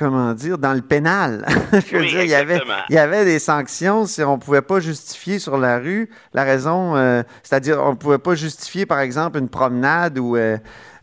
comment 0.00 0.32
dire, 0.32 0.56
dans 0.56 0.72
le 0.72 0.80
pénal. 0.80 1.44
Je 1.72 1.96
veux 1.96 2.06
dire, 2.06 2.22
il 2.22 2.30
y, 2.30 2.34
avait, 2.34 2.60
il 2.88 2.94
y 2.94 2.98
avait 2.98 3.26
des 3.26 3.38
sanctions 3.38 4.06
si 4.06 4.22
on 4.22 4.36
ne 4.36 4.40
pouvait 4.40 4.62
pas 4.62 4.80
justifier 4.80 5.38
sur 5.38 5.58
la 5.58 5.78
rue 5.78 6.08
la 6.32 6.44
raison, 6.44 6.96
euh, 6.96 7.22
c'est-à-dire 7.42 7.80
on 7.82 7.90
ne 7.90 7.96
pouvait 7.96 8.18
pas 8.18 8.34
justifier, 8.34 8.86
par 8.86 9.00
exemple, 9.00 9.38
une 9.38 9.50
promenade 9.50 10.18
ou... 10.18 10.36
Euh, 10.36 10.56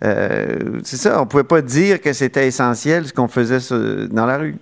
euh, 0.04 0.80
c'est 0.84 0.98
ça, 0.98 1.20
on 1.20 1.26
ne 1.26 1.30
pouvait 1.30 1.44
pas 1.44 1.62
dire 1.62 2.02
que 2.02 2.12
c'était 2.14 2.48
essentiel 2.48 3.08
ce 3.08 3.14
qu'on 3.14 3.28
faisait 3.28 3.60
dans 4.10 4.26
la 4.26 4.38
rue. 4.38 4.56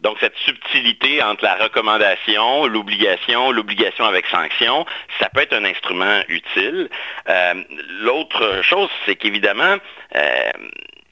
Donc, 0.00 0.16
cette 0.20 0.36
subtilité 0.44 1.22
entre 1.22 1.44
la 1.44 1.56
recommandation, 1.56 2.66
l'obligation, 2.66 3.50
l'obligation 3.50 4.04
avec 4.04 4.26
sanction, 4.26 4.86
ça 5.18 5.28
peut 5.28 5.40
être 5.40 5.54
un 5.54 5.64
instrument 5.64 6.20
utile. 6.28 6.88
L'autre 8.00 8.62
chose, 8.62 8.88
c'est 9.06 9.16
qu'évidemment, 9.16 9.76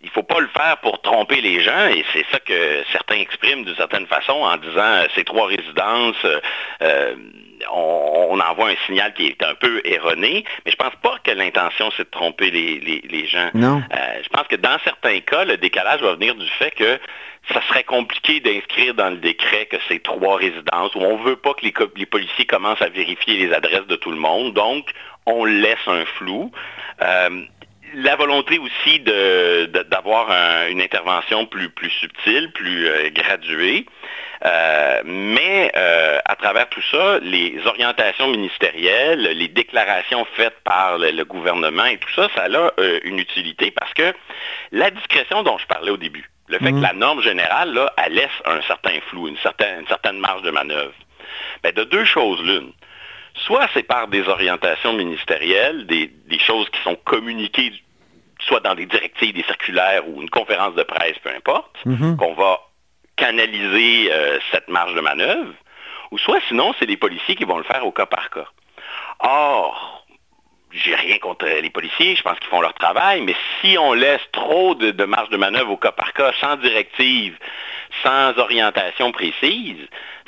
il 0.07 0.11
ne 0.11 0.13
faut 0.13 0.23
pas 0.23 0.39
le 0.39 0.47
faire 0.49 0.77
pour 0.83 1.03
tromper 1.03 1.41
les 1.41 1.61
gens, 1.61 1.89
et 1.89 2.05
c'est 2.13 2.25
ça 2.31 2.39
que 2.39 2.85
certains 2.93 3.17
expriment 3.17 3.65
d'une 3.65 3.75
certaine 3.75 4.07
façon 4.07 4.35
en 4.35 4.57
disant 4.57 4.79
euh, 4.79 5.07
ces 5.17 5.25
trois 5.25 5.49
résidences, 5.49 6.25
euh, 6.81 7.17
euh, 7.63 7.65
on, 7.73 8.41
envoie 8.41 8.69
un 8.69 8.77
signal 8.87 9.13
qui 9.15 9.27
est 9.27 9.43
un 9.43 9.55
peu 9.55 9.81
erroné, 9.85 10.45
mais 10.65 10.71
je 10.71 10.77
pense 10.77 10.95
pas 11.03 11.17
que 11.25 11.31
l'intention 11.31 11.91
c'est 11.97 12.05
de 12.05 12.11
tromper 12.11 12.51
les, 12.51 13.27
gens. 13.27 13.51
Non. 13.55 13.83
je 14.23 14.29
pense 14.29 14.47
que 14.47 14.57
dans 14.57 14.79
certains 14.85 15.21
cas, 15.21 15.45
le 15.45 15.57
décalage 15.57 16.01
va 16.01 16.15
venir 16.15 16.35
du 16.35 16.47
fait 16.59 16.71
que 16.71 16.99
ça 17.53 17.61
serait 17.69 17.85
compliqué 17.85 18.41
d'inscrire 18.41 18.95
dans 18.95 19.11
le 19.11 19.17
décret 19.17 19.67
que 19.67 19.77
c'est 19.89 20.03
trois 20.03 20.37
résidences, 20.37 20.95
où 20.95 21.01
on 21.01 21.19
ne 21.19 21.25
veut 21.25 21.37
pas 21.37 21.55
que 21.55 21.65
les, 21.65 21.75
les, 21.97 22.07
policiers 22.07 22.45
commencent 22.45 22.83
à 22.83 22.89
vérifier 22.89 23.37
les 23.37 23.53
adresses 23.53 23.87
de 23.87 23.97
tout 23.97 24.11
le 24.11 24.19
monde, 24.19 24.53
donc 24.53 24.91
on 25.27 25.45
laisse 25.45 25.87
un 25.87 26.05
flou 26.05 26.53
la 27.95 28.17
volonté 28.17 28.59
aussi 28.59 29.01
d'avoir 29.01 30.31
une 30.69 30.81
intervention 30.81 31.47
plus, 31.47 31.69
plus 31.71 31.91
subtile, 31.91 32.51
plus 32.53 32.89
euh, 32.89 33.11
graduée. 33.11 33.87
Euh, 34.45 35.01
mais 35.05 35.73
euh, 35.77 36.19
à 36.25 36.37
travers 36.37 36.69
tout 36.69 36.83
ça, 36.91 37.19
les 37.21 37.59
orientations 37.65 38.29
ministérielles, 38.29 39.23
les 39.23 39.49
déclarations 39.49 40.27
faites 40.35 40.59
par 40.63 40.99
le, 40.99 41.25
gouvernement 41.25 41.87
et 41.87 41.97
tout 41.97 42.13
ça, 42.15 42.29
ça 42.35 42.45
a 42.45 42.71
une 43.05 43.19
utilité 43.19 43.71
parce 43.71 43.93
que 43.95 44.13
la 44.73 44.91
discrétion 44.91 45.43
dont 45.43 45.57
je 45.57 45.67
parlais 45.67 45.91
au 45.91 45.97
début, 45.97 46.29
le 46.49 46.59
fait 46.59 46.71
que 46.71 46.77
mhm. 46.77 46.83
la 46.83 46.93
norme 46.93 47.23
générale, 47.23 47.73
là, 47.73 47.93
elle 48.05 48.13
laisse 48.13 48.29
un 48.45 48.61
certain 48.63 49.01
flou, 49.09 49.27
une 49.27 49.39
certaine, 49.39 49.81
une 49.81 49.89
certaine 49.89 50.19
marge 50.19 50.43
de 50.43 50.51
manœuvre. 50.51 50.93
Ben, 51.63 51.73
de 51.73 51.85
deux 51.85 52.05
choses 52.05 52.41
l'une. 52.43 52.73
Soit 53.45 53.69
c'est 53.75 53.83
par 53.83 54.09
des 54.09 54.27
orientations 54.29 54.93
ministérielles, 54.93 55.87
des, 55.87 56.11
choses 56.39 56.69
qui 56.71 56.81
sont 56.83 56.97
communiquées 57.05 57.73
soit 58.41 58.61
dans 58.61 58.75
des 58.75 58.87
directives, 58.87 59.35
des 59.35 59.43
circulaires 59.45 60.07
ou 60.09 60.21
une 60.21 60.31
conférence 60.31 60.75
de 60.75 60.83
presse, 60.83 61.19
peu 61.23 61.31
importe, 61.31 61.75
mhm. 61.85 62.17
qu'on 62.17 62.35
va 62.35 62.61
canaliser 63.17 64.13
euh, 64.13 64.39
cette 64.53 64.69
marge 64.69 64.95
de 64.95 65.01
manœuvre, 65.01 65.53
ou 66.11 66.19
soit 66.19 66.41
sinon, 66.49 66.75
c'est 66.79 66.87
les 66.87 66.97
policiers 66.97 67.35
qui 67.35 67.45
vont 67.45 67.57
le 67.57 67.65
faire 67.65 67.87
au 67.87 67.93
cas 67.93 68.07
par 68.07 68.31
cas. 68.31 68.47
Or, 69.21 70.06
j'ai 70.77 70.95
rien 70.95 71.19
contre 71.19 71.47
les 71.47 71.71
policiers, 71.71 72.17
je 72.17 72.23
pense 72.23 72.39
qu'ils 72.39 72.49
font 72.51 72.61
leur 72.61 72.75
travail, 72.75 73.23
mais 73.23 73.35
si 73.61 73.77
on 73.79 73.93
laisse 73.93 74.21
trop 74.33 74.75
de, 74.75 75.05
marge 75.05 75.31
de 75.31 75.37
manœuvre 75.37 75.73
au 75.73 75.77
cas 75.77 75.93
par 75.93 76.13
cas, 76.13 76.33
sans 76.41 76.57
directive, 76.57 77.37
sans 78.03 78.39
orientation 78.39 79.13
précise, 79.13 79.79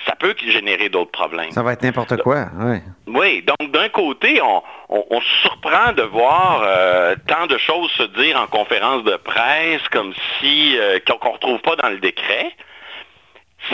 ça 0.07 0.15
peut 0.15 0.35
générer 0.47 0.89
d'autres 0.89 1.11
problèmes. 1.11 1.51
Ça 1.51 1.63
va 1.63 1.73
être 1.73 1.83
n'importe 1.83 2.17
quoi, 2.19 2.47
oui. 2.61 2.79
Oui, 3.07 3.43
donc 3.43 3.71
d'un 3.73 3.89
côté, 3.89 4.41
on, 4.41 5.21
se 5.21 5.41
surprend 5.43 5.93
de 5.93 6.03
voir 6.03 6.63
euh, 6.65 7.15
tant 7.27 7.47
de 7.47 7.59
choses 7.59 7.91
se 7.93 8.05
dire 8.05 8.41
en 8.41 8.47
conférence 8.47 9.05
de 9.05 9.17
presse 9.17 9.87
comme 9.91 10.15
si 10.39 10.79
euh, 10.79 10.99
qu'on 11.07 11.29
ne 11.29 11.33
retrouve 11.33 11.61
pas 11.61 11.77
dans 11.77 11.89
le 11.89 11.99
décret 11.99 12.53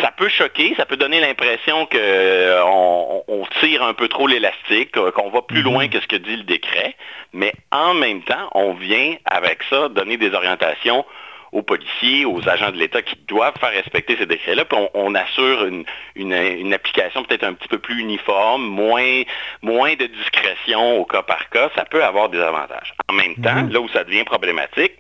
ça 0.01 0.11
peut 0.11 0.29
choquer, 0.29 0.75
ça 0.77 0.87
peut 0.87 0.97
donner 0.97 1.21
l'impression 1.21 1.87
qu'on 1.87 1.99
euh, 1.99 3.45
tire 3.61 3.83
un 3.83 3.95
peu 3.95 4.09
trop 4.09 4.27
l'élastique, 4.27 4.93
qu'on 4.93 5.31
va 5.31 5.43
plus 5.43 5.61
mhm. 5.61 5.65
loin 5.65 5.89
que 5.89 6.01
ce 6.01 6.07
que 6.07 6.17
dit 6.17 6.37
le 6.37 6.45
décret, 6.45 6.97
mais 7.33 7.53
en 7.71 7.95
même 7.95 8.23
temps, 8.23 8.49
on 8.53 8.73
vient 8.73 9.17
avec 9.25 9.63
ça 9.65 9.89
donner 9.89 10.17
des 10.17 10.33
orientations 10.35 11.05
aux 11.53 11.63
policiers, 11.63 12.25
aux 12.25 12.49
agents 12.49 12.73
de 12.73 12.77
l'État 12.77 13.01
qui 13.01 13.15
doivent 13.29 13.57
faire 13.61 13.71
respecter 13.71 14.17
ces 14.17 14.27
décrets-là, 14.27 14.65
puis 14.65 14.77
on, 14.93 15.15
assure 15.15 15.67
une, 15.67 16.75
application 16.75 17.23
peut-être 17.23 17.45
un 17.45 17.55
petit 17.55 17.69
peu 17.69 17.79
plus 17.79 18.01
uniforme, 18.01 18.67
moins, 18.67 19.23
moins 19.63 19.95
de 19.95 20.07
discrétion 20.07 20.99
au 20.99 21.05
cas 21.05 21.23
par 21.23 21.49
cas, 21.51 21.71
ça 21.77 21.85
peut 21.85 22.03
avoir 22.03 22.29
des 22.29 22.41
avantages. 22.41 22.93
En 23.09 23.15
même 23.15 23.37
temps, 23.37 23.63
mhm. 23.63 23.71
là 23.71 23.81
où 23.81 23.89
ça 23.91 24.03
devient 24.03 24.25
problématique, 24.25 24.95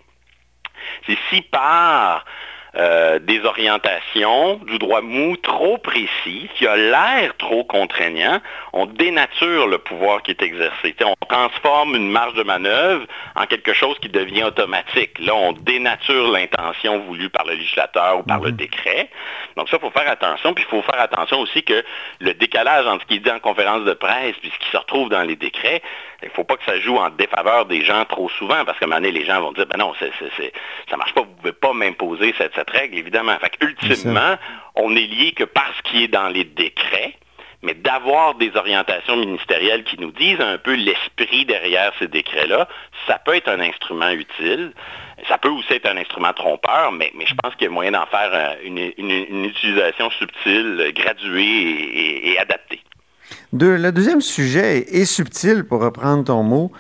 c'est 1.06 1.18
si 1.28 1.42
par 1.42 2.24
euh, 2.76 3.18
des 3.20 3.44
orientations 3.44 4.56
du 4.66 4.78
droit 4.78 5.00
mou 5.00 5.36
trop 5.36 5.78
précis, 5.78 6.48
qui 6.56 6.66
a 6.66 6.76
l'air 6.76 7.36
trop 7.38 7.62
contraignant, 7.64 8.40
on 8.72 8.86
dénature 8.86 9.68
le 9.68 9.78
pouvoir 9.78 10.22
qui 10.22 10.32
est 10.32 10.42
exercé. 10.42 10.94
on 11.04 11.14
transforme 11.26 11.94
une 11.94 12.10
marge 12.10 12.34
de 12.34 12.42
manœuvre 12.42 13.06
en 13.36 13.46
quelque 13.46 13.72
chose 13.72 13.96
qui 14.00 14.08
devient 14.08 14.44
automatique. 14.44 15.18
Là, 15.20 15.34
on 15.34 15.52
dénature 15.52 16.30
l'intention 16.32 16.98
voulue 17.00 17.30
par 17.30 17.44
le 17.44 17.54
législateur 17.54 18.18
ou 18.18 18.22
par 18.22 18.40
le 18.40 18.50
mhm. 18.50 18.56
décret. 18.56 19.08
Donc 19.56 19.68
ça, 19.68 19.76
il 19.76 19.80
faut 19.80 19.90
faire 19.90 20.10
attention. 20.10 20.52
Puis 20.54 20.64
il 20.66 20.70
faut 20.70 20.82
faire 20.82 21.00
attention 21.00 21.40
aussi 21.40 21.62
que 21.62 21.84
le 22.20 22.34
décalage 22.34 22.86
entre 22.86 23.02
ce 23.02 23.06
qui 23.06 23.14
est 23.16 23.20
dit 23.20 23.30
en 23.30 23.38
conférence 23.38 23.84
de 23.84 23.94
presse 23.94 24.34
et 24.42 24.50
ce 24.50 24.58
qui 24.58 24.70
se 24.70 24.76
retrouve 24.76 25.10
dans 25.10 25.22
les 25.22 25.36
décrets, 25.36 25.82
il 26.24 26.28
ne 26.28 26.32
faut 26.32 26.44
pas 26.44 26.56
que 26.56 26.64
ça 26.64 26.78
joue 26.80 26.96
en 26.96 27.10
défaveur 27.10 27.66
des 27.66 27.84
gens 27.84 28.04
trop 28.06 28.28
souvent, 28.30 28.64
parce 28.64 28.78
qu'à 28.78 28.86
un 28.86 28.88
moment 28.88 29.00
donné, 29.00 29.12
les 29.12 29.24
gens 29.24 29.40
vont 29.40 29.52
dire, 29.52 29.66
ben 29.66 29.76
non, 29.76 29.92
ça 29.98 30.06
ne 30.06 30.96
marche 30.96 31.12
pas, 31.12 31.20
vous 31.20 31.30
ne 31.30 31.36
pouvez 31.36 31.52
pas 31.52 31.72
m'imposer 31.72 32.34
cette, 32.38 32.70
règle, 32.70 32.98
évidemment. 32.98 33.36
Fait 33.38 33.52
ultimement, 33.60 34.36
on 34.74 34.96
est 34.96 35.06
lié 35.06 35.32
que 35.32 35.44
parce 35.44 35.80
qu'il 35.82 36.02
est 36.02 36.08
dans 36.08 36.28
les 36.28 36.44
décrets, 36.44 37.14
mais 37.62 37.74
d'avoir 37.74 38.34
des 38.34 38.56
orientations 38.56 39.16
ministérielles 39.16 39.84
qui 39.84 39.98
nous 39.98 40.12
disent 40.12 40.40
un 40.40 40.58
peu 40.58 40.74
l'esprit 40.74 41.44
derrière 41.44 41.92
ces 41.98 42.08
décrets-là, 42.08 42.68
ça 43.06 43.18
peut 43.18 43.34
être 43.34 43.48
un 43.48 43.60
instrument 43.60 44.10
utile. 44.10 44.72
Ça 45.28 45.38
peut 45.38 45.48
aussi 45.48 45.72
être 45.72 45.86
un 45.86 45.96
instrument 45.96 46.32
trompeur, 46.32 46.92
mais, 46.92 47.12
je 47.24 47.34
pense 47.42 47.54
qu'il 47.54 47.64
y 47.64 47.68
a 47.68 47.70
moyen 47.70 47.92
d'en 47.92 48.06
faire 48.06 48.30
euh, 48.32 48.54
une, 48.64 49.44
utilisation 49.44 50.10
subtile, 50.10 50.92
graduée 50.94 52.32
et 52.32 52.38
adaptée 52.38 52.80
le 53.52 53.90
deuxième 53.90 54.20
sujet 54.20 54.86
est, 54.94 55.04
subtil, 55.04 55.64
pour 55.64 55.80
reprendre 55.80 56.24
ton 56.24 56.42
mot. 56.42 56.72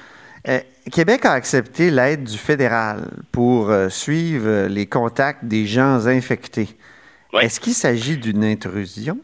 Euh, 0.48 0.60
Québec 0.92 1.24
a 1.24 1.32
accepté 1.32 1.90
l'aide 1.90 2.24
du 2.24 2.36
fédéral 2.36 3.10
pour 3.32 3.70
euh, 3.70 3.88
suivre 3.88 4.66
les 4.66 4.86
contacts 4.86 5.44
des 5.44 5.66
gens 5.66 6.06
infectés. 6.06 6.68
Est-ce 7.40 7.58
qu'il 7.58 7.74
s'agit 7.74 8.16
d'une 8.16 8.44
intrusion? 8.44 9.18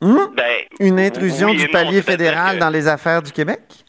Hmm? 0.00 0.18
Ben, 0.36 0.64
Une 0.80 0.98
intrusion 0.98 1.54
du 1.54 1.68
palier 1.68 2.02
fédéral 2.02 2.58
dans 2.58 2.68
les 2.70 2.88
affaires 2.88 3.22
du 3.22 3.32
Québec? 3.32 3.83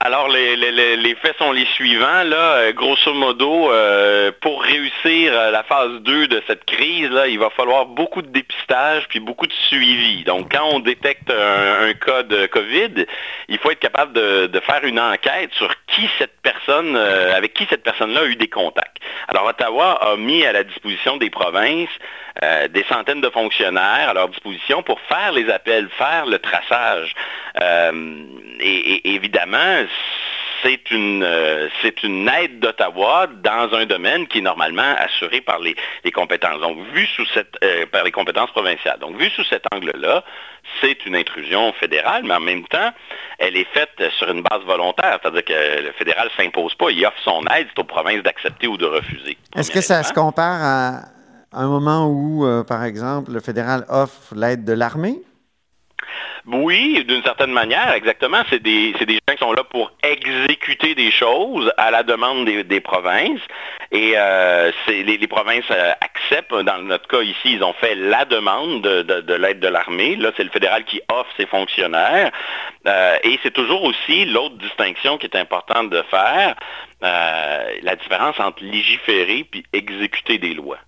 Alors, 0.00 0.28
les, 0.28 1.14
faits 1.22 1.36
sont 1.38 1.52
les 1.52 1.66
suivants. 1.66 2.24
Là, 2.24 2.54
euh, 2.56 2.72
grosso 2.72 3.14
modo, 3.14 3.70
euh, 3.70 4.32
pour 4.40 4.60
réussir 4.60 5.32
euh, 5.32 5.52
la 5.52 5.62
phase 5.62 6.00
2 6.00 6.26
de 6.26 6.42
cette 6.48 6.64
crise, 6.64 7.08
là, 7.10 7.28
il 7.28 7.38
va 7.38 7.48
falloir 7.50 7.86
beaucoup 7.86 8.22
de 8.22 8.26
dépistage 8.26 9.06
puis 9.08 9.20
beaucoup 9.20 9.46
de 9.46 9.52
suivi. 9.52 10.24
Donc, 10.24 10.50
quand 10.50 10.68
on 10.72 10.80
détecte 10.80 11.30
un, 11.30 11.92
cas 11.94 12.24
de 12.24 12.46
COVID, 12.46 13.06
il 13.48 13.58
faut 13.58 13.70
être 13.70 13.78
capable 13.78 14.12
de, 14.12 14.60
faire 14.66 14.82
une 14.82 14.98
enquête 14.98 15.52
sur 15.54 15.72
qui 15.86 16.08
cette 16.18 16.40
personne, 16.42 16.96
avec 16.96 17.54
qui 17.54 17.64
cette 17.70 17.84
personne-là 17.84 18.22
a 18.22 18.26
eu 18.26 18.36
des 18.36 18.48
contacts. 18.48 18.96
Alors, 19.28 19.46
Ottawa 19.46 19.92
a 19.92 20.16
mis 20.16 20.44
à 20.44 20.52
la 20.52 20.64
disposition 20.64 21.18
des 21.18 21.30
provinces 21.30 21.90
des 22.40 22.84
centaines 22.88 23.20
de 23.20 23.30
fonctionnaires 23.30 24.08
à 24.08 24.14
leur 24.14 24.28
disposition 24.28 24.82
pour 24.82 25.00
faire 25.02 25.32
les 25.32 25.50
appels, 25.50 25.88
faire 25.98 26.26
le 26.26 26.38
traçage. 26.38 27.14
et 28.60 29.14
évidemment, 29.14 29.84
c'est 30.62 30.90
une, 30.90 31.22
euh, 31.24 31.68
c'est 31.82 32.02
une 32.02 32.28
aide 32.28 32.60
d'Ottawa 32.60 33.26
dans 33.42 33.74
un 33.74 33.86
domaine 33.86 34.26
qui 34.26 34.38
est 34.38 34.42
normalement 34.42 34.94
assuré 34.96 35.40
par 35.40 35.58
les, 35.58 35.74
compétences. 36.12 36.60
Donc, 36.60 36.78
vu 36.92 37.06
sous 37.06 37.26
cette, 37.34 37.56
euh, 37.64 37.86
par 37.86 38.04
les 38.04 38.12
compétences 38.12 38.50
provinciales. 38.50 38.98
Donc, 39.00 39.16
vu 39.16 39.28
sous 39.30 39.44
cet 39.44 39.64
angle-là, 39.72 40.24
c'est 40.80 41.04
une 41.06 41.16
intrusion 41.16 41.72
fédérale, 41.74 42.22
mais 42.24 42.34
en 42.34 42.40
même 42.40 42.64
temps, 42.66 42.92
elle 43.38 43.56
est 43.56 43.66
faite 43.72 44.02
sur 44.18 44.30
une 44.30 44.42
base 44.42 44.62
volontaire. 44.64 45.18
C'est-à-dire 45.22 45.44
que 45.44 45.82
le 45.82 45.92
fédéral 45.92 46.28
ne 46.28 46.42
s'impose 46.42 46.74
pas, 46.74 46.90
il 46.90 47.04
offre 47.04 47.18
son 47.24 47.42
aide, 47.46 47.66
c'est 47.74 47.80
aux 47.80 47.84
provinces 47.84 48.22
d'accepter 48.22 48.66
ou 48.68 48.76
de 48.76 48.86
refuser. 48.86 49.36
Est-ce 49.56 49.70
que 49.70 49.80
ça 49.80 50.02
se 50.02 50.12
compare 50.12 50.62
à 50.62 51.00
un 51.52 51.68
moment 51.68 52.06
où, 52.06 52.46
euh, 52.46 52.64
par 52.64 52.84
exemple, 52.84 53.32
le 53.32 53.40
fédéral 53.40 53.84
offre 53.88 54.34
l'aide 54.34 54.64
de 54.64 54.72
l'armée? 54.72 55.20
Oui, 56.44 57.04
d'une 57.04 57.22
certaine 57.22 57.52
manière, 57.52 57.92
exactement. 57.92 58.42
C'est 58.50 58.60
des, 58.60 58.92
des, 58.94 59.14
gens 59.14 59.34
qui 59.34 59.38
sont 59.38 59.52
là 59.52 59.62
pour 59.62 59.92
exécuter 60.02 60.96
des 60.96 61.12
choses 61.12 61.72
à 61.76 61.92
la 61.92 62.02
demande 62.02 62.46
des, 62.46 62.80
provinces. 62.80 63.40
Et 63.92 64.14
euh, 64.16 64.72
les, 64.88 65.28
provinces 65.28 65.70
euh, 65.70 65.92
acceptent. 66.00 66.52
Dans 66.52 66.78
notre 66.78 67.06
cas 67.06 67.22
ici, 67.22 67.52
ils 67.52 67.62
ont 67.62 67.74
fait 67.74 67.94
la 67.94 68.24
demande 68.24 68.82
de, 68.82 69.34
l'aide 69.34 69.60
de 69.60 69.68
l'armée. 69.68 70.16
Là, 70.16 70.32
c'est 70.36 70.42
le 70.42 70.50
fédéral 70.50 70.84
qui 70.84 71.00
offre 71.12 71.30
ses 71.36 71.46
fonctionnaires. 71.46 72.32
Et 73.22 73.38
c'est 73.44 73.52
toujours 73.52 73.84
aussi 73.84 74.24
l'autre 74.24 74.56
distinction 74.56 75.18
qui 75.18 75.26
est 75.26 75.36
importante 75.36 75.90
de 75.90 76.02
faire. 76.10 76.56
Euh, 77.02 77.78
la 77.82 77.96
différence 77.96 78.38
entre 78.38 78.62
légiférer 78.62 79.44
puis 79.50 79.64
exécuter 79.72 80.38
des 80.38 80.54
lois. 80.54 80.78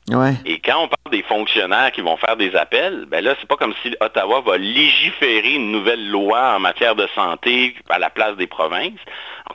Et 0.44 0.60
quand 0.60 0.84
on 0.84 0.88
parle 0.88 1.10
des 1.10 1.24
fonctionnaires 1.24 1.90
qui 1.90 2.02
vont 2.02 2.16
faire 2.16 2.36
des 2.36 2.54
appels, 2.54 3.06
ben 3.08 3.24
là, 3.24 3.34
c'est 3.40 3.48
pas 3.48 3.56
comme 3.56 3.74
si 3.82 3.96
Ottawa 4.00 4.40
va 4.40 4.56
légiférer 4.56 5.54
une 5.54 5.72
nouvelle 5.72 6.08
loi 6.08 6.54
en 6.54 6.60
matière 6.60 6.94
de 6.94 7.08
santé 7.16 7.74
à 7.88 7.98
la 7.98 8.10
place 8.10 8.36
des 8.36 8.46
provinces. 8.46 9.00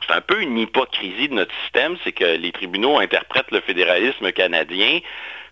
C'est 0.06 0.14
un 0.14 0.20
peu 0.20 0.42
une 0.42 0.58
hypocrisie 0.58 1.28
de 1.28 1.34
notre 1.34 1.54
système, 1.62 1.96
c'est 2.04 2.12
que 2.12 2.24
les 2.24 2.52
tribunaux 2.52 2.98
interprètent 2.98 3.50
le 3.52 3.60
fédéralisme 3.60 4.30
canadien 4.32 5.00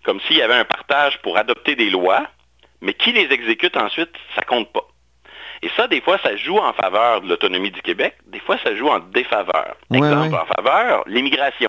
comme 0.03 0.19
s'il 0.21 0.37
y 0.37 0.41
avait 0.41 0.55
un 0.55 0.65
partage 0.65 1.17
pour 1.23 1.37
adopter 1.37 1.75
des 1.75 1.89
lois, 1.89 2.27
mais 2.81 2.93
qui 2.93 3.11
les 3.11 3.31
exécute 3.33 3.75
ensuite, 3.77 4.11
ça 4.35 4.43
compte 4.43 4.71
pas. 4.71 4.87
Et 5.61 5.69
ça, 5.75 5.87
des 5.87 6.01
fois, 6.01 6.17
ça 6.23 6.35
joue 6.35 6.57
en 6.57 6.73
faveur 6.73 7.21
de 7.21 7.29
l'autonomie 7.29 7.71
du 7.71 7.81
Québec. 7.81 8.15
Des 8.27 8.39
fois, 8.39 8.57
ça 8.63 8.75
joue 8.75 8.87
en 8.87 8.99
défaveur. 8.99 9.75
Exemple, 9.93 10.35
en 10.35 10.45
faveur, 10.45 11.03
l'immigration. 11.07 11.67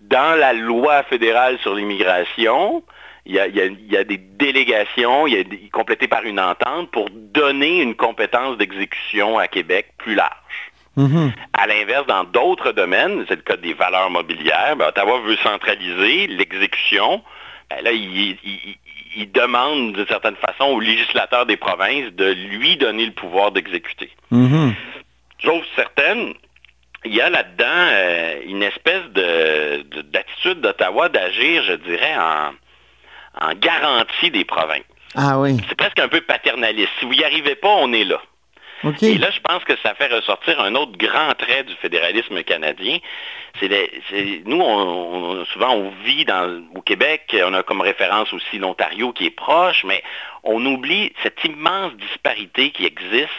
Dans 0.00 0.38
la 0.38 0.52
loi 0.52 1.02
fédérale 1.04 1.58
sur 1.60 1.74
l'immigration, 1.74 2.82
il 3.24 3.34
y, 3.34 3.96
a, 3.96 4.04
des 4.04 4.18
délégations, 4.18 5.26
il 5.26 5.34
y 5.34 5.40
a 5.40 5.44
complétées 5.70 6.08
par 6.08 6.24
une 6.24 6.40
entente 6.40 6.90
pour 6.90 7.08
donner 7.10 7.80
une 7.80 7.94
compétence 7.94 8.58
d'exécution 8.58 9.38
à 9.38 9.46
Québec 9.46 9.92
plus 9.98 10.14
large. 10.14 10.72
Mm-hmm. 10.98 11.30
À 11.54 11.66
l'inverse, 11.66 12.06
dans 12.06 12.24
d'autres 12.24 12.72
domaines, 12.72 13.24
c'est 13.28 13.36
le 13.36 13.42
cas 13.42 13.56
des 13.56 13.72
valeurs 13.72 14.10
mobilières, 14.10 14.76
ben, 14.76 14.88
Ottawa 14.88 15.20
veut 15.20 15.36
centraliser 15.36 16.26
l'exécution. 16.26 17.22
Ben, 17.70 17.82
là, 17.82 17.92
il, 17.92 18.36
il 19.16 19.30
demande 19.32 19.92
d'une 19.92 20.06
certaine 20.06 20.36
façon 20.36 20.64
au 20.64 20.80
législateur 20.80 21.46
des 21.46 21.56
provinces 21.56 22.12
de 22.12 22.32
lui 22.32 22.76
donner 22.76 23.06
le 23.06 23.12
pouvoir 23.12 23.52
d'exécuter. 23.52 24.10
Mm-hmm. 24.32 24.72
J'ose 25.40 25.64
certaines, 25.76 26.34
il 27.04 27.14
y 27.14 27.20
a 27.20 27.30
là-dedans 27.30 27.64
euh, 27.66 28.40
une 28.46 28.62
espèce 28.62 29.04
de, 29.12 29.82
d'attitude 30.02 30.60
d'Ottawa 30.60 31.08
d'agir, 31.08 31.62
je 31.64 31.74
dirais, 31.74 32.14
en, 32.16 33.46
en 33.46 33.54
garantie 33.54 34.30
des 34.30 34.44
provinces. 34.44 34.84
Ah 35.14 35.38
oui. 35.38 35.58
C'est 35.68 35.74
presque 35.74 35.98
un 35.98 36.08
peu 36.08 36.20
paternaliste. 36.22 36.90
Si 36.98 37.04
vous 37.04 37.14
n'y 37.14 37.24
arrivez 37.24 37.54
pas, 37.54 37.68
on 37.68 37.92
est 37.92 38.04
là. 38.04 38.20
Et 39.02 39.18
là, 39.18 39.30
je 39.30 39.40
pense 39.40 39.64
que 39.64 39.76
ça 39.82 39.94
fait 39.94 40.12
ressortir 40.12 40.60
un 40.60 40.74
autre 40.74 40.96
grand 40.98 41.32
trait 41.34 41.64
du 41.64 41.74
fédéralisme 41.76 42.42
canadien. 42.42 42.98
C'est 43.60 43.68
nous, 44.44 44.60
on, 44.60 45.44
souvent, 45.46 45.74
on 45.74 45.90
vit 46.04 46.24
dans, 46.24 46.62
au 46.74 46.82
Québec, 46.82 47.36
on 47.44 47.54
a 47.54 47.62
comme 47.62 47.80
référence 47.80 48.32
aussi 48.32 48.58
l'Ontario 48.58 49.12
qui 49.12 49.26
est 49.26 49.30
proche, 49.30 49.84
mais 49.84 50.02
on 50.42 50.64
oublie 50.66 51.12
cette 51.22 51.44
immense 51.44 51.94
disparité 51.94 52.70
qui 52.70 52.86
existe 52.86 53.30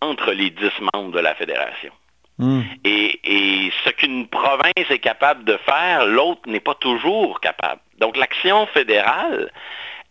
entre 0.00 0.32
les 0.32 0.50
dix 0.50 0.72
membres 0.92 1.12
de 1.12 1.20
la 1.20 1.34
fédération. 1.34 1.92
Hmm. 2.38 2.62
Et, 2.84 3.20
et, 3.24 3.72
ce 3.84 3.90
qu'une 3.90 4.26
province 4.26 4.90
est 4.90 4.98
capable 4.98 5.44
de 5.44 5.56
faire, 5.58 6.06
l'autre 6.06 6.42
n'est 6.46 6.60
pas 6.60 6.74
toujours 6.74 7.40
capable. 7.40 7.80
Donc 7.98 8.16
l'action 8.16 8.66
fédérale, 8.66 9.52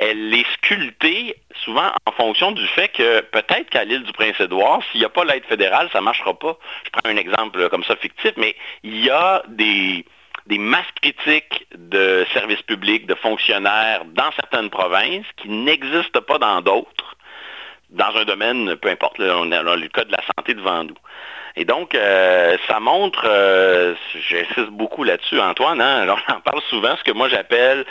elle 0.01 0.33
est 0.33 0.51
sculptée 0.53 1.35
souvent 1.63 1.91
en 2.07 2.11
fonction 2.13 2.51
du 2.51 2.65
fait 2.65 2.87
que 2.89 3.21
peut-être 3.21 3.69
qu'à 3.69 3.83
l'île 3.83 4.03
du 4.03 4.11
Prince-Édouard, 4.13 4.81
s'il 4.91 4.99
n'y 4.99 5.05
a 5.05 5.09
pas 5.09 5.23
l'aide 5.23 5.45
fédérale, 5.45 5.89
ça 5.93 5.99
ne 5.99 6.05
marchera 6.05 6.33
pas. 6.33 6.57
Je 6.85 6.89
prends 6.89 7.09
un 7.09 7.17
exemple 7.17 7.69
comme 7.69 7.83
ça 7.83 7.95
fictif, 7.95 8.31
mais 8.35 8.55
il 8.81 9.05
y 9.05 9.11
a 9.11 9.43
des, 9.47 10.03
des 10.47 10.57
masses 10.57 10.91
critiques 10.99 11.67
de 11.75 12.25
services 12.33 12.63
publics, 12.63 13.05
de 13.05 13.13
fonctionnaires 13.13 14.03
dans 14.05 14.31
certaines 14.31 14.71
provinces 14.71 15.27
qui 15.37 15.49
n'existent 15.49 16.21
pas 16.21 16.39
dans 16.39 16.61
d'autres, 16.61 17.15
dans 17.91 18.15
un 18.15 18.25
domaine, 18.25 18.75
peu 18.77 18.89
importe, 18.89 19.19
on 19.19 19.51
a 19.51 19.75
le 19.75 19.87
cas 19.89 20.05
de 20.05 20.11
la 20.11 20.23
santé 20.35 20.55
devant 20.55 20.83
nous. 20.83 20.97
Et 21.55 21.65
donc, 21.65 21.95
euh, 21.95 22.57
ça 22.67 22.79
montre, 22.79 23.25
euh, 23.25 23.93
j'insiste 24.29 24.71
beaucoup 24.71 25.03
là-dessus, 25.03 25.39
Antoine, 25.39 25.81
hein, 25.81 26.01
alors 26.01 26.19
on 26.29 26.33
en 26.33 26.39
parle 26.39 26.61
souvent, 26.69 26.95
ce 26.97 27.03
que 27.03 27.15
moi 27.15 27.29
j'appelle... 27.29 27.85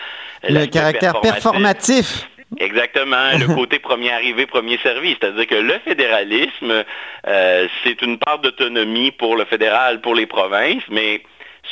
Le 0.48 0.66
caractère 0.66 1.20
performatif. 1.20 2.26
Exactement, 2.58 3.38
le 3.38 3.46
côté 3.54 3.78
premier 3.78 4.12
arrivé, 4.12 4.46
premier 4.46 4.78
servi. 4.78 5.16
C'est-à-dire 5.20 5.46
que 5.46 5.54
le 5.54 5.78
fédéralisme, 5.84 6.84
euh, 7.26 7.68
c'est 7.84 8.02
une 8.02 8.18
part 8.18 8.40
d'autonomie 8.40 9.12
pour 9.12 9.36
le 9.36 9.44
fédéral, 9.44 10.00
pour 10.00 10.14
les 10.14 10.26
provinces, 10.26 10.82
mais 10.90 11.22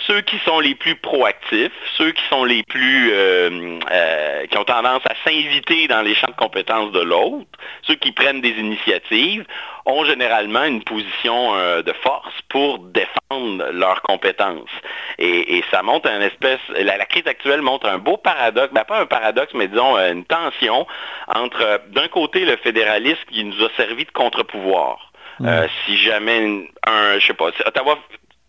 ceux 0.07 0.21
qui 0.23 0.39
sont 0.41 0.61
les 0.61 0.75
plus 0.75 0.95
proactifs, 0.97 1.73
ceux 1.97 2.13
qui 2.13 2.23
sont 2.31 2.45
les 2.45 2.63
plus 2.63 3.11
euh, 3.13 3.79
euh, 3.91 4.47
qui 4.47 4.59
ont 4.59 4.65
tendance 4.65 5.03
à 5.07 5.15
s'inviter 5.25 5.89
dans 5.89 6.03
les 6.03 6.15
champs 6.15 6.29
de 6.29 6.37
compétences 6.37 6.93
de 6.93 7.01
l'autre, 7.01 7.49
ceux 7.83 7.95
qui 7.95 8.13
prennent 8.13 8.41
des 8.41 8.51
initiatives, 8.51 9.45
ont 9.87 10.05
généralement 10.05 10.65
une 10.65 10.83
position 10.83 11.55
euh, 11.55 11.83
de 11.83 11.93
force 11.93 12.35
pour 12.49 12.79
défendre 12.79 13.71
leurs 13.73 14.03
compétences. 14.03 14.71
Et, 15.19 15.65
ça 15.71 15.83
montre 15.83 16.09
un 16.09 16.21
espèce, 16.21 16.61
la, 16.69 17.05
crise 17.05 17.27
actuelle 17.27 17.63
montre 17.63 17.87
un 17.87 17.99
beau 17.99 18.17
paradoxe, 18.17 18.73
ben 18.73 18.85
pas 18.85 19.01
un 19.01 19.07
paradoxe, 19.07 19.53
mais 19.55 19.69
disons 19.69 19.97
une 19.97 20.25
tension 20.25 20.87
entre 21.27 21.81
d'un 21.89 22.09
côté 22.09 22.45
le 22.45 22.57
fédéralisme 22.57 23.25
qui 23.31 23.45
nous 23.45 23.65
a 23.65 23.69
servi 23.77 24.05
de 24.05 24.11
contre-pouvoir. 24.13 25.13
si 25.87 25.97
jamais 25.99 26.69
un, 26.87 27.19
je 27.19 27.27
sais 27.27 27.35
pas, 27.35 27.49
Ottawa 27.67 27.99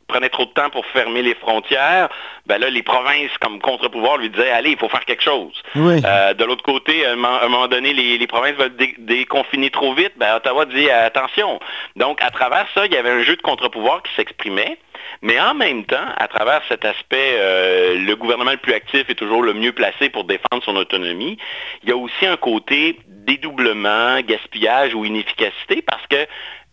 prenait 0.09 0.29
trop 0.29 0.45
de 0.45 0.51
temps 0.51 0.69
pour 0.69 0.85
fermer 0.87 1.21
les 1.21 1.35
frontières, 1.35 2.09
ben 2.45 2.57
là, 2.57 2.69
les 2.69 2.83
provinces, 2.83 3.31
comme 3.39 3.59
contre-pouvoir, 3.59 4.17
lui 4.17 4.29
disaient, 4.29 4.51
allez, 4.51 4.71
il 4.71 4.77
faut 4.77 4.89
faire 4.89 5.05
quelque 5.05 5.23
chose. 5.23 5.53
Euh, 5.77 6.33
de 6.33 6.43
l'autre 6.43 6.63
côté, 6.63 7.05
à 7.05 7.13
un 7.13 7.15
moment 7.15 7.67
donné, 7.67 7.93
les, 7.93 8.27
provinces 8.27 8.55
veulent 8.55 8.75
déconfiner 8.97 9.69
trop 9.69 9.93
vite, 9.93 10.13
ben, 10.17 10.35
Ottawa 10.35 10.65
dit, 10.65 10.89
attention. 10.89 11.59
Donc, 11.95 12.21
à 12.21 12.31
travers 12.31 12.67
ça, 12.73 12.85
il 12.85 12.91
y 12.91 12.97
avait 12.97 13.11
un 13.11 13.23
jeu 13.23 13.35
de 13.35 13.41
contre-pouvoir 13.41 14.03
qui 14.03 14.13
s'exprimait. 14.15 14.77
Mais 15.21 15.39
en 15.39 15.53
même 15.53 15.85
temps, 15.85 16.07
à 16.17 16.27
travers 16.27 16.61
cet 16.67 16.85
aspect, 16.85 17.35
euh, 17.37 17.95
le 17.95 18.15
gouvernement 18.15 18.51
le 18.51 18.57
plus 18.57 18.73
actif 18.73 19.09
est 19.09 19.15
toujours 19.15 19.41
le 19.41 19.53
mieux 19.53 19.71
placé 19.71 20.09
pour 20.09 20.23
défendre 20.23 20.63
son 20.63 20.75
autonomie, 20.75 21.37
il 21.83 21.89
y 21.89 21.91
a 21.91 21.97
aussi 21.97 22.25
un 22.25 22.37
côté 22.37 22.99
dédoublement, 23.07 24.19
gaspillage 24.21 24.93
ou 24.93 25.05
inefficacité 25.05 25.81
parce 25.81 26.05
que, 26.07 26.25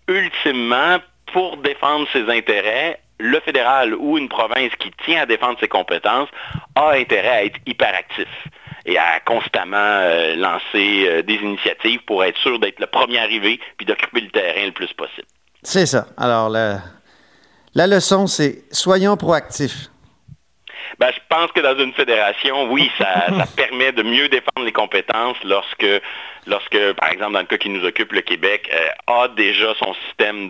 ultimement, 0.08 0.98
pour 1.32 1.56
défendre 1.58 2.06
ses 2.12 2.30
intérêts, 2.30 3.00
le 3.18 3.40
fédéral 3.40 3.94
ou 3.94 4.18
une 4.18 4.28
province 4.28 4.72
qui 4.78 4.90
tient 5.04 5.22
à 5.22 5.26
défendre 5.26 5.58
ses 5.60 5.68
compétences 5.68 6.28
a 6.74 6.90
intérêt 6.92 7.28
à 7.28 7.44
être 7.44 7.58
hyperactif 7.66 8.28
et 8.84 8.98
à 8.98 9.20
constamment 9.20 9.76
euh, 9.76 10.36
lancer 10.36 11.06
euh, 11.08 11.22
des 11.22 11.34
initiatives 11.34 12.00
pour 12.06 12.24
être 12.24 12.38
sûr 12.38 12.58
d'être 12.58 12.78
le 12.78 12.86
premier 12.86 13.18
arrivé 13.18 13.60
puis 13.76 13.86
d'occuper 13.86 14.20
le 14.20 14.30
terrain 14.30 14.66
le 14.66 14.72
plus 14.72 14.92
possible. 14.92 15.26
C'est 15.62 15.86
ça. 15.86 16.06
Alors, 16.16 16.48
la, 16.48 16.78
la 17.74 17.86
leçon, 17.86 18.26
c'est 18.26 18.64
soyons 18.70 19.16
proactifs. 19.16 19.88
Ben, 20.98 21.10
je 21.12 21.20
pense 21.28 21.50
que 21.52 21.60
dans 21.60 21.76
une 21.78 21.92
fédération, 21.92 22.70
oui, 22.70 22.90
ça, 22.96 23.26
ça 23.36 23.46
permet 23.56 23.92
de 23.92 24.02
mieux 24.02 24.28
défendre 24.28 24.64
les 24.64 24.72
compétences 24.72 25.36
lorsque 25.44 25.86
lorsque, 26.46 26.92
par 26.94 27.10
exemple, 27.10 27.32
dans 27.32 27.40
le 27.40 27.46
cas 27.46 27.58
qui 27.58 27.68
nous 27.68 27.84
occupe, 27.84 28.12
le 28.12 28.20
Québec 28.20 28.70
euh, 28.72 29.22
a 29.24 29.28
déjà 29.28 29.74
son 29.78 29.94
système 30.08 30.48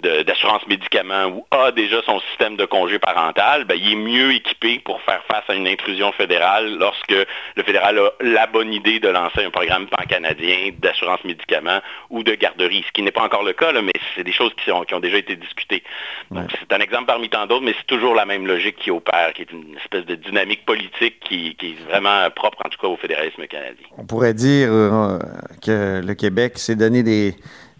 d'assurance 0.00 0.66
médicaments 0.66 1.26
ou 1.26 1.46
a 1.50 1.72
déjà 1.72 2.02
son 2.02 2.20
système 2.20 2.56
de 2.56 2.64
congé 2.64 2.98
parental, 2.98 3.64
ben, 3.64 3.78
il 3.80 3.92
est 3.92 3.96
mieux 3.96 4.32
équipé 4.32 4.80
pour 4.84 5.00
faire 5.02 5.22
face 5.30 5.44
à 5.48 5.54
une 5.54 5.68
intrusion 5.68 6.12
fédérale 6.12 6.76
lorsque 6.78 7.10
le 7.56 7.62
fédéral 7.62 7.98
a 7.98 8.10
la 8.20 8.46
bonne 8.46 8.72
idée 8.72 9.00
de 9.00 9.08
lancer 9.08 9.44
un 9.44 9.50
programme 9.50 9.86
pan-canadien 9.86 10.70
d'assurance 10.78 11.22
médicaments 11.24 11.80
ou 12.10 12.22
de 12.22 12.34
garderie, 12.34 12.84
ce 12.86 12.92
qui 12.92 13.02
n'est 13.02 13.12
pas 13.12 13.22
encore 13.22 13.42
le 13.42 13.52
cas, 13.52 13.72
mais 13.80 13.92
c'est 14.14 14.24
des 14.24 14.32
choses 14.32 14.52
qui, 14.62 14.70
ont 14.72 15.00
déjà 15.00 15.18
été 15.18 15.36
discutées. 15.36 15.82
Donc, 16.30 16.50
c'est 16.58 16.72
un 16.72 16.80
exemple 16.80 17.06
parmi 17.06 17.28
tant 17.28 17.46
d'autres, 17.46 17.64
mais 17.64 17.74
c'est 17.78 17.86
toujours 17.86 18.14
la 18.14 18.24
même 18.24 18.46
logique 18.46 18.76
qui 18.76 18.90
opère, 18.90 19.32
qui 19.34 19.42
est 19.42 19.52
une 19.52 19.76
espèce 19.76 20.04
de 20.06 20.14
dynamique 20.14 20.64
politique 20.64 21.20
qui, 21.20 21.56
est 21.60 21.88
vraiment 21.88 22.28
propre, 22.30 22.58
en 22.64 22.68
tout 22.68 22.78
cas, 22.78 22.88
au 22.88 22.96
fédéralisme 22.96 23.46
canadien. 23.46 23.86
On 23.96 24.04
pourrait 24.04 24.34
dire... 24.34 24.68
Euh, 24.70 25.17
que 25.62 26.00
le 26.04 26.14
Québec 26.14 26.58
s'est 26.58 26.76
donné 26.76 27.02
des, 27.02 27.34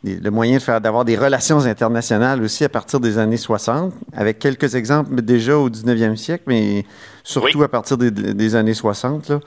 le 0.04 0.30
moyen 0.30 0.56
de 0.58 0.62
faire 0.62 0.80
d'avoir 0.80 1.04
des 1.04 1.16
relations 1.16 1.66
internationales 1.66 2.42
aussi 2.42 2.64
à 2.64 2.68
partir 2.68 3.00
des 3.00 3.18
années 3.18 3.36
60, 3.36 3.92
avec 4.16 4.38
quelques 4.38 4.74
exemples 4.74 5.22
déjà 5.22 5.56
au 5.56 5.68
19e 5.68 6.16
siècle, 6.16 6.44
mais 6.46 6.84
surtout 7.24 7.62
à 7.62 7.68
partir 7.68 7.96
des, 7.98 8.54
années 8.54 8.74
60. 8.74 9.28
Là. 9.28 9.40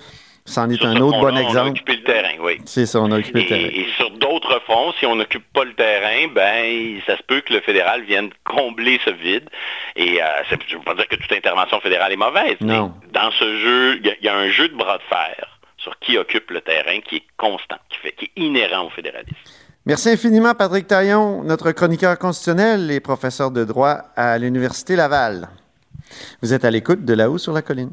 C'en 0.46 0.70
est 0.70 0.84
un 0.84 0.96
autre 0.98 1.20
bon 1.20 1.38
exemple. 1.38 1.60
On 1.60 1.66
a 1.68 1.70
occupé 1.70 1.96
le 1.98 2.04
terrain, 2.04 2.34
oui. 2.42 2.58
C'est 2.66 2.86
ça, 2.86 3.00
on 3.00 3.12
a 3.12 3.20
occupé 3.20 3.44
le 3.44 3.48
terrain. 3.48 3.70
Et 3.72 3.86
sur 3.96 4.10
d'autres 4.12 4.60
fonds, 4.66 4.92
si 5.00 5.06
on 5.06 5.16
n'occupe 5.16 5.46
pas 5.54 5.64
le 5.64 5.74
terrain, 5.74 6.28
ben 6.34 7.00
ça 7.06 7.16
se 7.16 7.24
peut 7.24 7.42
que 7.42 7.54
le 7.54 7.62
fédéral 7.62 8.04
vienne 8.04 8.32
combler 8.44 9.00
ce 9.06 9.12
vide. 9.12 9.48
Et 9.96 10.22
euh, 10.22 10.26
je 10.50 10.56
ne 10.56 10.80
veux 10.80 10.84
pas 10.84 10.96
dire 10.96 11.08
que 11.08 11.16
toute 11.16 11.32
intervention 11.32 11.80
fédérale 11.80 12.12
est 12.12 12.18
mauvaise, 12.18 12.58
non. 12.60 12.92
mais 13.02 13.08
dans 13.14 13.32
ce 13.32 13.58
jeu, 13.58 14.02
il 14.04 14.18
y, 14.22 14.28
a 14.28 14.36
un 14.36 14.50
jeu 14.50 14.68
de 14.68 14.76
bras 14.76 14.98
de 14.98 15.04
fer 15.04 15.61
sur 15.82 15.98
qui 16.00 16.18
occupe 16.18 16.52
le 16.52 16.62
terrain 16.62 17.00
qui 17.02 17.18
est 17.18 17.28
constant, 17.38 17.78
qui, 17.90 17.98
fait, 18.00 18.12
qui 18.14 18.26
est 18.26 18.42
inhérent 18.42 18.86
au 18.86 18.90
fédéralisme. 18.90 19.36
Merci 19.86 20.10
infiniment, 20.10 20.54
Patrick 20.54 20.88
Taillon, 20.88 21.44
notre 21.44 21.72
chroniqueur 21.72 22.18
constitutionnel 22.20 22.92
et 22.92 23.00
professeur 23.00 23.50
de 23.50 23.64
droit 23.64 24.12
à 24.16 24.38
l'Université 24.38 24.96
Laval. 24.96 25.50
Vous 26.42 26.54
êtes 26.54 26.66
à 26.66 26.72
l'écoute 26.72 27.04
de 27.04 27.14
là-haut 27.14 27.40
sur 27.40 27.52
la 27.52 27.62
colline. 27.62 27.92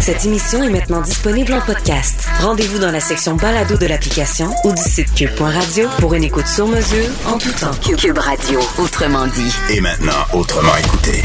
Cette 0.00 0.24
émission 0.24 0.64
est 0.64 0.70
maintenant 0.70 1.00
disponible 1.00 1.52
en 1.52 1.60
podcast. 1.60 2.26
Rendez-vous 2.40 2.80
dans 2.80 2.90
la 2.90 2.98
section 2.98 3.36
balado 3.36 3.76
de 3.76 3.86
l'application 3.86 4.50
ou 4.64 4.72
du 4.72 4.82
site 4.82 5.14
cube.radio 5.14 5.88
pour 6.00 6.14
une 6.14 6.24
écoute 6.24 6.48
sur 6.48 6.66
mesure 6.66 7.08
en 7.28 7.38
tout 7.38 7.52
temps. 7.52 7.70
Cube 7.96 8.18
Radio, 8.18 8.58
autrement 8.78 9.28
dit. 9.28 9.54
Et 9.70 9.80
maintenant, 9.80 10.26
autrement 10.32 10.76
écouté. 10.76 11.22